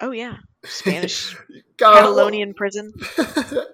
[0.00, 1.36] Oh yeah, Spanish
[1.76, 2.92] Catalonian prison.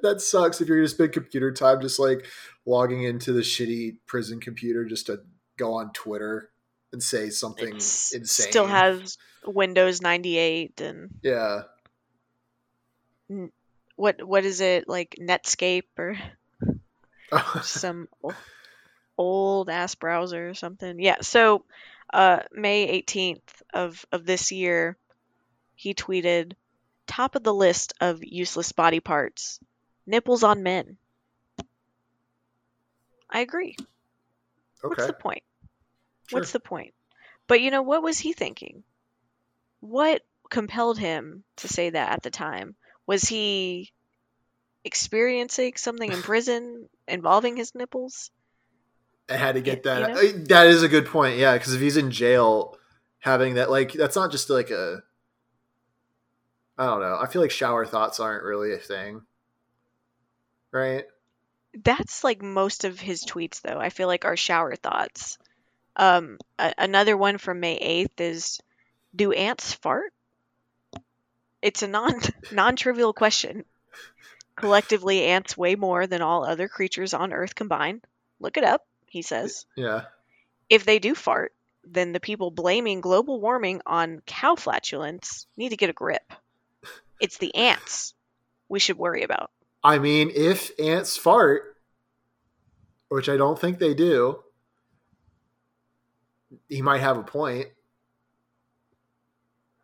[0.03, 2.26] that sucks if you're gonna spend computer time just like
[2.64, 5.20] logging into the shitty prison computer just to
[5.57, 6.51] go on Twitter
[6.92, 8.51] and say something It's- insane.
[8.51, 11.62] Still has Windows 98 and yeah.
[13.97, 16.16] what what is it like Netscape or
[17.62, 18.09] some
[19.18, 20.98] old ass browser or something.
[21.01, 21.16] Yeah.
[21.23, 21.64] So
[22.12, 24.97] uh, May 18th of of this year,
[25.74, 26.55] he tweeted,
[27.07, 29.61] "Top of the list of useless body parts:
[30.07, 30.99] nipples on men."
[33.31, 33.77] I agree.
[34.87, 35.43] What's the point?
[36.27, 36.37] Sure.
[36.39, 36.95] What's the point?
[37.47, 38.85] But you know, what was he thinking?
[39.81, 42.77] What compelled him to say that at the time?
[43.07, 43.93] Was he
[44.85, 48.31] experiencing something in prison involving his nipples?
[49.28, 50.12] I had to get you that.
[50.12, 50.20] know?
[50.20, 51.39] uh, That is a good point.
[51.39, 52.77] Yeah, because if he's in jail,
[53.19, 55.03] having that like that's not just like a.
[56.78, 57.19] I don't know.
[57.20, 59.23] I feel like shower thoughts aren't really a thing,
[60.70, 61.05] right?
[61.85, 63.78] That's like most of his tweets, though.
[63.78, 65.39] I feel like are shower thoughts.
[65.97, 68.61] Um, a- another one from May 8th is
[69.15, 70.12] Do ants fart?
[71.62, 72.12] It's a non
[72.53, 73.65] non trivial question.
[74.55, 78.05] Collectively, ants weigh more than all other creatures on Earth combined.
[78.40, 78.86] Look it up,
[79.16, 79.64] he says.
[79.76, 80.02] Yeah.
[80.68, 85.76] If they do fart, then the people blaming global warming on cow flatulence need to
[85.76, 86.34] get a grip.
[87.18, 88.12] It's the ants
[88.68, 89.51] we should worry about.
[89.82, 91.76] I mean, if ants fart,
[93.09, 94.43] which I don't think they do,
[96.68, 97.68] he might have a point.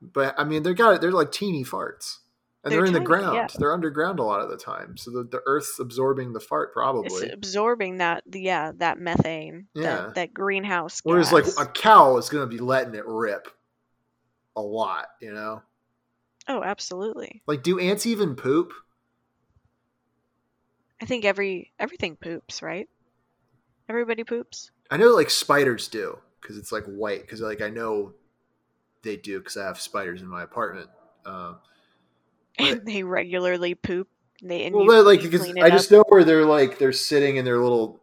[0.02, 2.18] But I mean, they're got they're like teeny farts,
[2.64, 3.34] and they're, They're in the ground.
[3.34, 3.46] yeah.
[3.58, 7.26] They're underground a lot of the time, so the, the Earth's absorbing the fart probably.
[7.26, 9.82] It's absorbing that yeah that methane Yeah.
[9.82, 11.10] that, that greenhouse gas.
[11.10, 13.48] Whereas like a cow is going to be letting it rip
[14.54, 15.62] a lot, you know.
[16.48, 17.42] oh absolutely.
[17.46, 18.72] Like, do ants even poop?
[21.00, 22.88] I think every everything poops right.
[23.88, 24.70] Everybody poops.
[24.90, 27.22] I know like spiders do because it's like white.
[27.22, 28.12] Because like I know
[29.02, 30.88] they do because I have spiders in my apartment.
[31.26, 31.56] Um,
[32.58, 34.08] And they regularly poop.
[34.42, 35.98] They and well, you, like because I just up.
[35.98, 38.02] know where they're like they're sitting in their little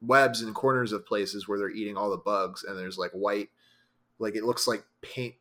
[0.00, 3.48] webs and corners of places where they're eating all the bugs, and there's like white,
[4.18, 5.34] like it looks like paint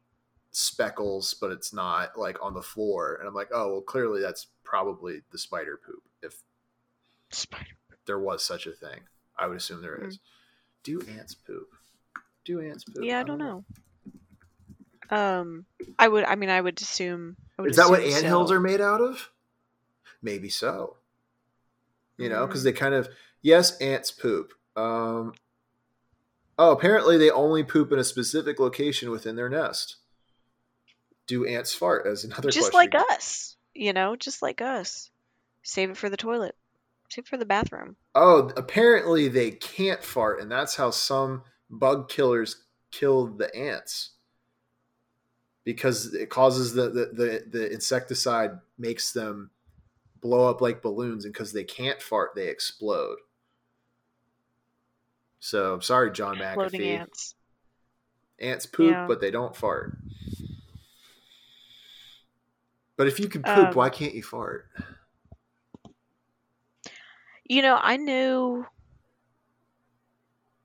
[0.52, 3.16] speckles, but it's not like on the floor.
[3.20, 6.36] And I'm like, oh well, clearly that's probably the spider poop if
[7.30, 7.66] Spider-
[8.08, 9.00] there was such a thing.
[9.38, 10.08] I would assume there Mm.
[10.08, 10.20] is.
[10.84, 11.70] Do ants poop?
[12.44, 13.04] Do ants poop?
[13.04, 13.64] Yeah, I don't know.
[15.10, 15.66] Um,
[16.00, 16.24] I would.
[16.24, 17.36] I mean, I would assume.
[17.70, 18.56] Is that what assume anthills so.
[18.56, 19.30] are made out of?
[20.22, 20.98] Maybe so.
[22.18, 22.66] You know, because Mm.
[22.66, 23.10] they kind of
[23.42, 24.54] yes, ants poop.
[24.76, 25.34] Um,
[26.58, 29.98] oh, apparently they only poop in a specific location within their nest.
[31.28, 32.06] Do ants fart?
[32.06, 32.92] As another Just question.
[32.94, 35.10] like us, you know, just like us.
[35.64, 36.56] Save it for the toilet.
[37.10, 37.96] Save it for the bathroom.
[38.16, 44.12] Oh, apparently they can't fart, and that's how some bug killers kill the ants.
[45.64, 49.52] Because it causes the the, the, the insecticide makes them
[50.22, 53.18] blow up like balloons, and because they can't fart, they explode.
[55.40, 57.00] So I'm sorry, John McAfee.
[57.00, 57.36] ants.
[58.40, 59.06] Ants poop, Yeah.
[59.08, 59.98] but they don't fart.
[62.98, 64.68] But if you can poop, Um, why can't you fart?
[67.44, 68.66] You know, I knew.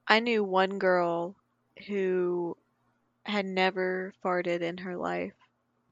[0.09, 1.36] I knew one girl
[1.86, 2.56] who
[3.26, 5.34] had never farted in her life.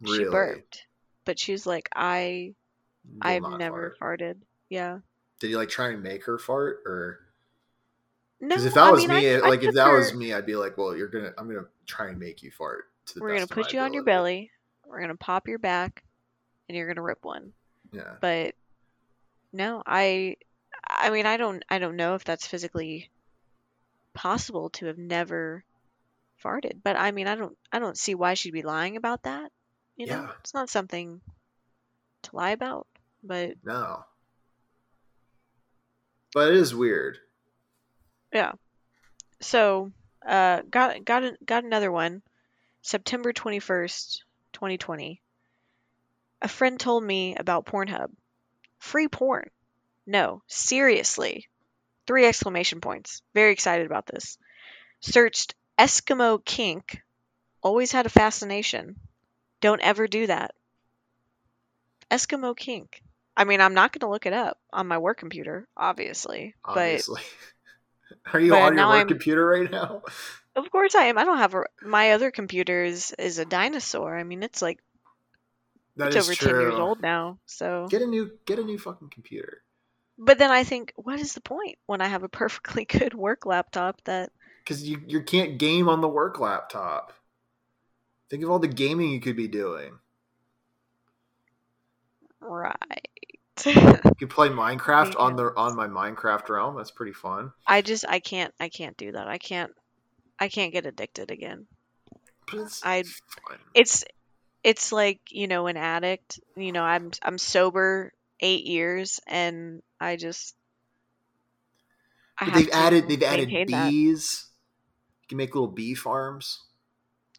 [0.00, 0.18] Really?
[0.18, 0.86] She burped,
[1.24, 2.54] but she's like, "I,
[3.04, 4.20] Will I've never fart.
[4.20, 4.36] farted."
[4.68, 5.00] Yeah.
[5.40, 7.20] Did you like try and make her fart, or
[8.40, 9.98] No, Because if that I was mean, me, I, like I if that her...
[9.98, 12.86] was me, I'd be like, "Well, you're gonna, I'm gonna try and make you fart."
[13.06, 14.50] To the we're gonna put you on your belly.
[14.86, 16.04] We're gonna pop your back,
[16.68, 17.52] and you're gonna rip one.
[17.92, 18.54] Yeah, But
[19.52, 20.36] no, I,
[20.88, 23.10] I mean, I don't, I don't know if that's physically
[24.14, 25.64] possible to have never
[26.44, 26.80] farted.
[26.82, 29.50] But I mean, I don't, I don't see why she'd be lying about that.
[29.96, 30.30] You know, Yeah.
[30.40, 31.20] it's not something
[32.22, 32.86] to lie about.
[33.22, 34.04] But no,
[36.34, 37.18] but it is weird.
[38.32, 38.52] Yeah.
[39.40, 39.92] So,
[40.26, 42.22] uh, got got got another one.
[42.82, 45.20] September twenty first, twenty twenty.
[46.42, 48.10] A friend told me about Pornhub.
[48.78, 49.48] Free porn.
[50.06, 51.48] No, seriously.
[52.06, 53.22] Three exclamation points.
[53.32, 54.36] Very excited about this.
[55.00, 57.00] Searched Eskimo kink.
[57.62, 58.96] Always had a fascination.
[59.60, 60.54] Don't ever do that.
[62.10, 63.02] Eskimo kink.
[63.36, 66.76] I mean, I'm not going to look it up on my work computer, obviously, but
[66.76, 67.22] Obviously,
[68.32, 70.02] are you but on your work I'm- computer right now?
[70.56, 71.18] Of course I am.
[71.18, 71.64] I don't have a.
[71.82, 74.16] My other computer is, is a dinosaur.
[74.16, 74.78] I mean, it's like
[75.96, 76.48] That it's is over true.
[76.52, 77.38] ten years old now.
[77.46, 79.62] So, Get a new, get a new fucking computer.
[80.16, 83.46] but then I think, what is the point when I have a perfectly good work
[83.46, 84.30] laptop that?
[84.64, 87.12] Because you, you can't game on the work laptop.
[88.30, 89.98] Think of all the gaming you could be doing.
[92.40, 93.08] Right.
[93.66, 96.76] You could play Minecraft on the on my Minecraft realm.
[96.76, 97.52] That's pretty fun.
[97.66, 99.26] I just I can't I can't do that.
[99.26, 99.72] I can't
[100.38, 101.66] I can't get addicted again.
[102.52, 103.58] It's I- fun.
[103.72, 104.04] It's
[104.62, 106.40] it's like you know an addict.
[106.56, 110.54] You know I'm I'm sober eight years and I just.
[112.38, 113.92] I they've added they've added maintain that.
[115.24, 116.60] You can make little bee farms.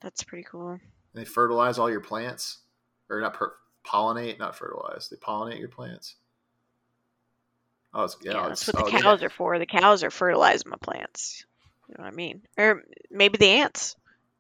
[0.02, 0.70] That's pretty cool.
[0.72, 0.80] And
[1.14, 2.60] they fertilize all your plants,
[3.10, 3.54] or not per-
[3.86, 5.08] pollinate, not fertilize.
[5.10, 6.16] They pollinate your plants.
[7.94, 9.58] Oh, it's, yeah, Yeah, it's, that's what oh, the cows are for.
[9.60, 11.46] The cows are fertilizing my plants.
[11.88, 12.42] You know what I mean?
[12.58, 13.96] Or maybe the ants.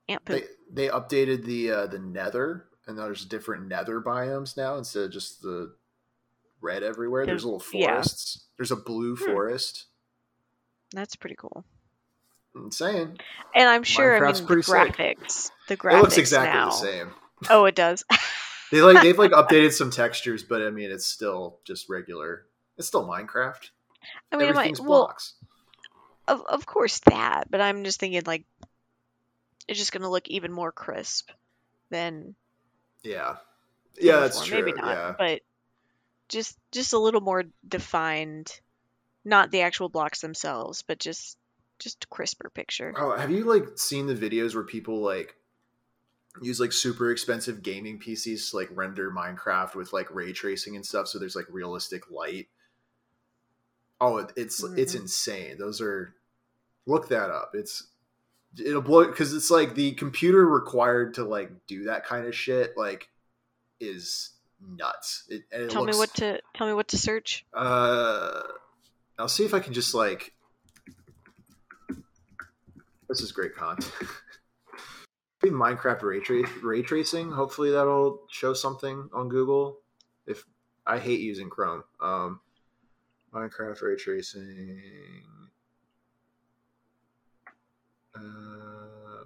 [0.10, 0.44] Ant poop.
[0.72, 5.12] They they updated the uh, the nether, and there's different nether biomes now instead of
[5.12, 5.74] just the
[6.62, 7.26] red everywhere.
[7.26, 7.94] There's There's- little yeah.
[7.94, 8.46] forests.
[8.58, 9.26] There's a blue Hmm.
[9.26, 9.86] forest.
[10.92, 11.64] That's pretty cool.
[12.56, 13.18] I'm saying
[13.54, 14.96] And I'm sure I mean the pretty sick.
[14.96, 15.52] graphics.
[15.68, 16.70] The graphics it looks exactly now.
[16.70, 17.12] the same.
[17.50, 18.04] Oh, it does.
[18.72, 22.48] They like they've like updated some textures, but I mean it's still just regular.
[22.78, 23.70] It's still Minecraft.
[24.32, 25.36] I mean, it might, Everything's well, blocks.
[26.28, 28.44] of of course that, but I'm just thinking like
[29.68, 31.30] it's just gonna look even more crisp
[31.92, 32.36] than
[33.04, 33.36] Yeah,
[34.02, 34.58] yeah, that's true.
[34.66, 35.42] Maybe not, Yeah, but
[36.28, 38.60] just just a little more defined.
[39.24, 41.38] Not the actual blocks themselves, but just
[41.80, 42.94] just crisper picture.
[42.98, 45.36] Oh, have you like seen the videos where people like
[46.42, 50.86] use like super expensive gaming PCs to like render Minecraft with like ray tracing and
[50.86, 52.48] stuff so there's like realistic light?
[54.02, 55.02] Oh, it, it's it's Mm.
[55.02, 55.58] insane.
[55.58, 56.14] Those are
[56.86, 57.52] look that up.
[57.54, 57.88] It's
[58.58, 62.78] it'll blow because it's like the computer required to like do that kind of shit
[62.78, 63.10] like
[63.80, 64.32] is
[64.62, 65.26] nuts.
[65.30, 67.46] It, and it Tell looks, me what to tell me what to search.
[67.54, 68.42] uh,
[69.18, 70.34] I'll see if I can just like.
[73.10, 73.92] This is great content.
[75.44, 77.32] Maybe Minecraft ray, tra- ray tracing.
[77.32, 79.80] Hopefully that'll show something on Google.
[80.26, 80.44] If
[80.88, 82.40] I hate using Chrome, um,
[83.34, 84.82] Minecraft ray tracing.
[88.16, 89.26] Uh,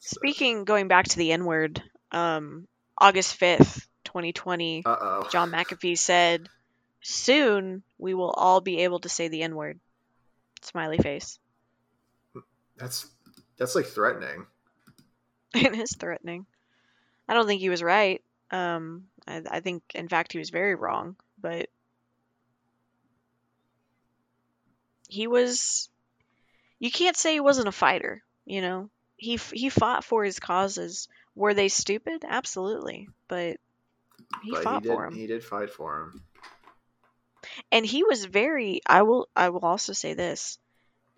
[0.00, 1.82] Speaking, going back to the N word,
[2.12, 5.28] um, August fifth, twenty twenty, Uh oh.
[5.30, 6.48] John McAfee said,
[7.02, 9.80] "Soon we will all be able to say the N word."
[10.62, 11.38] Smiley face.
[12.76, 13.06] That's
[13.58, 14.46] that's like threatening.
[15.54, 16.46] it is threatening.
[17.28, 18.22] I don't think he was right.
[18.50, 21.16] Um, I, I think, in fact, he was very wrong.
[21.40, 21.68] But
[25.08, 25.88] he was.
[26.78, 28.22] You can't say he wasn't a fighter.
[28.44, 31.08] You know, he he fought for his causes.
[31.34, 32.24] Were they stupid?
[32.26, 33.58] Absolutely, but
[34.42, 34.94] he but fought he did.
[34.94, 36.22] for him, He did fight for him.
[37.72, 38.80] and he was very.
[38.86, 39.28] I will.
[39.36, 40.58] I will also say this: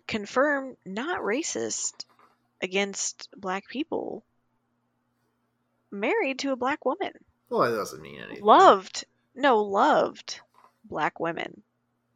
[0.07, 2.05] confirm not racist
[2.61, 4.23] against black people.
[5.91, 7.11] Married to a black woman.
[7.49, 8.43] Well, that doesn't mean anything.
[8.43, 9.05] loved
[9.35, 10.39] no loved
[10.85, 11.61] black women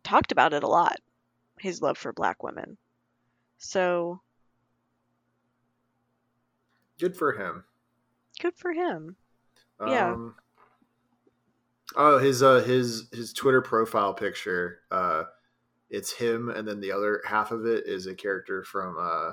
[0.03, 0.97] talked about it a lot
[1.59, 2.77] his love for black women
[3.57, 4.19] so
[6.99, 7.63] Good for him.
[8.41, 9.15] good for him
[9.85, 10.11] Yeah.
[10.13, 10.35] Um,
[11.95, 14.79] oh, his uh his his Twitter profile picture.
[14.91, 15.23] Uh,
[15.89, 19.31] it's him, and then the other half of it is a character from uh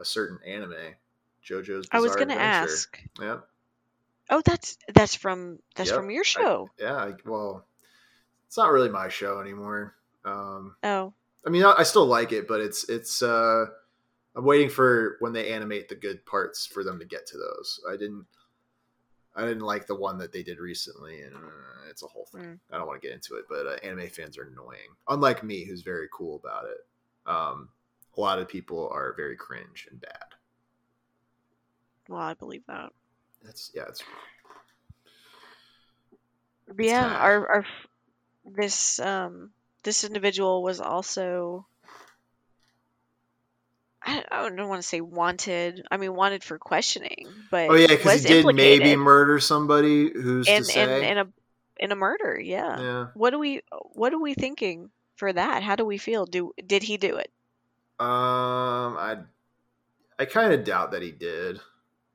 [0.00, 0.94] a certain anime,
[1.44, 1.88] JoJo's.
[1.92, 3.38] i was gonna ask Yeah,
[4.30, 5.96] oh that's that's from that's Yep.
[5.98, 6.94] from your show yeah.
[6.96, 7.66] I, well,
[8.46, 9.94] it's not really my show anymore.
[10.24, 11.12] Um, oh
[11.46, 13.22] I mean, I, I still like it, but it's it's.
[13.22, 13.66] uh
[14.36, 17.80] I'm waiting for when they animate the good parts for them to get to those.
[17.88, 18.26] I didn't.
[19.34, 22.42] I didn't like the one that they did recently, and uh, it's a whole thing.
[22.42, 22.58] Mm.
[22.72, 24.94] I don't want to get into it, but uh, anime fans are annoying.
[25.08, 26.78] Unlike me, who's very cool about it.
[27.30, 27.68] Um,
[28.18, 30.24] a lot of people are very cringe and bad.
[32.08, 32.90] well i believe that
[33.44, 33.84] That's yeah.
[33.88, 34.02] It's
[36.76, 37.66] yeah our our
[38.44, 39.50] this um
[39.84, 41.66] this individual was also
[44.02, 45.84] I, I don't want to say wanted.
[45.90, 50.10] I mean, wanted for questioning, but oh yeah, because he did maybe murder somebody.
[50.10, 51.10] Who's in, to say?
[51.10, 51.28] in in a
[51.78, 52.40] in a murder.
[52.40, 52.80] Yeah.
[52.80, 53.06] yeah.
[53.14, 53.62] What do we
[53.92, 55.62] what are we thinking for that?
[55.62, 56.26] How do we feel?
[56.26, 57.30] Do did he do it?
[58.00, 59.16] Um, I
[60.18, 61.60] I kind of doubt that he did,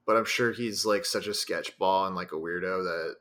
[0.05, 3.15] but I'm sure he's like such a sketchball and like a weirdo that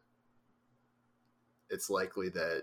[1.70, 2.62] it's likely that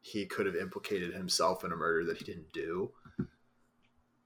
[0.00, 2.92] he could have implicated himself in a murder that he didn't do.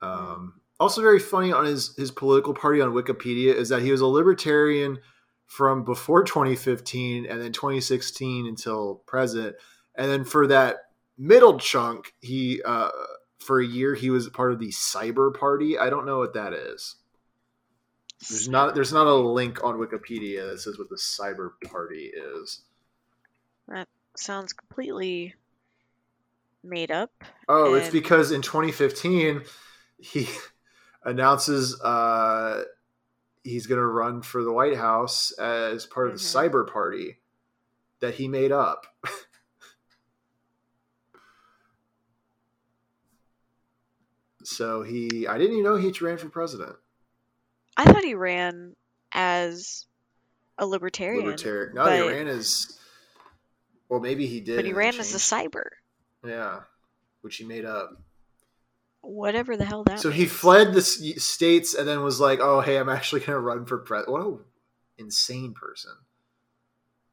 [0.00, 4.00] Um, also, very funny on his his political party on Wikipedia is that he was
[4.00, 4.98] a libertarian
[5.46, 9.56] from before 2015 and then 2016 until present,
[9.96, 10.76] and then for that
[11.16, 12.90] middle chunk, he uh,
[13.38, 15.78] for a year he was part of the Cyber Party.
[15.78, 16.96] I don't know what that is.
[18.28, 22.62] There's not there's not a link on Wikipedia that says what the Cyber Party is.
[23.68, 23.86] That
[24.16, 25.34] sounds completely
[26.64, 27.12] made up.
[27.48, 29.42] Oh, it's because in 2015
[30.00, 30.28] he
[31.04, 32.64] announces uh,
[33.44, 36.50] he's going to run for the White House as part of the Mhm.
[36.50, 37.18] Cyber Party
[38.00, 38.86] that he made up.
[44.48, 46.74] so he, I didn't even know he ran for president.
[47.76, 48.74] I thought he ran
[49.12, 49.86] as
[50.56, 51.74] a libertarian, Libertarian.
[51.74, 52.78] No, but- he ran as.
[53.88, 54.56] Well, maybe he did.
[54.56, 55.64] but he ran as a cyber.
[56.24, 56.60] Yeah,
[57.22, 57.90] which he made up.
[59.00, 60.00] Whatever the hell that.
[60.00, 63.40] so he fled the states and then was like, "Oh, hey, I'm actually going to
[63.40, 64.38] run for president." What a
[64.98, 65.92] insane person!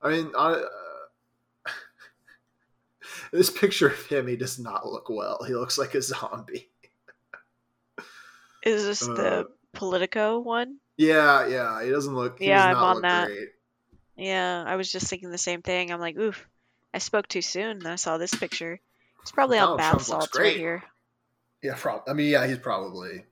[0.02, 0.62] I mean, I, uh,
[3.32, 5.44] this picture of him, he does not look well.
[5.46, 6.70] He looks like a zombie.
[8.66, 10.80] Is this uh, the Politico one?
[10.98, 12.40] Yeah, yeah, he doesn't look.
[12.40, 13.28] He Yeah, I'm on look that.
[13.28, 13.50] great.
[14.18, 15.92] Yeah, I was just thinking the same thing.
[15.92, 16.48] I'm like, oof,
[16.94, 17.78] I spoke too soon.
[17.78, 18.80] And I saw this picture.
[19.22, 20.84] It's probably on bath salts right here.
[21.62, 23.26] Yeah, prob- I mean, yeah, he's probably.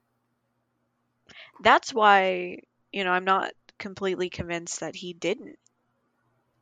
[1.62, 2.60] That's why
[2.92, 5.58] you know I'm not completely convinced that he didn't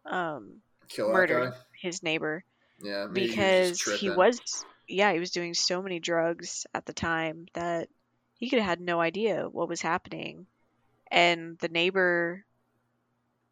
[0.05, 2.43] um, Kill murder his neighbor
[2.81, 4.39] Yeah, maybe he was because he was
[4.87, 7.89] yeah he was doing so many drugs at the time that
[8.41, 10.47] he could have had no idea what was happening.
[11.11, 12.43] And the neighbor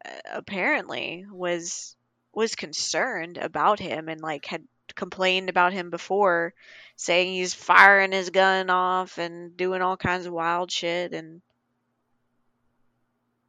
[0.04, 1.96] uh, apparently was
[2.32, 4.64] was concerned about him and like had
[4.96, 6.54] complained about him before
[6.96, 11.40] saying he's firing his gun off and doing all kinds of wild shit and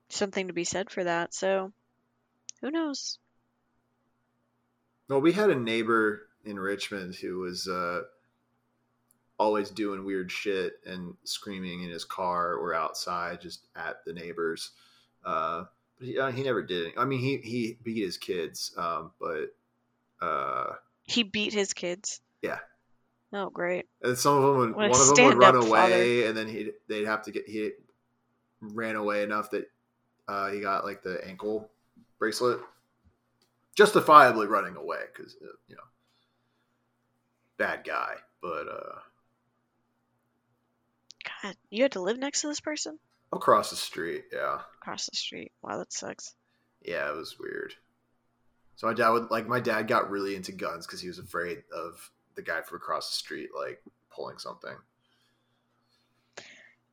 [0.09, 1.33] something to be said for that.
[1.33, 1.71] So,
[2.61, 3.17] who knows?
[5.09, 8.03] Well, we had a neighbor in Richmond who was uh,
[9.41, 14.69] always doing weird shit and screaming in his car or outside just at the neighbors.
[15.25, 15.63] Uh,
[15.97, 16.89] but he, uh, he never did.
[16.89, 16.93] It.
[16.95, 19.55] I mean, he he beat his kids, um, but
[20.21, 20.73] uh,
[21.05, 22.21] He beat his kids.
[22.43, 22.59] Yeah.
[23.33, 23.87] Oh, great.
[24.03, 27.05] and some of them would, one of them would run away, and then he they'd
[27.05, 27.71] have to get he
[28.61, 29.71] ran away enough that
[30.27, 31.71] uh, he got like the ankle
[32.19, 32.59] bracelet,
[33.73, 35.81] justifiably running away because uh, you know
[37.57, 38.99] bad guy, but uh,
[41.43, 42.99] God, you had to live next to this person
[43.33, 44.59] across the street, yeah.
[44.81, 45.51] across the street.
[45.61, 46.35] Wow, that sucks.
[46.83, 47.73] Yeah, it was weird.
[48.75, 51.63] So my dad would like my dad got really into guns because he was afraid
[51.75, 54.75] of the guy from across the street like pulling something.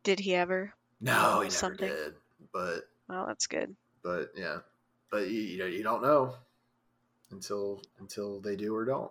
[0.02, 0.72] Did he ever?
[1.00, 1.88] No, he never Something.
[1.88, 2.14] did.
[2.52, 3.74] But Well, that's good.
[4.02, 4.58] but yeah,
[5.10, 6.34] but you you, know, you don't know
[7.30, 9.10] until until they do or don't.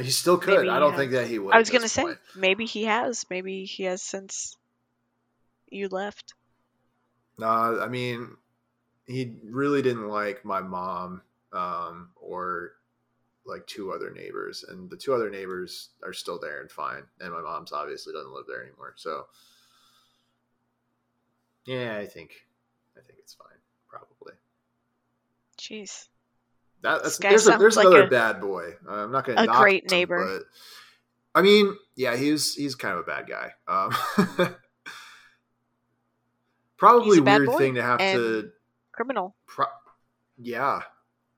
[0.00, 0.56] He still could.
[0.58, 1.00] Maybe I don't has.
[1.00, 1.54] think that he would.
[1.54, 2.18] I was gonna say point.
[2.34, 3.26] maybe he has.
[3.28, 4.56] Maybe he has since
[5.68, 6.34] you left.
[7.38, 8.36] No, I mean,
[9.06, 12.72] he really didn't like my mom um, or
[13.44, 17.02] like two other neighbors, and the two other neighbors are still there and fine.
[17.20, 19.26] And my mom's obviously doesn't live there anymore, so
[21.66, 22.46] yeah, I think
[22.96, 23.58] I think it's fine,
[23.88, 24.32] probably.
[25.58, 26.08] Jeez.
[26.82, 28.74] That, that's there's, a, there's like another a- bad boy.
[28.88, 30.38] I'm not going to a knock great him, neighbor.
[30.38, 33.52] but I mean, yeah, he's he's kind of a bad guy.
[33.68, 33.92] Um,
[36.76, 38.50] probably weird thing to have to.
[38.92, 39.34] Criminal.
[39.46, 39.66] Pro-
[40.38, 40.80] yeah,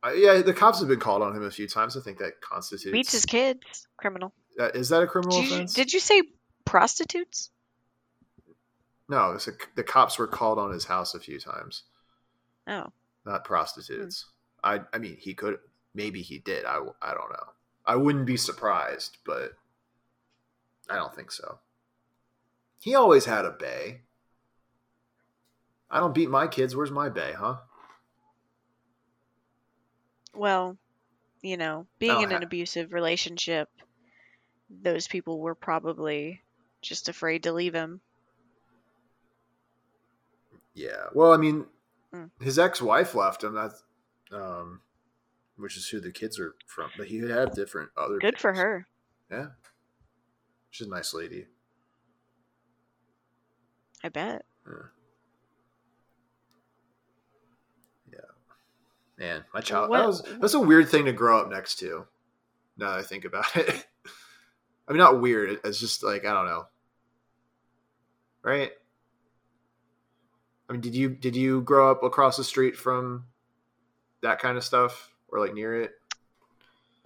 [0.03, 0.43] uh, yeah.
[0.43, 1.97] The cops have been called on him a few times.
[1.97, 2.91] I think that constitutes.
[2.93, 3.87] Beats his kids.
[3.97, 4.33] Criminal.
[4.59, 5.75] uh, is that a criminal Did you, offense?
[5.75, 6.23] did you say
[6.65, 7.51] prostitutes?
[9.09, 11.83] no, it's a, the cops were called on his house a few times.
[12.67, 12.87] Oh.
[13.27, 14.25] not prostitutes.
[14.65, 15.61] I I mean, he could
[15.95, 16.65] maybe he did.
[16.65, 17.51] I I don't know.
[17.87, 19.53] I wouldn't be surprised, but
[20.89, 21.61] I don't think so.
[22.81, 24.03] He always had a bay.
[25.91, 26.75] I don't beat my kids.
[26.77, 27.59] Where's my bay, huh?
[30.35, 30.77] Well,
[31.43, 33.69] you know, being Oh, in an abusive relationship,
[34.69, 36.43] those people were probably
[36.83, 38.03] just afraid to leave him.
[40.75, 41.09] Yeah.
[41.15, 41.67] Well, I mean,
[42.13, 42.31] Mm.
[42.41, 43.55] his ex-wife left him.
[43.55, 43.83] That's
[44.35, 44.81] um,
[45.57, 46.91] which is who the kids are from.
[46.99, 48.19] But he had different other.
[48.19, 48.87] Good for her.
[49.31, 49.47] Yeah.
[50.71, 51.47] She's a nice lady.
[54.03, 54.45] I bet.
[58.13, 58.19] Yeah.
[59.19, 62.07] Man, my child What- that was that's a weird thing to grow up next to.
[62.77, 63.87] Now that I think about it.
[64.89, 66.67] I mean not weird, it's just like I don't know.
[68.43, 68.73] Right?
[70.69, 73.25] I mean, did you did you grow up across the street from
[74.25, 75.93] that kind of stuff or like near it?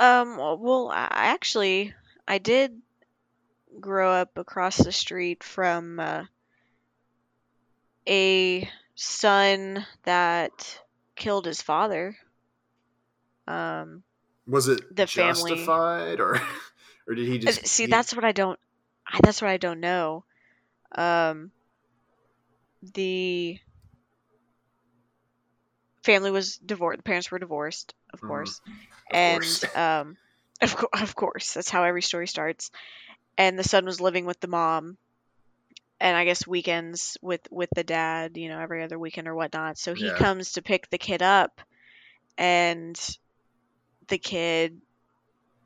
[0.00, 1.92] Um, well, I actually,
[2.26, 2.80] I did
[3.80, 6.24] grow up across the street from uh,
[8.08, 10.80] a son that
[11.16, 12.16] killed his father.
[13.46, 14.02] Um,
[14.46, 16.40] Was it The family- justified or
[17.06, 18.58] or did he Uh, just see he- that's what i don't
[19.22, 20.24] that's what i don't know
[20.94, 21.50] um
[22.94, 23.58] the
[26.08, 28.24] family was divorced the parents were divorced of Mhm.
[28.24, 28.60] course
[29.10, 29.64] Of and course.
[29.74, 30.16] um
[30.62, 32.70] of, co- of course that's how every story starts
[33.38, 34.98] and the son was living with the mom
[36.00, 39.78] and i guess weekends with with the dad you know every other weekend or whatnot
[39.78, 40.12] so he Yeah.
[40.12, 41.60] comes to pick the kid up
[42.38, 42.98] and
[44.08, 44.80] the kid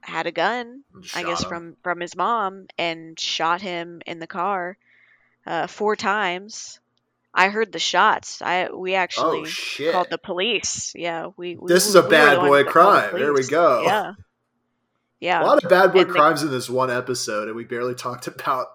[0.03, 1.45] had a gun I guess him?
[1.45, 4.77] from from his mom and shot him in the car
[5.47, 6.81] uh, four times.
[7.35, 8.43] I heard the shots.
[8.43, 10.93] I we actually Oh called the police.
[10.95, 11.57] Yeah, we.
[11.57, 13.15] we This is a bad boy called the crime.
[13.15, 13.83] There we go.
[13.85, 14.13] Yeah.
[15.21, 15.43] Yeah.
[15.43, 17.95] a lot of bad boy And the- crimes in this one episode, and we barely
[17.95, 18.67] talked about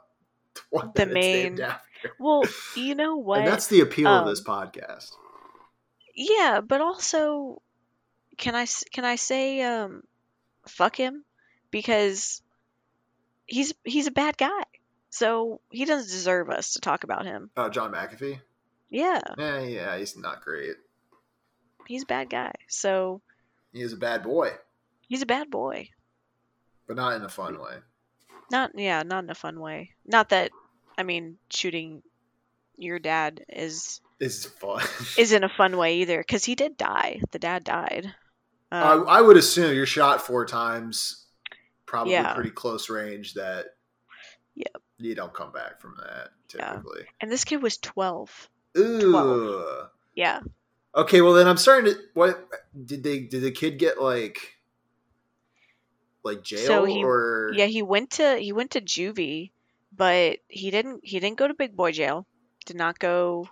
[0.69, 1.59] what The main-.
[2.19, 2.43] Well,
[2.75, 3.39] you know what?
[3.39, 5.11] And that's the appeal of Um, this podcast.
[6.15, 7.61] Yeah, but also,
[8.37, 10.03] can I can I say um,
[10.67, 11.23] fuck him
[11.69, 12.41] because
[13.45, 14.63] he's he's a bad guy.
[15.09, 17.49] So he doesn't deserve us to talk about him.
[17.55, 18.39] Oh, John McAfee.
[18.89, 20.75] Yeah, Yeah, yeah, he's not great.
[21.87, 22.53] he's a bad guy.
[22.67, 23.21] So
[23.73, 24.51] He is a bad boy,
[25.07, 25.89] he's a bad boy.
[26.87, 27.77] but not in a fun way.
[28.51, 29.91] Not yeah, not in a fun way.
[30.05, 30.51] Not that
[30.97, 32.01] I mean, shooting
[32.77, 34.83] your dad is It's fun.
[35.17, 37.19] isn't a fun way either because he did die.
[37.31, 38.13] The dad died.
[38.71, 41.25] I, Um, I would assume you're shot four times,
[41.85, 42.33] probably Yeah.
[42.33, 43.33] pretty close range.
[43.35, 43.65] That
[44.55, 44.81] Yep.
[44.97, 46.71] you don't come back from that Yeah.
[46.71, 47.05] typically.
[47.21, 48.49] and this kid was twelve.
[48.77, 49.87] Ooh.
[50.15, 50.39] Yeah.
[50.95, 51.99] Okay, well then I'm starting to.
[52.13, 52.47] What
[52.85, 53.19] did they?
[53.19, 54.39] Did the kid get like,
[56.23, 57.51] like jail So he- or?
[57.53, 59.51] Yeah, he went to he went to juvie,
[59.95, 62.25] but he didn't he didn't go to big boy jail.
[62.65, 63.47] Did not go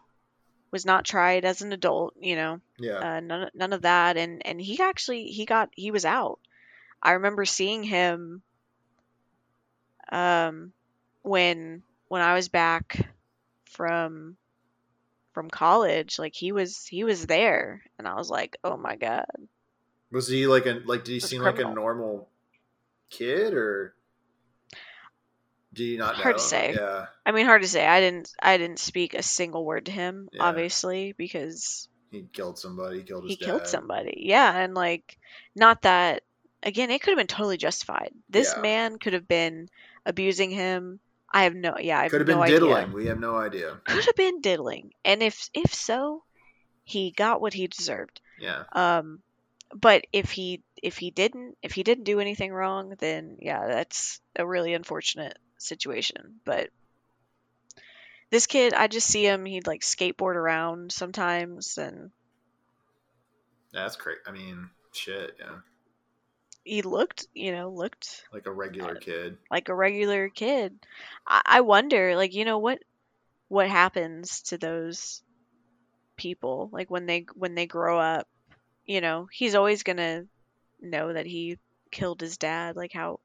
[0.72, 2.60] was not tried as an adult, you know.
[2.80, 2.98] yeah.
[3.18, 6.40] Uh, none none of that and and he actually he got he was out.
[7.02, 8.42] I remember seeing him
[10.12, 10.74] um
[11.22, 13.08] when when I was back
[13.66, 14.36] from
[15.36, 19.26] from college, like he was he was there and I was like, "Oh my god."
[20.12, 21.03] Was he like a like?
[21.03, 22.30] Did he seem like a normal
[23.12, 23.94] kid or?
[25.74, 26.74] Do you not Hard to say.
[26.74, 27.86] Yeah, I mean, hard to say.
[27.86, 30.44] I didn't I didn't speak a single word to him, Yeah.
[30.44, 33.03] obviously, because he killed somebody.
[33.03, 33.45] Killed his he dad.
[33.45, 34.24] killed somebody.
[34.26, 35.18] Yeah, and like
[35.53, 36.24] not that
[36.64, 38.12] again, it could have been totally justified.
[38.30, 38.62] This Yeah.
[38.62, 39.68] man could have been
[40.06, 41.02] abusing him.
[41.36, 42.74] I have no yeah, I have Could have no been diddling.
[42.86, 42.95] idea.
[42.95, 43.78] We have no idea.
[43.84, 44.94] Could have been diddling.
[45.03, 46.24] And if if so,
[46.86, 48.22] he got what he deserved.
[48.40, 48.64] Yeah.
[48.72, 49.20] Um
[49.74, 54.22] but if he if he didn't if he didn't do anything wrong, then yeah, that's
[54.38, 56.40] a really unfortunate situation.
[56.45, 56.70] But
[58.30, 59.44] this kid, I just see him.
[59.45, 62.12] He'd like skateboard around sometimes, and
[63.74, 64.18] That's great.
[64.26, 65.36] I mean, shit.
[65.40, 65.57] Yeah,
[66.66, 69.38] he looked, you know, looked like a regular Uh, kid.
[69.52, 70.80] like a regular kid.
[71.28, 72.80] I, I wonder, like, you know, what
[73.50, 75.24] what happens to those
[76.18, 78.28] people, like when they when they grow up.
[78.86, 80.26] You know, he's always gonna
[80.82, 81.60] know that he
[81.92, 82.76] killed his dad.
[82.78, 83.20] Like how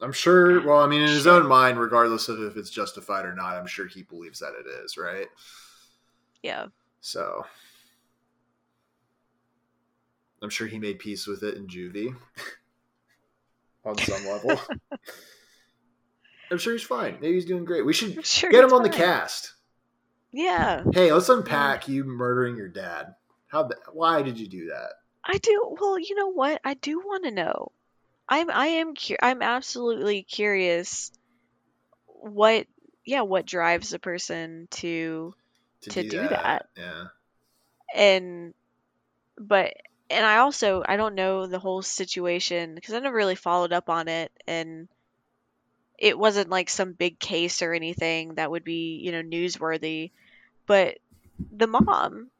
[0.00, 0.66] I'm sure.
[0.66, 3.66] Well, I mean, in his own mind, regardless of if it's justified or not, I'm
[3.66, 5.28] sure he believes that it is, right?
[6.42, 6.66] Yeah.
[7.00, 7.44] So,
[10.42, 12.14] I'm sure he made peace with it in juvie
[13.84, 14.60] on some level.
[16.50, 17.18] I'm sure he's fine.
[17.20, 17.86] Maybe he's doing great.
[17.86, 18.50] We should Sure.
[18.50, 19.54] get him it's on the cast.
[20.34, 23.14] Yeah, Hey, let's unpack you murdering your dad.
[23.48, 23.68] How?
[23.92, 24.92] Why did you do that?
[25.24, 25.76] I do.
[25.78, 26.60] Well, you know what?
[26.64, 27.70] I do want to know.
[28.28, 31.12] I'm I am cu- I'm absolutely curious
[32.06, 32.66] what
[33.04, 35.34] yeah, what drives a person to
[35.82, 36.66] To do that.
[36.78, 37.04] Yeah.
[37.94, 38.54] and
[39.38, 39.74] but
[40.12, 43.88] and I also I don't know the whole situation because I never really followed up
[43.88, 44.88] on it and
[45.98, 50.10] it wasn't like some big case or anything that would be, you know, newsworthy.
[50.66, 50.98] But
[51.38, 52.30] the mom,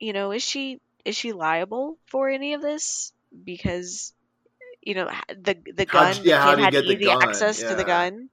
[0.00, 3.12] you know, is she is she liable for any of this?
[3.44, 4.12] Because
[4.82, 7.58] you know the the gun, yeah, how the do kid you had get easy access
[7.58, 8.28] to the gun.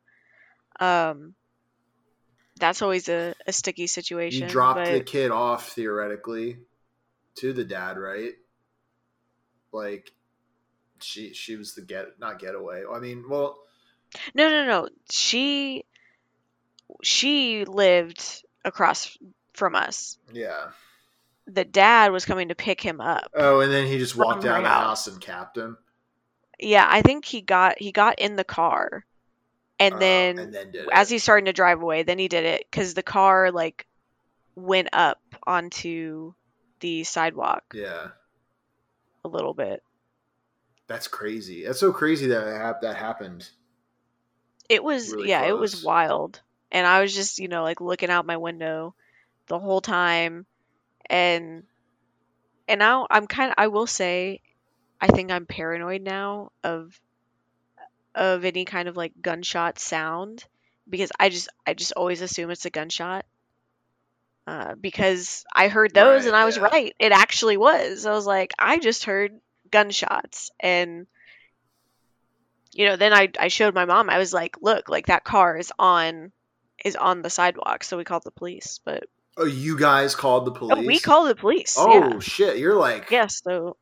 [0.80, 1.36] Um,
[2.58, 4.48] that's always a, a sticky situation.
[4.48, 6.58] You dropped but the kid off theoretically
[7.36, 8.34] to the dad, right?
[9.72, 10.12] Like
[11.02, 12.84] she she was the get not getaway.
[12.92, 13.60] I mean, well,
[14.34, 14.90] No, no, no.
[15.12, 15.86] She
[17.04, 19.18] she lived across
[19.54, 20.18] from us.
[20.32, 20.70] yeah.
[21.48, 23.32] The dad was coming to pick him up.
[23.34, 25.08] Oh, and then he just walked From her out of the house.
[25.08, 25.78] and capped him.
[26.60, 29.04] Yeah, I think he got he got in the car,
[29.80, 32.68] and Uh, then, and then as he's starting to drive away, then he did it
[32.70, 33.88] because the car like
[34.56, 36.34] went up onto
[36.82, 38.10] the sidewalk yeah,
[39.24, 39.84] a little bit.
[40.88, 41.66] that's crazy.
[41.66, 43.50] That's so crazy that that happened.
[44.70, 46.42] It was Really yeah, it was wild.
[46.72, 48.94] And I was just, you know, like looking out my window
[49.48, 50.46] the whole time
[51.10, 51.64] and
[52.68, 54.42] and now I'm kind of I will say
[55.02, 57.00] I think I'm paranoid now of
[58.14, 60.46] of any kind of like gunshot sound
[60.88, 63.26] because I just I just always assume it's a gunshot.
[64.50, 66.64] Uh, because I heard those Right, and I was yeah.
[66.64, 66.96] right.
[66.98, 68.08] It actually was.
[68.08, 69.40] I was like, I just heard
[69.70, 71.06] gunshots and
[72.74, 74.10] you know, then I I showed my mom.
[74.10, 76.32] I was like, look, like that car is on
[76.84, 78.80] is on the sidewalk, so we called the police.
[78.84, 79.04] But
[79.38, 80.78] Oh, you guys called the police.
[80.78, 81.76] oh, we called the police.
[81.78, 82.20] Oh yeah.
[82.20, 82.58] shit!
[82.58, 83.78] You're like Yeah, so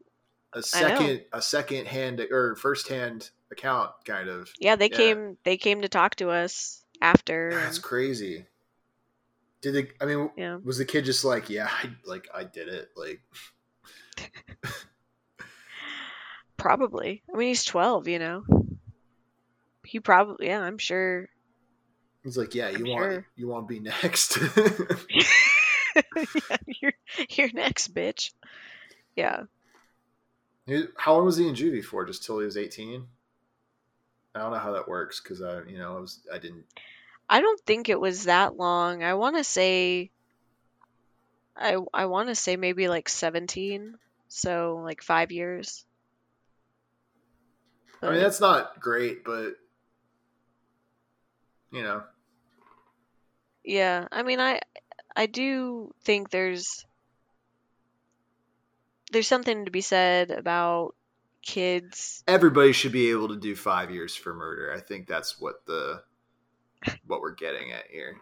[0.54, 4.50] A second a second hand or first hand account kind of.
[4.60, 4.98] yeah, they Yeah.
[4.98, 7.52] came they came to talk to us after.
[7.54, 8.46] That's and- crazy.
[9.62, 9.88] Did they?
[10.00, 10.58] I mean, yeah.
[10.64, 13.22] was the kid just like, yeah, I, like I did it, like
[16.58, 17.24] Probably.
[17.34, 18.44] I mean, he's 12, you know.
[19.86, 21.30] He probably yeah, I'm sure.
[22.24, 23.26] he's like, yeah, I'm you want sure.
[23.38, 24.38] you want to be next?
[26.16, 26.94] yeah, you're
[27.30, 28.32] you're next, bitch.
[29.16, 29.44] Yeah.
[30.98, 32.06] How long was he in juvie for?
[32.06, 33.06] Just till he was eighteen.
[34.36, 36.66] I don't know how that works because I, you know, I was I didn't.
[37.30, 39.02] I don't think it was that long.
[39.04, 40.12] I want to say
[41.58, 44.00] I I want to say maybe like 17.
[44.30, 45.86] So like 5 years.
[48.02, 49.56] I mean, that's not great, but
[51.72, 52.04] you know,
[53.64, 54.62] Yeah, I mean, I
[55.16, 56.86] I do think there's
[59.12, 60.96] there's something to be said about
[61.42, 62.24] kids.
[62.28, 64.74] everybody should be able to do five years for murder.
[64.74, 66.04] I think that's what the
[67.08, 68.18] what we're getting at here.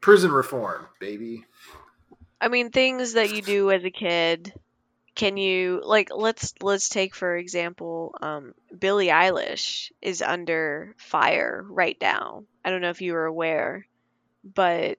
[0.00, 1.44] Prison reform, baby.
[2.40, 4.52] I mean, things that you do as a kid.
[5.14, 11.98] Can you like let's let's take for example, um, Billie Eilish is under fire right
[12.00, 12.44] now.
[12.64, 13.86] I don't know if you were aware,
[14.42, 14.98] but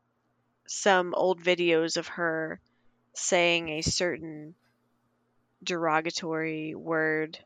[0.68, 2.60] some old videos of her
[3.14, 4.54] saying a certain
[5.64, 7.40] derogatory word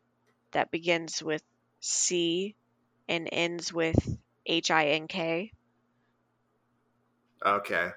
[0.52, 1.44] that begins with
[1.80, 2.56] C
[3.08, 5.52] and ends with H I N K.
[7.46, 7.90] Okay.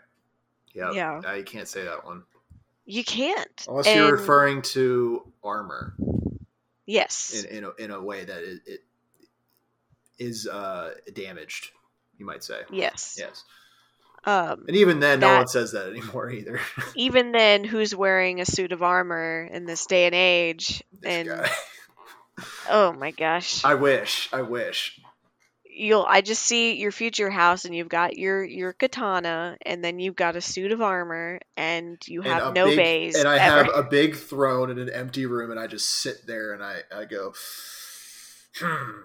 [0.75, 1.21] Yeah.
[1.27, 2.23] Uh, you can't say that one
[2.87, 3.65] You can't.
[3.69, 5.95] unless you're referring to armor
[6.87, 7.33] Yes.
[7.45, 8.81] in in a, in a way that it, it
[10.19, 11.71] is uh, damaged.
[12.19, 12.61] You might say.
[12.71, 13.17] yes.
[13.19, 13.45] Yes.
[14.25, 16.61] Um, And even then, no one says that anymore either.
[16.97, 20.83] even then, who's wearing a suit of armor in this day and age?
[20.93, 21.51] this and guy.
[22.69, 24.29] oh my gosh, I wish.
[24.33, 25.01] I wish.
[25.79, 29.99] You'll I just see your future house, and you've got your your katana, and then
[29.99, 33.17] you've got a suit of armor, and you have a no big- bays.
[33.17, 33.65] And I ever.
[33.65, 36.83] have a big throne in an empty room, and I just sit there and I,
[36.95, 37.33] I go,
[38.57, 38.91] hmm.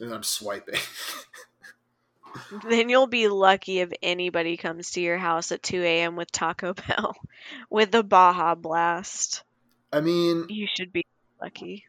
[0.00, 0.80] And I'm swiping.
[2.68, 6.16] then you'll be lucky if anybody comes to your house at 2 a.m.
[6.16, 7.14] with Taco Bell
[7.70, 9.44] with the Baja Blast.
[9.92, 11.04] I mean, You should be
[11.40, 11.84] lucky.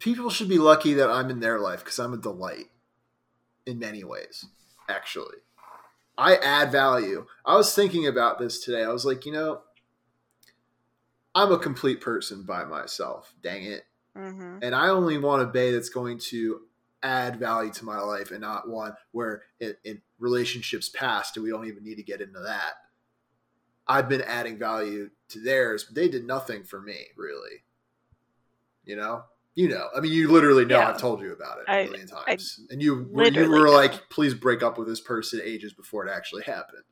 [0.00, 2.66] People should be lucky that I'm in their life because I'm a delight
[3.66, 4.46] in many ways,
[4.88, 5.36] actually.
[6.18, 7.26] I add value.
[7.46, 8.82] I was thinking about this today.
[8.82, 9.60] I was like, you know,
[11.34, 13.32] I'm a complete person by myself.
[13.42, 13.84] Dang it.
[14.16, 16.62] hmm and I only want a bay that's going to
[17.02, 21.50] add value to my life and not one where in, in relationships past and we
[21.50, 22.72] don't even need to get into that.
[23.88, 27.64] I've been adding value to theirs, but they did nothing for me, really.
[28.84, 29.24] You know,
[29.54, 29.88] you know.
[29.96, 30.78] I mean, you literally know.
[30.78, 30.88] Yeah.
[30.90, 33.72] I've told you about it a I- million times, and you were- you were know.
[33.72, 36.84] like, "Please break up with this person" ages before it actually happened.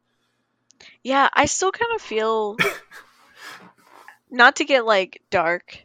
[1.02, 2.56] Yeah, I still kind of feel
[4.30, 5.78] not to get like dark,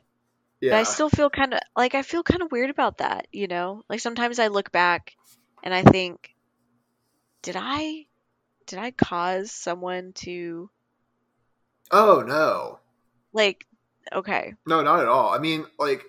[0.62, 3.28] Yeah, but I still feel kind of like I feel kind of weird about that,
[3.32, 3.84] you know?
[3.90, 5.16] Like sometimes I look back
[5.64, 6.36] and I think
[7.42, 8.06] did I
[8.68, 10.70] did I cause someone to
[11.92, 12.80] oh no,
[13.34, 13.66] like
[14.12, 14.54] okay.
[14.66, 15.30] No, not at all.
[15.34, 16.04] I mean, like,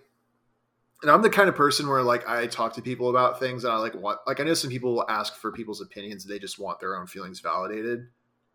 [1.05, 3.73] and I'm the kind of person where like I talk to people about things and
[3.73, 6.39] I like want like I know some people will ask for people's opinions and they
[6.39, 8.09] just want their own feelings validated,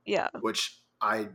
[0.03, 0.29] Yeah.
[0.41, 1.29] which I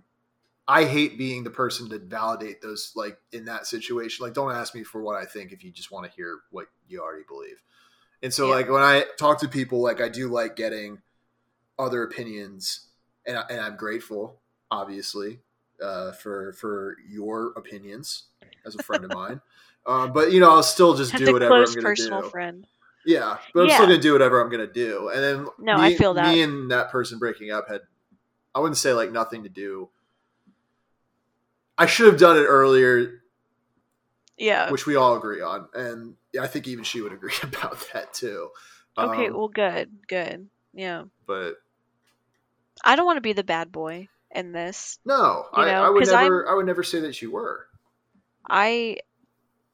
[0.66, 4.24] I hate being the person to validate those like in that situation.
[4.24, 6.66] Like don't ask me for what I think if you just want to hear what
[6.88, 7.62] you already believe.
[8.22, 8.56] And so Yeah.
[8.56, 11.00] like when I talk to people like I do like getting
[11.78, 12.88] other opinions
[13.26, 15.40] and I, and I'm grateful obviously
[15.82, 18.24] uh, for for your opinions
[18.66, 19.40] as a friend of mine.
[19.86, 22.30] Um, but you know, I'll still just Just do whatever I'm going to personal do.
[22.30, 22.66] friend.
[23.04, 23.74] Yeah, but I'm Yeah.
[23.74, 25.08] still going to do whatever I'm going to do.
[25.10, 26.32] And then No, me, I feel that.
[26.32, 27.82] me and that person breaking up had
[28.54, 29.90] I wouldn't say like nothing to do.
[31.76, 33.20] I should have done it earlier,
[34.38, 34.70] Yeah.
[34.70, 38.50] which we all agree on, and I think even she would agree about that too.
[38.96, 39.90] Okay, Um, well good.
[40.08, 40.48] Good.
[40.72, 41.04] Yeah.
[41.26, 41.54] but
[42.84, 44.98] I don't want to be the bad boy in this.
[45.04, 46.48] no, I, I would never.
[46.48, 47.66] I would never say that you were.
[48.48, 48.98] I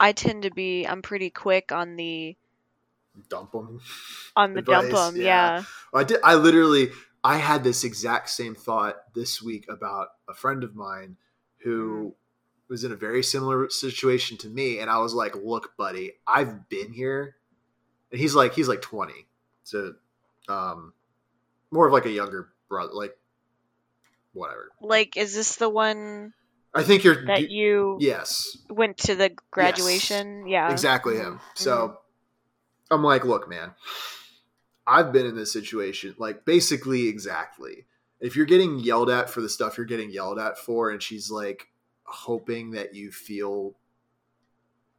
[0.00, 2.36] I tend to be I'm pretty quick on the
[3.28, 3.80] Dump them.
[4.34, 5.16] on the dump them.
[5.16, 5.22] yeah.
[5.58, 5.62] yeah.
[5.94, 6.20] I did.
[6.24, 6.90] I literally.
[7.22, 11.16] I had this exact same thought this week about a friend of mine
[11.58, 12.14] who
[12.68, 16.68] was in a very similar situation to me, and I was like, "Look, buddy, I've
[16.70, 17.36] been here."
[18.10, 19.26] And he's like, he's like twenty,
[19.64, 19.94] so
[20.48, 20.94] um,
[21.70, 23.16] more of like a younger brother, like
[24.32, 24.70] whatever.
[24.80, 26.32] Like is this the one
[26.74, 27.24] I think you're.
[27.26, 30.46] that you yes, went to the graduation?
[30.46, 30.70] Yeah.
[30.70, 31.34] exactly him.
[31.34, 31.46] Mm-hmm.
[31.54, 31.98] So
[32.90, 33.72] I'm like, look, man,
[34.86, 37.86] I've been in this situation, like basically exactly.
[38.20, 41.30] If you're getting yelled at for the stuff you're getting yelled at for, and she's
[41.30, 41.68] like
[42.04, 43.74] hoping that you feel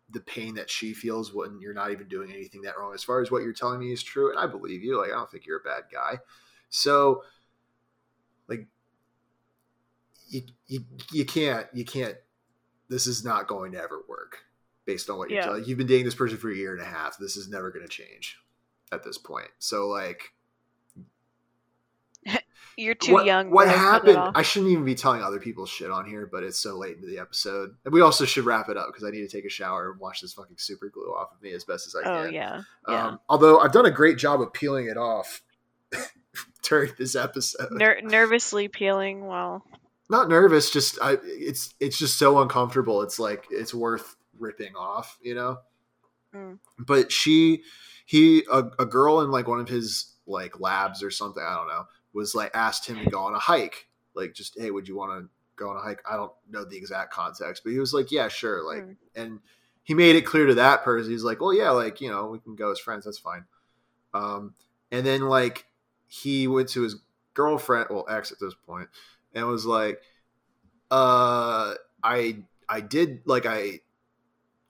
[0.10, 3.22] the pain that she feels when you're not even doing anything that wrong, as far
[3.22, 4.98] as what you're telling me is true, and I believe you.
[5.00, 6.20] Like, I don't think you're a bad guy.
[6.70, 7.24] So,
[10.32, 12.16] you you, you can't you can't
[12.90, 14.40] this is not going to ever work
[14.86, 15.46] based on what you're Yeah.
[15.46, 15.66] telling.
[15.66, 17.18] You've been dating this person for a year and a half.
[17.20, 18.38] This is never going to change
[18.92, 19.50] at this point.
[19.60, 20.34] So like,
[22.78, 23.52] You're too what, young.
[23.52, 24.36] What to cut it happened?
[24.36, 27.08] I shouldn't even be telling other people shit on here, but it's so late into
[27.08, 29.50] the episode, and we also should wrap it up because I need to take a
[29.50, 32.26] shower and wash this fucking super glue off of me as best as I oh
[32.26, 32.34] can.
[32.34, 33.08] yeah, yeah.
[33.08, 35.42] Um, although I've done a great job of peeling it off
[36.64, 37.72] during this episode.
[37.72, 39.66] Ner- nervously peeling while.
[40.12, 41.18] Not nervous, just I.
[41.24, 43.02] It's it's just so uncomfortable.
[43.02, 45.60] It's like it's worth ripping off, you know.
[46.36, 46.60] Mm.
[46.78, 47.64] But she,
[48.06, 51.42] he, a, a girl in like one of his like labs or something.
[51.42, 51.86] I don't know.
[52.14, 53.88] Was like asked him to go on a hike.
[54.14, 56.02] Like just hey, would you want to go on a hike?
[56.06, 58.66] I don't know the exact context, but he was like, yeah, sure.
[58.66, 58.96] Like, Mm.
[59.16, 59.40] and
[59.84, 61.10] he made it clear to that person.
[61.10, 63.06] He's like, well, yeah, like you know, we can go as friends.
[63.06, 63.46] That's fine.
[64.14, 64.56] Um,
[64.92, 65.68] and then like
[66.08, 66.98] he went to his
[67.34, 68.90] girlfriend, well, ex at this point,
[69.34, 70.02] and was like,
[70.90, 72.38] uh, I
[72.68, 73.80] I did like I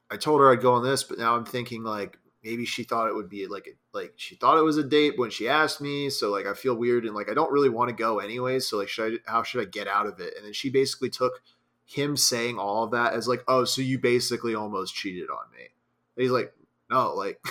[0.10, 3.08] I told her I'd go on this, but now I'm thinking like maybe she thought
[3.08, 5.82] it would be like a, like she thought it was a date when she asked
[5.82, 8.60] me, so like I feel weird and like I don't really want to go anyway.
[8.60, 9.32] So like, should I?
[9.32, 10.34] How should I get out of it?
[10.36, 11.42] And then she basically took
[11.86, 15.68] him saying all of that as like, oh, so you basically almost cheated on me.
[16.16, 16.54] And he's like,
[16.90, 17.42] no, like,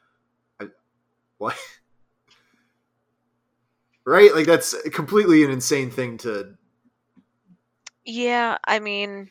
[0.60, 0.68] I,
[1.38, 1.56] what?
[4.08, 4.34] Right?
[4.34, 6.54] Like that's completely an insane thing to
[8.04, 9.30] Yeah, I mean,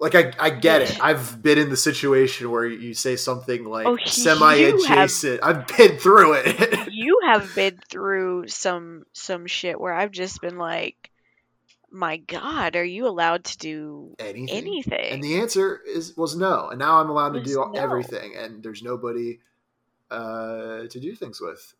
[0.00, 0.98] like I, I get it.
[1.00, 5.40] I've been in the situation where you say something like Oh, semi adjacent.
[5.42, 6.88] I've been through it.
[6.92, 11.10] you have been through some some shit where I've just been like,
[11.92, 14.48] my God, are you allowed to do anything.
[14.56, 15.12] anything?
[15.12, 16.70] And the answer is was no.
[16.70, 17.72] And now I'm allowed to do no.
[17.74, 19.38] everything and there's nobody
[20.10, 21.74] uh to do things with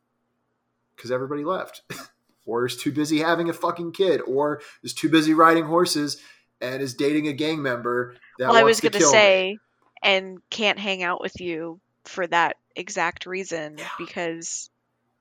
[1.01, 1.83] cuz everybody left.
[2.47, 6.21] or is too busy having a fucking kid or is too busy riding horses
[6.61, 9.13] and is dating a gang member that well, I was to gonna kill me.
[9.13, 9.59] say,
[10.03, 13.89] and can't hang out with you for that exact reason Yeah.
[13.99, 14.71] because,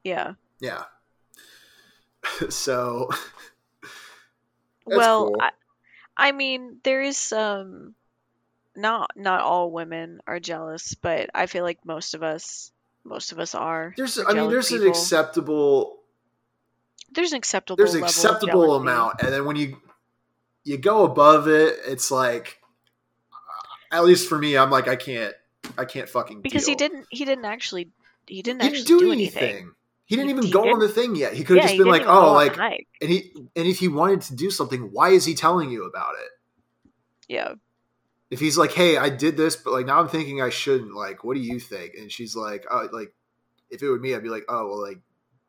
[0.04, 0.34] yeah.
[0.60, 0.84] Yeah.
[2.50, 3.10] so
[4.86, 5.38] well, cool.
[5.40, 5.52] I,
[6.18, 7.96] I mean, there is some.
[8.76, 12.72] Not not all women are jealous, but I feel like most of us,
[13.04, 13.94] most of us are.
[13.98, 15.98] there's I mean there's an acceptable
[17.12, 17.78] There's an acceptable.
[17.78, 19.78] there's an acceptable amount and then when you
[20.64, 22.60] you go above it it's like
[23.92, 25.34] at least for me i'm like i can't
[25.78, 27.06] i can't fucking because he didn't.
[27.10, 27.90] He didn't actually.
[28.28, 29.44] He didn't he actually didn't do, do anything.
[29.44, 29.72] anything.
[30.06, 31.78] he didn't even he go on didn't- the thing yet he could have yeah, just
[31.80, 32.58] been like oh like
[33.02, 36.14] and he and if he wanted to do something why is he telling you about
[36.24, 36.92] it
[37.28, 37.54] Yeah,
[38.32, 41.24] if he's like hey i did this but like now i'm thinking i shouldn't like
[41.24, 43.14] what do you think and she's like oh like
[43.70, 45.00] if it were me i'd be like oh well like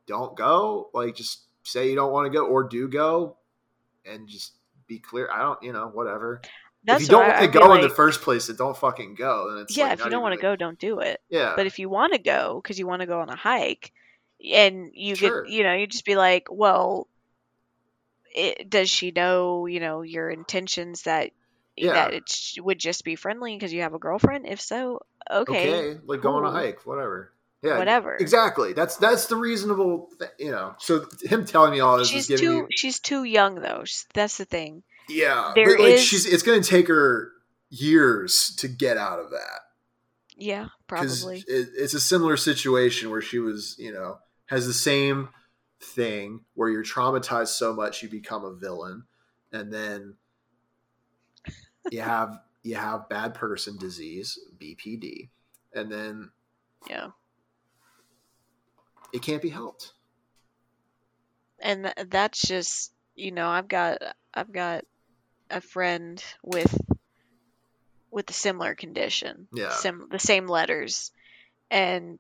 [0.07, 3.37] don't go like just say you don't want to go or do go
[4.05, 4.55] and just
[4.87, 6.41] be clear i don't you know whatever
[6.83, 8.75] that's if you don't what I- want to go in the first place, then don't
[8.75, 9.53] fucking go.
[9.53, 11.21] Then it's yeah, like if you don't want to go, don't do it.
[11.29, 13.93] yeah, But if you want to go because you want to go on a hike,
[14.43, 15.43] and you Sure.
[15.43, 17.07] could, you know, you just be like, well,
[18.35, 21.33] it, does she know, you know, your intentions that
[21.77, 21.95] Yeah.
[21.95, 24.47] that it sh- would just be friendly because you have a girlfriend?
[24.47, 27.33] If so, okay, okay, like go on a hike, whatever.
[27.63, 28.17] Yeah, whatever.
[28.17, 28.73] Exactly.
[28.73, 30.75] That's that's the reasonable, th- you know.
[30.79, 33.85] So him telling me all this She's is giving too she's too young though.
[34.15, 34.83] That's the thing.
[35.09, 35.53] yeah.
[35.55, 37.33] there but like is- she's, it's going to take her
[37.69, 39.61] years to get out of that.
[40.37, 41.45] Yeah, probably.
[41.47, 45.29] it, it's a similar situation where she was, you know, has the same
[45.83, 49.05] thing where you're traumatized so much you become a villain,
[49.53, 50.15] and then
[51.91, 55.29] you have you have bad person disease BPD,
[55.75, 56.31] and then
[56.89, 57.09] Yeah.
[59.13, 59.93] it can't be helped.
[61.63, 63.99] and th- that's just you know i've got
[64.33, 64.83] i've got
[65.51, 66.75] a friend with
[68.11, 69.69] with a similar condition Yeah.
[69.71, 71.13] sim- the same letters
[71.71, 72.19] and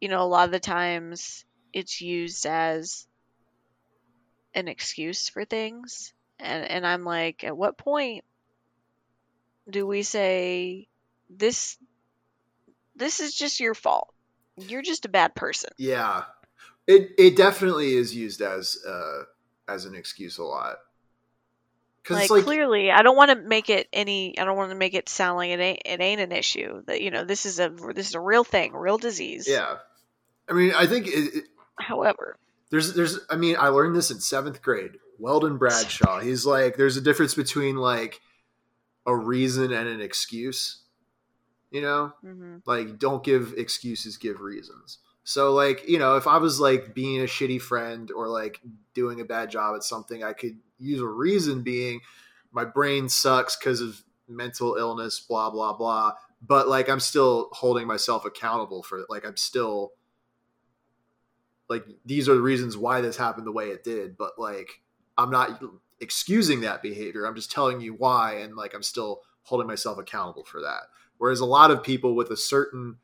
[0.00, 3.06] you know a lot of the times it's used as
[4.54, 8.24] an excuse for things and and i'm like at what point
[9.68, 10.88] do we say
[11.30, 11.76] this
[12.94, 14.12] this is just your fault
[14.56, 16.24] you're just a bad person Yeah,
[16.86, 19.24] it it definitely is used as uh
[19.68, 20.76] as an excuse a lot.
[22.08, 24.94] Like, like clearly i don't want to make it any i don't want to make
[24.94, 27.68] it sound like it ain't it ain't an issue that you know this is a
[27.68, 29.78] this is a real thing real disease yeah,
[30.48, 31.44] I mean, I think it, it,
[31.78, 32.38] however
[32.70, 34.98] There's, there's, I mean, I learned this in seventh grade.
[35.18, 36.20] Weldon Bradshaw.
[36.20, 38.20] He's like, there's a difference between like
[39.06, 40.82] a reason and an excuse.
[41.70, 44.98] You know, hmm like don't give excuses, give reasons.
[45.24, 48.60] So, like, you know, if I was like being a shitty friend or like
[48.94, 52.00] doing a bad job at something, I could use a reason being
[52.52, 56.12] my brain sucks because of mental illness, blah blah blah.
[56.40, 59.06] But like I'm still holding myself accountable for it.
[59.10, 59.92] Like I'm still
[61.68, 64.16] like these are the reasons why this happened the way it did.
[64.16, 64.80] But like
[65.18, 65.62] I'm not
[66.00, 67.24] excusing that behavior.
[67.24, 70.82] I'm just telling you why, and like I'm still holding myself accountable for that.
[71.18, 72.96] Whereas a lot of people with a certain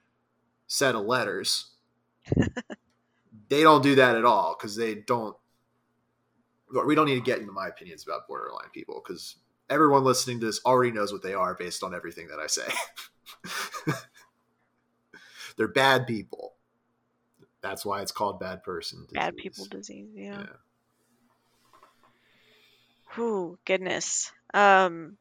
[0.66, 1.70] set of letters,
[3.48, 5.36] they don't do that at all because they don't.
[6.86, 9.36] We don't need to get into my opinions about borderline people because
[9.68, 12.66] everyone listening to this already knows what they are based on everything that I say.
[15.56, 16.54] They're bad people.
[17.60, 19.00] That's why it's called bad person.
[19.00, 19.14] Disease.
[19.14, 20.08] Bad people disease.
[20.14, 20.40] Yeah.
[20.40, 20.46] yeah.
[23.18, 24.32] Oh goodness.
[24.54, 25.16] Um.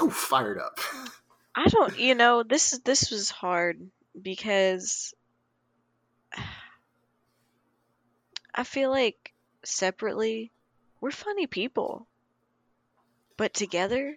[0.00, 0.78] Ooh, fired up.
[1.54, 1.98] I don't.
[1.98, 2.78] You know this.
[2.84, 3.90] This was hard
[4.20, 5.14] because
[8.54, 9.32] I feel like
[9.64, 10.52] separately
[11.00, 12.06] we're funny people,
[13.36, 14.16] but together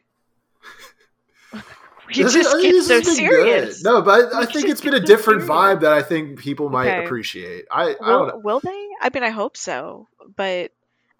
[2.07, 3.83] we this just is, get so serious.
[3.83, 3.91] Good.
[3.91, 6.89] No, but I, I think it's been a different vibe that I think people might
[6.89, 7.05] Okay.
[7.05, 7.65] appreciate.
[7.71, 8.33] I, I don't know.
[8.35, 8.87] Will, will they?
[9.01, 10.07] I mean, I hope so.
[10.35, 10.71] But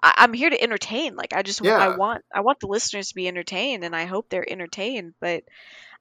[0.03, 1.15] I, I'm here to entertain.
[1.15, 1.77] Like, I just, Yeah.
[1.77, 5.13] I want, I want the listeners to be entertained, and I hope they're entertained.
[5.19, 5.43] But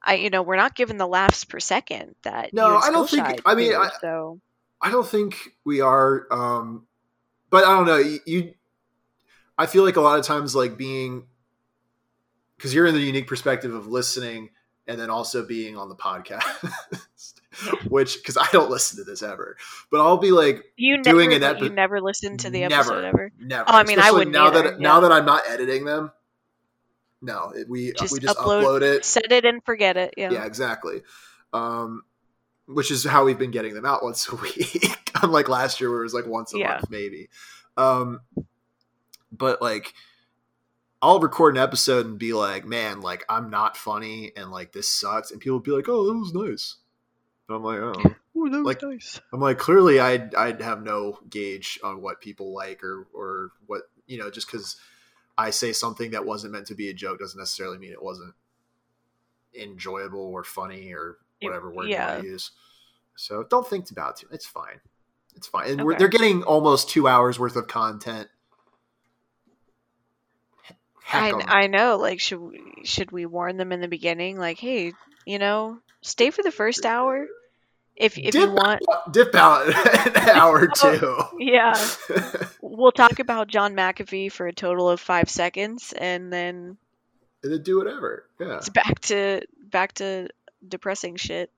[0.03, 3.09] I, you know, we're not given the laughs per second that No, you I don't
[3.09, 4.39] think- I mean, do, I- so
[4.81, 6.25] I don't think we are.
[6.31, 6.87] Um,
[7.51, 7.97] but I don't know.
[7.97, 8.53] You, you,
[9.57, 11.27] I feel like a lot of times, like being,
[12.57, 14.49] because you're in the unique perspective of listening
[14.87, 16.43] and then also being on the podcast,
[17.87, 19.57] which because I don't listen to this ever,
[19.91, 23.03] but I'll be like you never, doing an you never listened to the never, episode
[23.05, 23.31] ever.
[23.39, 23.65] Never.
[23.67, 26.11] Oh, I mean, I wouldn't now either, that now that I'm not editing them.
[27.21, 29.05] No, we Just we just upload- upload it.
[29.05, 30.15] Set it and forget it.
[30.17, 30.31] Yeah.
[30.31, 31.03] Yeah, exactly.
[31.53, 32.03] Um,
[32.65, 35.99] which is how we've been getting them out once a week, unlike last year where
[35.99, 36.69] it was like once a Yeah.
[36.75, 37.29] month, maybe.
[37.77, 38.21] Um,
[39.31, 39.93] but like,
[41.01, 44.87] I'll record an episode and be like, "Man, like I'm not funny, and like this
[44.87, 46.75] sucks," and people will be like, "Oh, that was nice."
[47.51, 49.19] And I'm like, "Oh." Ooh, that was Like- nice.
[49.33, 53.83] I'm like, clearly, I'd I'd have no gauge on what people like or or what
[54.07, 54.77] you know, just because
[55.37, 58.33] I say something that wasn't meant to be a joke doesn't necessarily mean it wasn't
[59.53, 62.21] enjoyable or funny or It- whatever word yeah.
[62.21, 62.51] you use.
[63.15, 64.29] So don't think about it.
[64.31, 64.79] It's fine.
[65.35, 65.69] It's fine.
[65.71, 65.99] And we're, Okay.
[65.99, 68.29] they're getting almost two hours worth of content.
[71.13, 71.31] I.
[71.63, 71.97] I know.
[71.97, 74.37] Like, should we, should we warn them in the beginning?
[74.37, 74.93] Like, hey,
[75.25, 77.27] you know, stay for the first hour.
[77.95, 78.81] If if you want,
[79.11, 79.67] Dip out
[80.17, 81.43] an hour or oh, two.
[81.43, 81.73] yeah,
[82.61, 86.77] we'll talk about John McAfee for a total of five seconds, and then
[87.43, 88.25] and then do whatever.
[88.39, 88.57] Yeah.
[88.57, 90.29] it's back to back to
[90.67, 91.51] depressing shit.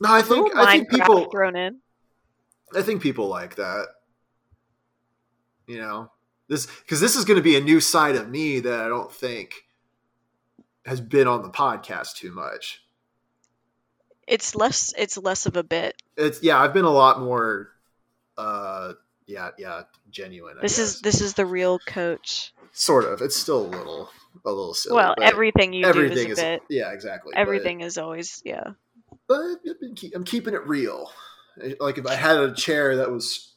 [0.00, 1.78] No, I think I think people thrown in.
[2.74, 3.86] I think people like that.
[5.66, 6.10] You know,
[6.48, 9.12] this because this is going to be a new side of me that I don't
[9.12, 9.54] think
[10.84, 12.82] has been on the podcast too much.
[14.30, 14.94] It's less.
[14.96, 16.00] It's less of a bit.
[16.16, 17.68] It's yeah, I've been a lot more.
[18.38, 18.92] uh
[19.26, 20.56] Yeah, yeah, genuine.
[20.58, 22.52] I This is this is the real coach.
[22.72, 23.20] sort of.
[23.20, 24.08] It's still a little,
[24.44, 24.96] a little silly.
[24.96, 26.62] well, everything you everything do is is a bit.
[26.70, 27.32] yeah, exactly.
[27.34, 28.72] but- Everything is always yeah.
[29.28, 31.10] but I've been keep- I'm keeping it real.
[31.80, 33.54] Like if I had a chair that was,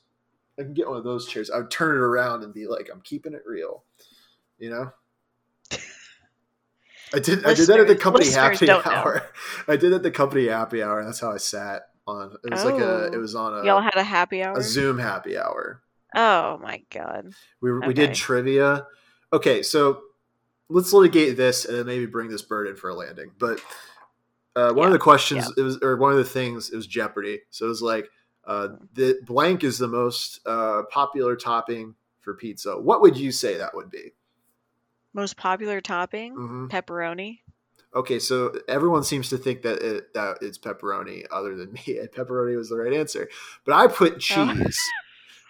[0.60, 1.50] I can get one of those chairs.
[1.52, 3.84] I would turn it around and be like, I'm keeping it real.
[4.58, 4.92] You know.
[7.14, 7.46] I did.
[7.46, 8.82] I did that at the company happy know.
[8.84, 9.22] hour.
[9.68, 11.04] I did that at the company happy hour.
[11.06, 12.36] That's how I sat on.
[12.44, 13.06] It was like a.
[13.08, 13.20] It Oh.
[13.20, 14.58] was on a, Y'all had a happy hour.
[14.58, 15.82] a Zoom happy hour.
[16.16, 17.34] Oh my god.
[17.62, 18.86] We were, we did trivia.
[19.32, 20.02] Okay, so
[20.70, 23.32] let's litigate this and then maybe bring this bird in for a landing.
[23.40, 23.60] But
[24.56, 27.42] uh, one of the questions it was, or one of the things, it was Jeopardy.
[27.50, 28.10] So it was like,
[28.46, 32.80] uh, the blank is the most uh, popular topping for pizza.
[32.80, 34.12] What would you say that would be?
[35.14, 36.34] Most popular topping?
[36.34, 37.40] hmm Pepperoni.
[37.96, 42.00] Okay, so everyone seems to think that it, that it's pepperoni, other than me.
[42.00, 43.30] And pepperoni was the right answer,
[43.66, 44.78] but I put cheese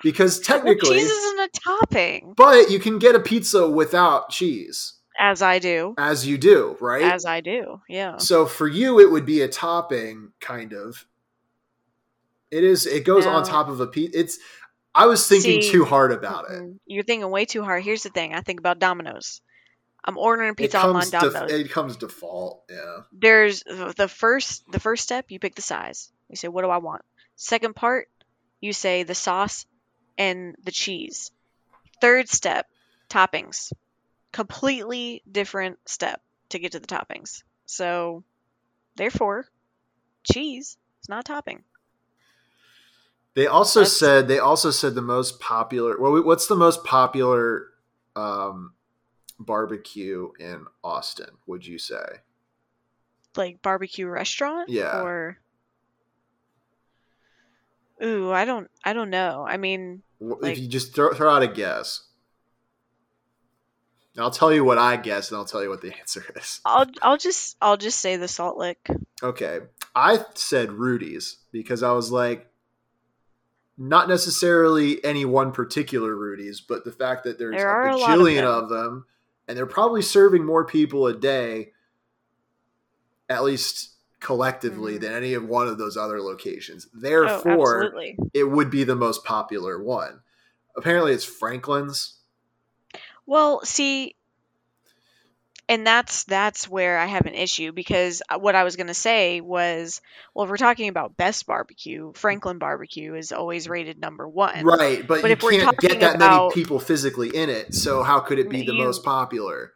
[0.02, 2.34] because Well, technically, cheese isn't a topping.
[2.36, 5.96] but you can get a pizza without cheese, As I do.
[5.98, 7.04] as you do, right?
[7.14, 7.82] As I do.
[7.88, 8.18] Yeah.
[8.18, 11.06] So for you, it would be a topping, kind of.
[12.52, 12.86] It is.
[12.86, 14.20] It goes on top of a pizza.
[14.20, 14.38] It's.
[14.94, 16.62] I was thinking See, too hard about it.
[16.86, 17.84] You're thinking way too hard.
[17.84, 18.36] Here's the thing.
[18.36, 19.42] I think about Domino's.
[20.06, 21.10] I'm ordering pizza online.
[21.10, 22.64] Def- it comes default.
[22.70, 23.02] Yeah.
[23.14, 26.12] There's the first the first step, you pick the size.
[26.30, 27.04] You say, what do I want?
[27.36, 28.10] Second part,
[28.60, 29.66] you say the sauce
[30.18, 31.32] and the cheese.
[32.02, 32.68] Third step,
[33.10, 33.72] toppings.
[34.32, 37.44] Completely different step to get to the toppings.
[37.66, 38.24] So,
[38.96, 39.46] therefore,
[40.24, 41.64] cheese is not a topping.
[43.36, 44.28] They also That's- said.
[44.28, 46.00] They also said the most popular.
[46.00, 47.68] Well, what's the most popular
[48.16, 48.74] um,
[49.40, 51.30] barbecue in Austin?
[51.48, 52.04] Would you say?
[53.36, 54.70] Like barbecue restaurant?
[54.70, 55.02] Yeah.
[55.02, 55.38] Or
[58.04, 59.46] Ooh, I don't I don't know.
[59.48, 62.04] I mean, Wh- Like- if you just throw, throw out a guess,
[64.18, 66.60] I'll tell you what I guess, and I'll tell you what the answer is.
[66.66, 68.88] I'll I'll just I'll just say the Salt Lick.
[69.22, 69.60] Okay,
[69.96, 72.48] I said Rudy's because I was like,
[73.78, 78.00] not necessarily any one particular Rudy's, but the fact that there's There a a of
[78.44, 78.48] them.
[78.64, 79.06] of them,
[79.48, 81.74] and they're probably serving more people a day,
[83.30, 85.02] at least collectively, Mhm.
[85.02, 86.88] than any of one of those other locations.
[86.88, 88.18] Oh, Therefore, absolutely.
[88.34, 90.22] it would be the most popular one.
[90.76, 92.20] Apparently, it's Franklin's.
[93.26, 94.16] Well, see,
[95.70, 99.42] and that's that's where I have an issue because uh, what I was gonna say
[99.42, 100.02] was,
[100.34, 104.66] well, if we're talking about best barbecue, Franklin Barbecue is always rated number one.
[104.66, 107.74] Right, but, But you if we're can't get that about- many people physically in it.
[107.74, 109.72] So how could it be the You- most popular?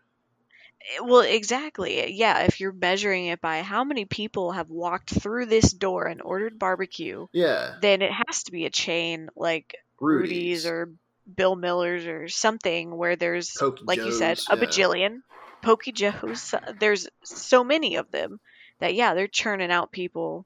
[0.97, 2.11] Eh, Well, exactly.
[2.13, 6.21] Yeah, if you're measuring it by how many people have walked through this door and
[6.21, 10.91] ordered barbecue, Yeah, then it has to be a chain like Rudy's, Rudy's or
[11.33, 14.63] Bill Miller's or something where there's, Pokey like you said, a yeah.
[14.63, 15.21] bajillion.
[15.61, 16.53] Pok-e-Jo's.
[16.79, 18.39] There's so many of them
[18.79, 20.45] that, yeah, they're churning out people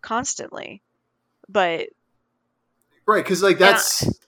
[0.00, 0.82] constantly.
[1.48, 1.88] But
[3.06, 3.22] right?
[3.22, 3.72] Because like Yeah.
[3.72, 4.20] that's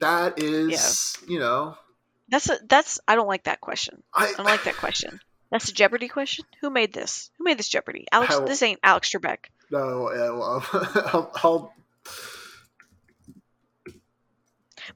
[0.00, 1.76] that is you know
[2.28, 4.02] that's a, that's I don't like that question.
[4.12, 5.20] I I don't like that question.
[5.50, 6.44] That's a Jeopardy question.
[6.60, 7.30] Who made this?
[7.38, 8.06] Who made this Jeopardy?
[8.10, 8.34] Alex.
[8.34, 9.46] How- This ain't Alex Trebek.
[9.70, 11.74] no yeah, well, I'll, I'll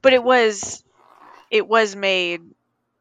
[0.01, 0.83] But it was,
[1.49, 2.41] it was made,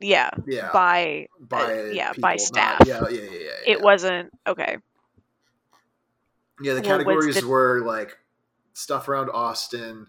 [0.01, 2.81] yeah, yeah by by uh, yeah, by staff.
[2.81, 3.73] not- yeah, yeah, yeah, yeah, yeah.
[3.73, 4.79] It wasn't okay.
[6.61, 8.17] Yeah, the Well, categories the- were like
[8.73, 10.07] stuff around Austin,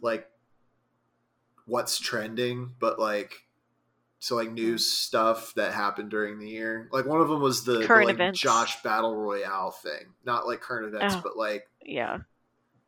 [0.00, 0.26] like
[1.66, 3.44] what's trending, but like
[4.18, 6.88] so like news stuff that happened during the year.
[6.92, 8.34] Like one of them was the, the, like.
[8.34, 11.20] Josh Battle Royale thing, not like current events, Oh.
[11.22, 12.18] but like Yeah,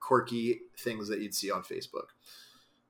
[0.01, 2.09] quirky things that you'd see on Facebook.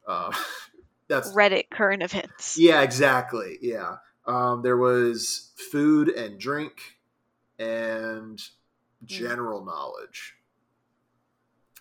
[0.09, 0.33] Um,
[1.15, 2.59] that's Reddit current events.
[2.59, 3.59] yeah, exactly.
[3.61, 3.97] Yeah.
[4.27, 6.97] Um, there was food and drink
[7.59, 8.41] and
[9.05, 10.35] general knowledge.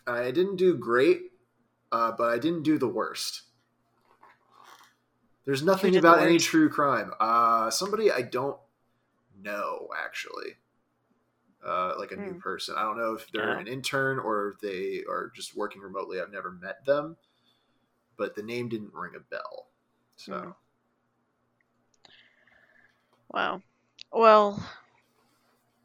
[0.08, 1.22] I didn't do great,
[1.92, 3.44] uh, but I didn't do the worst.
[5.46, 7.14] There's nothing about any true crime.
[7.20, 8.58] Uh, somebody I don't
[9.42, 10.58] know actually,
[11.66, 12.40] uh, like a new Hmm.
[12.40, 12.76] person.
[12.78, 13.60] I don't know if they're Oh.
[13.60, 16.20] an intern or if they are just working remotely.
[16.22, 17.18] I've never met them,
[18.22, 19.66] but the name didn't ring a bell.
[20.16, 20.38] So.
[20.38, 20.50] Hmm.
[23.34, 23.62] Wow.
[24.14, 24.64] Well,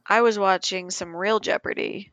[0.04, 2.12] I was watching some real Jeopardy,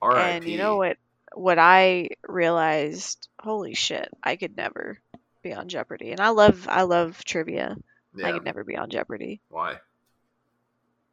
[0.00, 0.36] R.I.P.
[0.36, 0.98] and you know what?
[1.34, 5.00] What I realized, holy shit, I could never
[5.42, 6.12] be on Jeopardy.
[6.12, 7.76] And I love, I love trivia.
[8.14, 8.28] Yeah.
[8.28, 9.40] I could never be on Jeopardy.
[9.48, 9.78] Why?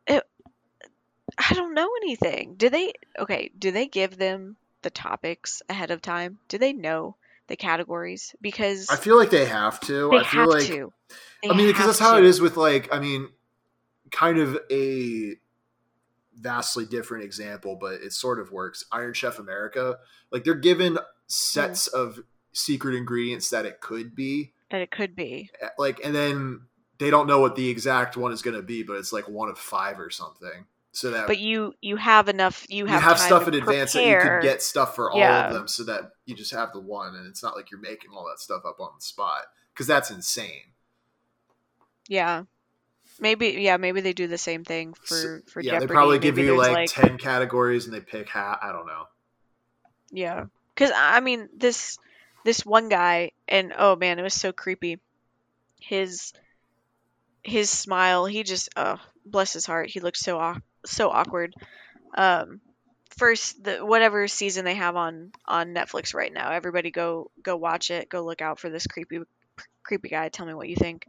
[0.06, 0.24] It,
[1.36, 2.54] I don't know anything.
[2.58, 2.94] Do they?
[3.18, 3.50] Okay.
[3.58, 6.38] Do they give them the topics ahead of time?
[6.48, 7.16] Do they know
[7.48, 8.36] the categories?
[8.42, 10.10] Because I feel like they have to.
[10.12, 10.94] they I feel have like to.
[11.44, 12.20] They I mean because that's how to.
[12.20, 13.30] it is with like I mean
[14.12, 15.36] kind of a
[16.36, 18.86] vastly different example, but it sort of works.
[18.92, 19.98] Iron Chef America,
[20.32, 20.98] like they're given
[21.28, 22.00] sets mm.
[22.00, 22.20] of
[22.54, 25.50] secret ingredients that it could be, That it could be.
[25.62, 26.62] Eh, like, and then
[27.00, 29.50] they don't know what the exact one is going to be, but it's like one
[29.50, 30.66] of five or something.
[30.96, 32.66] So that But you you have enough.
[32.70, 35.48] You you have, have stuff in advance that you can get stuff for all Yeah.
[35.48, 38.12] of them, so that you just have the one, and it's not like you're making
[38.16, 39.42] all that stuff up on the spot
[39.74, 40.72] because that's insane.
[42.08, 42.44] Yeah.
[43.20, 45.88] Maybe yeah, maybe they do the same thing for So- for yeah, Jeopardy.
[45.88, 48.60] they probably give you there's, like, ten categories and they pick half.
[48.62, 49.08] I don't know.
[50.12, 50.46] yeah.
[50.78, 51.98] Cuz I mean this
[52.46, 55.00] this one guy and oh man, it was so creepy.
[55.82, 56.32] His
[57.44, 59.90] his smile, he just oh, bless his heart.
[59.90, 60.40] He looked so
[60.86, 61.53] so awkward.
[62.16, 62.62] Um
[63.18, 66.52] first the whatever season they have on on Netflix right now.
[66.52, 68.10] Everybody go go watch it.
[68.10, 69.20] Go look out for this creepy
[69.84, 70.30] creepy guy.
[70.30, 71.07] Tell me what you think.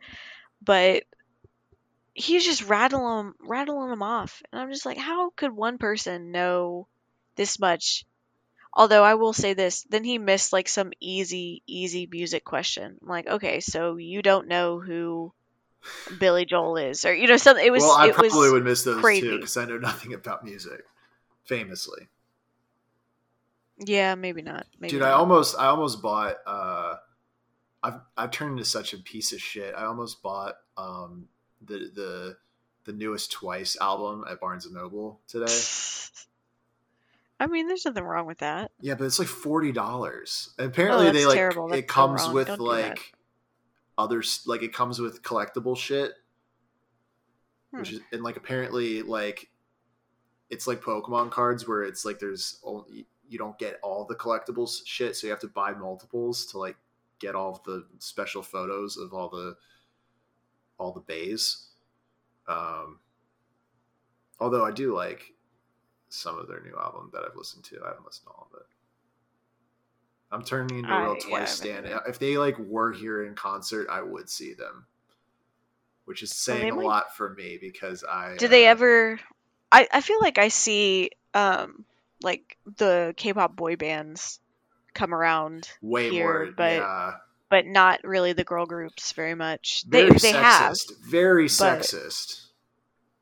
[0.63, 1.05] But
[2.15, 6.89] he's just rattling rattling them off, and I'm just like, how could one person know
[7.37, 8.05] this much?
[8.73, 12.99] Although I will say this, then he missed like some easy easy music question.
[13.01, 15.33] I'm like, okay, so you don't know who
[16.19, 17.65] Billy Joel is, or you know, something.
[17.65, 20.85] It was well, I probably would miss those too because I know nothing about music,
[21.45, 22.09] famously.
[23.79, 24.67] yeah, maybe not.
[24.81, 26.37] Maybe Dude, I almost, I almost bought.
[26.47, 26.97] uh
[27.83, 29.75] I've I've turned into such a piece of shit.
[29.77, 31.29] I almost bought um
[31.65, 32.37] the the
[32.85, 35.53] the newest Twice album at Barnes and Noble today.
[37.39, 38.71] I mean, there's nothing wrong with that.
[38.81, 40.55] Yeah, but it's like forty dollars.
[40.59, 41.71] Apparently, Oh, they like terrible.
[41.73, 42.35] It so comes wrong.
[42.35, 43.13] with Don't like
[43.99, 46.13] other like it comes with collectible shit,
[47.71, 49.51] which is and like apparently like
[50.51, 54.81] it's like Pokemon cards where it's like there's only you don't get all the collectibles
[54.85, 56.77] shit, so you have to buy multiples to like
[57.19, 59.57] get all of the special photos of all the
[60.79, 61.69] all the bays.
[62.47, 63.01] Um,
[64.39, 65.33] although I do like
[66.09, 67.81] some of their new album that I've listened to.
[67.85, 68.67] I haven't listened to all of it.
[70.33, 71.85] I'm turning into a I- real yeah, Twice I stan.
[71.85, 74.87] haven't If they like were here in concert, I would see them.
[76.05, 79.21] Which is Well, saying a lot for me because I they uh, ever?
[79.73, 81.85] I I feel like I see um
[82.23, 84.39] like the K-pop boy bands
[84.95, 87.13] come around, way here, more but yeah,
[87.51, 89.85] but not really the girl groups very much.
[89.89, 92.47] They very they have, sexist, very sexist.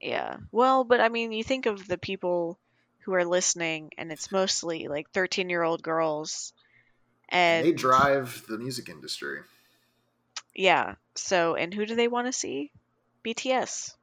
[0.01, 0.37] yeah.
[0.53, 2.59] Well, but I mean, you think of the people
[3.01, 6.53] who are listening, and it's mostly like thirteen-year-old girls,
[7.29, 9.41] and they drive the music industry.
[10.55, 10.95] Yeah.
[11.15, 12.71] So, and who do they want to see?
[13.25, 13.95] BTS.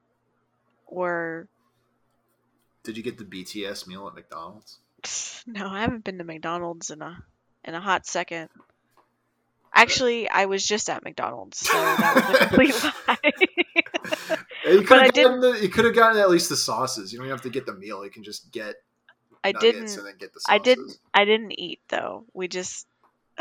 [0.87, 1.47] Or
[2.83, 4.79] Did you get the BTS meal at McDonald's?
[5.47, 7.23] no, I haven't been to McDonald's in a
[7.63, 8.49] in a hot second.
[9.73, 13.17] Actually, I was just at McDonald's, so that was a complete lie.
[14.65, 17.13] You But could I have gotten the, you could have gotten at least the sauces.
[17.13, 18.03] You don't have to get the meal.
[18.03, 18.75] You can just get
[19.43, 19.95] I didn't.
[19.97, 20.49] and then get the sauces.
[20.49, 20.97] I didn't.
[21.13, 22.25] I didn't eat though.
[22.33, 22.85] We just.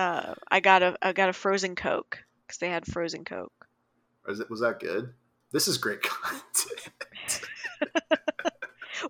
[0.00, 3.52] Uh, I got a I got a frozen Coke because they had frozen Coke.
[4.26, 5.12] Was, it, was that good?
[5.52, 7.40] This is great content.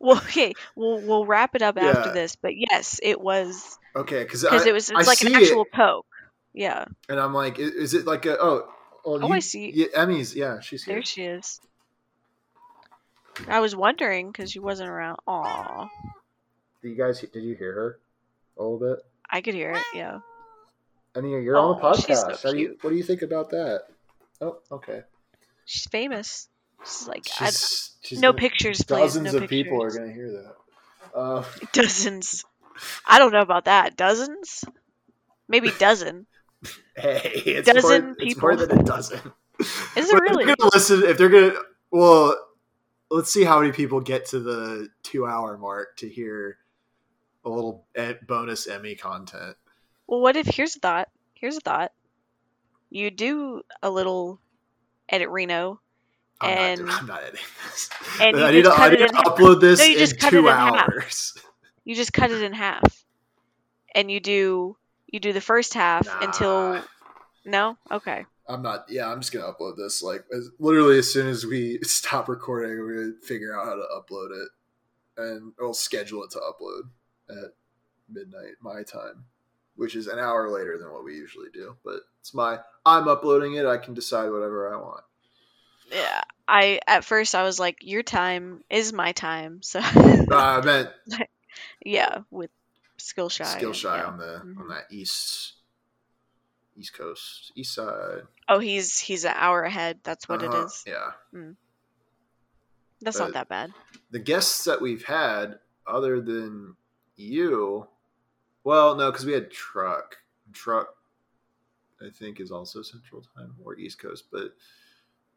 [0.00, 2.34] Well, okay, we'll we'll wrap it up after this.
[2.36, 5.72] But yes, it was Okay, because I, it was I it's like an actual it,
[5.74, 6.06] Coke.
[6.54, 6.86] Yeah.
[7.08, 8.68] and I'm like, i- is it like a oh?
[9.04, 9.70] Well, Oh, you- I see.
[9.74, 10.96] Yeah, Emmy's yeah, she's here.
[10.96, 11.60] There she is.
[13.48, 15.18] I was wondering because she wasn't around.
[15.26, 15.88] Aw,
[16.82, 17.98] Did you guys did you hear her
[18.58, 19.04] a little bit?
[19.28, 19.82] I could hear it.
[19.94, 20.18] Yeah.
[21.16, 22.50] Emmy, you're on the so podcast.
[22.52, 23.82] Do you, what do you think about that?
[24.40, 25.02] Oh, okay.
[25.64, 26.48] She's famous.
[26.84, 28.98] She's like She's, she's no gonna- pictures, please.
[28.98, 30.54] Dozens no of people are going to hear that.
[31.14, 32.44] Uh, Dozens.
[33.06, 33.96] I don't know about that.
[33.96, 34.64] Dozens.
[35.48, 36.26] Maybe dozen.
[36.96, 39.20] hey, it's Dozen more, It's more than a dozen.
[39.60, 40.44] Is it if they're really?
[40.46, 41.52] gonna listen, if they're gonna,
[41.90, 42.34] well,
[43.10, 46.56] let's see how many people get to the two-hour mark to hear
[47.44, 47.84] a little
[48.26, 49.56] bonus Emmy content.
[50.10, 51.08] Well, what if here's a thought?
[51.34, 51.92] Here's a thought.
[52.90, 54.40] You do a little
[55.08, 55.80] edit Reno,
[56.40, 57.90] I'm, And- not, I'm not editing this.
[58.20, 59.24] and I need, to, I need to in half.
[59.24, 60.74] upload this No, you in just cut it two in half.
[60.88, 61.34] hours.
[61.84, 63.04] you just cut it in half,
[63.94, 64.76] and you do
[65.06, 66.82] you do the first half until
[67.44, 67.76] no.
[67.92, 68.26] Okay.
[68.48, 68.86] I'm not.
[68.88, 70.02] Yeah, I'm just gonna upload this.
[70.02, 73.84] Like, as, literally, as soon as we stop recording, we're gonna figure out how to
[73.96, 74.48] upload it,
[75.22, 76.82] and we'll schedule it to upload
[77.30, 77.52] at
[78.08, 79.24] midnight my time,
[79.80, 81.74] which is an hour later than what we usually do.
[81.82, 82.58] But it's my.
[82.84, 83.64] I'm uploading it.
[83.64, 85.04] I can decide whatever I want.
[85.90, 86.20] Yeah.
[86.46, 89.62] I at first I was like, your time is my time.
[89.62, 90.90] So Uh, I meant
[91.84, 92.50] yeah, with
[92.98, 93.44] Skillshy.
[93.44, 94.04] Skillshy yeah.
[94.04, 94.68] on the on Mhm.
[94.68, 95.54] that east
[96.76, 98.22] east coast east side.
[98.48, 100.00] Oh, he's he's an hour ahead.
[100.02, 100.84] That's what Uh-huh, it is.
[100.86, 101.12] Yeah.
[103.00, 103.72] That's but- not that bad.
[104.10, 106.76] the guests that we've had other than
[107.16, 107.86] you
[108.64, 110.16] well no because we had truck
[110.52, 110.96] truck
[112.04, 114.54] i think is also central time or east coast but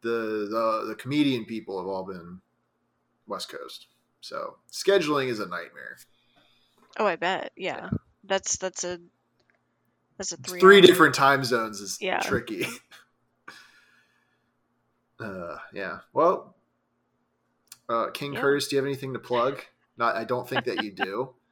[0.02, 2.40] the the, the comedian people have all been
[3.26, 3.86] west coast
[4.20, 5.96] so scheduling is a nightmare
[6.96, 7.50] Oh, I bet.
[7.56, 7.90] Yeah.
[8.22, 9.00] That's that's a
[10.16, 10.60] that's a three.
[10.60, 12.20] three different time zones is Yeah.
[12.20, 12.66] tricky
[15.20, 16.54] uh yeah well
[17.88, 18.40] uh king Yeah.
[18.40, 19.60] curtis do you have anything to plug
[19.96, 21.34] not i don't think that you do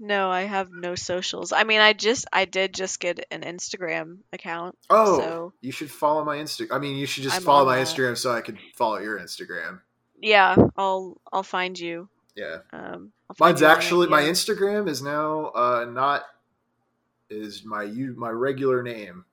[0.00, 1.52] No, I have no socials.
[1.52, 4.76] I mean, I just I did just get an Instagram account.
[4.90, 6.68] Oh, So- you should follow my Instagram.
[6.72, 7.86] I mean, you should just I'm follow my that.
[7.86, 9.80] Instagram so I can follow your Instagram.
[10.20, 12.08] Yeah, I'll I'll find you.
[12.36, 14.22] Yeah, Um, I'll find mine's you actually my.
[14.22, 16.22] Instagram is now uh not
[17.30, 19.24] is my you my regular name.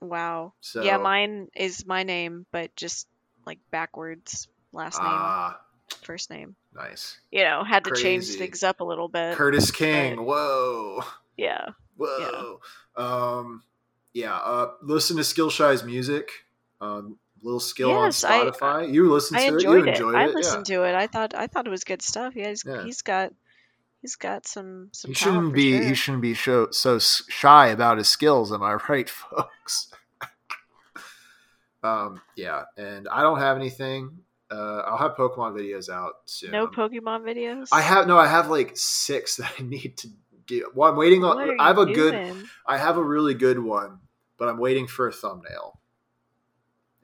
[0.00, 0.52] Wow.
[0.60, 3.06] So Yeah, mine is my name, but just
[3.46, 4.48] like backwards.
[4.72, 5.60] Last name, ah
[6.02, 6.54] first name.
[6.78, 7.18] Nice.
[7.30, 9.36] You know, had to change things up a little bit.
[9.36, 10.16] Curtis King.
[10.16, 11.00] but- Whoa,
[11.36, 11.66] Yeah.
[11.96, 12.60] whoa.
[12.96, 13.62] Um,
[14.12, 14.36] yeah.
[14.36, 16.30] Uh, listen to Skillshy's music.
[16.80, 18.92] Um, little skill Yes, on I- Spotify.
[18.92, 19.62] you listened I to it.
[19.62, 19.90] You enjoyed it.
[19.94, 20.34] enjoyed I it.
[20.34, 20.94] listened to it.
[20.94, 22.34] I thought I thought it was good stuff.
[22.36, 22.82] Yeah, he's, Yeah.
[22.84, 23.32] he's got
[24.02, 25.76] he's got some some He shouldn't be.
[25.78, 25.82] sure.
[25.88, 28.52] He shouldn't be so so shy about his skills.
[28.52, 29.92] Am I right, folks?
[31.82, 32.20] um.
[32.36, 32.64] Yeah.
[32.76, 34.18] And I don't have anything.
[34.50, 36.52] Uh, I'll have Pokemon videos out soon.
[36.52, 37.68] No Pokemon videos.
[37.72, 38.16] I have no.
[38.18, 40.08] I have like six that I need to
[40.46, 40.70] do.
[40.74, 41.36] Well, I'm waiting on.
[41.36, 42.34] What are I have a good.
[42.66, 43.98] I have a really good one,
[44.38, 45.78] but I'm waiting for a thumbnail.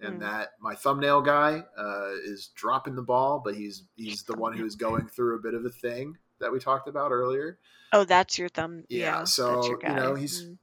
[0.00, 0.20] and Mm.
[0.20, 4.74] that my thumbnail guy uh, is dropping the ball, but he's he's the one who's
[4.76, 7.58] going through a bit of a thing that we talked about earlier.
[7.92, 8.84] Oh, that's your thumb.
[8.88, 9.24] Yeah, Yeah.
[9.24, 10.58] so, you know, he's- Mm.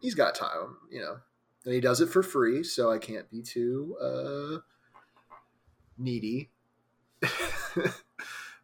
[0.00, 1.16] He's got time, you know,
[1.64, 4.58] and he does it for free, so I can't be too uh,
[5.98, 6.50] needy.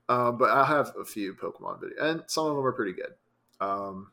[0.08, 3.14] um, but I have a few Pokemon videos, and some of them are pretty good.
[3.60, 4.10] Um,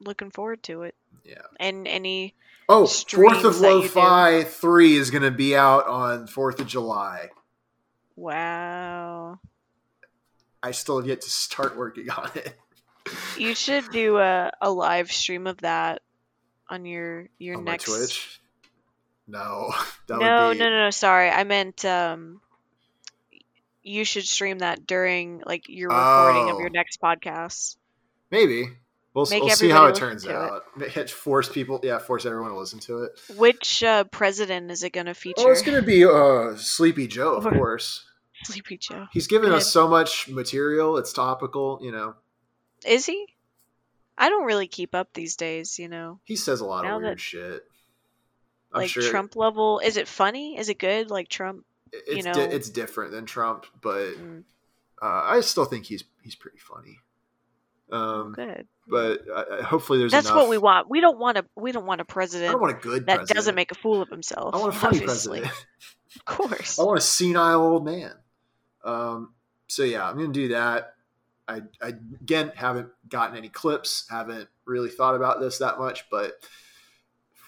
[0.00, 0.94] looking forward to it.
[1.24, 1.42] yeah.
[1.58, 2.34] And any
[2.68, 3.82] Oh, Fourth of that you do.
[3.82, 7.28] Lo-Fi Three is going to be out on Fourth of July.
[8.16, 9.38] wow,
[10.62, 12.56] I still have yet to start working on it.
[13.36, 16.02] you should do a, a live stream of that
[16.70, 17.86] on your your on next.
[17.86, 18.40] Twitch.
[19.32, 19.72] No,
[20.06, 20.90] that no, would be no, no, no.
[20.90, 22.40] Sorry, I meant um.
[23.84, 26.60] You should stream that during like your recording of Oh.
[26.60, 27.76] your next podcast.
[28.30, 28.68] maybe.
[29.14, 30.96] We'll, we'll see how it turns to it.
[30.98, 31.10] out.
[31.10, 33.12] Force people, yeah, force everyone to listen to it.
[33.36, 35.42] Which uh, president is it going to feature?
[35.48, 38.06] Oh, it's going to be uh, Sleepy Joe, of course.
[38.44, 39.06] Sleepy Joe.
[39.12, 39.56] He's given Good.
[39.56, 40.96] us so much material.
[40.96, 42.14] It's topical, you know.
[42.86, 43.26] Is he?
[44.16, 46.18] I don't really keep up these days, you know.
[46.24, 47.64] He says a lot Now of weird that- shit.
[48.74, 49.80] I'm Like sure Trump level.
[49.80, 50.58] Is it funny?
[50.58, 51.10] Is it good?
[51.10, 51.64] Like Trump?
[51.92, 52.40] it's you di- know.
[52.42, 54.44] it's different than Trump, but Mm,
[55.02, 56.98] uh, I still think he's he's pretty funny.
[57.90, 58.66] Um, good.
[58.88, 60.36] but uh, hopefully there's That's enough.
[60.38, 60.88] what we want.
[60.88, 63.16] We don't want a we don't want a president I don't want a good that
[63.16, 63.36] president.
[63.36, 64.54] doesn't make a fool of himself.
[64.54, 65.40] I want a funny obviously.
[65.40, 65.66] president.
[66.14, 66.78] Of course.
[66.78, 68.12] I want a senile old man.
[68.84, 69.32] Um,
[69.66, 70.94] so yeah, I'm gonna do that.
[71.48, 71.88] I, I
[72.20, 76.32] again haven't gotten any clips, haven't really thought about this that much, but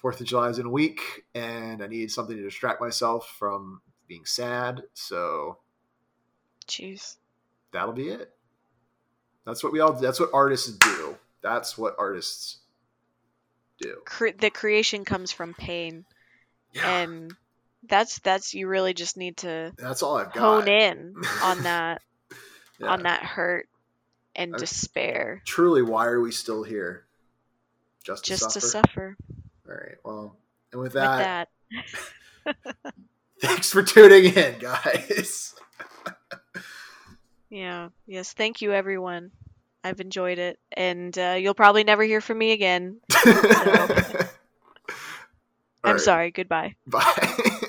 [0.05, 3.81] Fourth of July is in a week, and I need something to distract myself from
[4.07, 4.83] being sad.
[4.93, 5.57] So
[6.69, 7.17] Jeez.
[7.73, 8.31] that'll be it.
[9.47, 9.95] That's what we all.
[9.95, 11.17] That's what artists do.
[11.43, 12.59] That's what artists
[13.81, 13.97] do.
[14.05, 16.05] Cre- the creation comes from pain,
[16.85, 17.33] and
[17.89, 20.39] that's that's you really just need to that's all I've got.
[20.43, 22.03] hone in on that
[22.79, 22.89] Yeah.
[22.89, 23.71] on that hurt
[24.37, 27.07] and I- despair, Truly, why are we still here?
[28.05, 28.53] Just to suffer.
[28.53, 29.17] to suffer.
[29.69, 29.97] All right.
[30.05, 30.37] Well,
[30.73, 31.49] and with With that, that,
[33.41, 35.55] thanks for tuning in, guys.
[37.51, 38.33] yeah, yes.
[38.33, 39.31] Thank you, everyone.
[39.85, 43.01] I've enjoyed it, and uh, you'll probably never hear from me again.
[45.85, 46.31] All I'm right, sorry.
[46.31, 46.77] Goodbye.
[46.87, 47.69] Bye.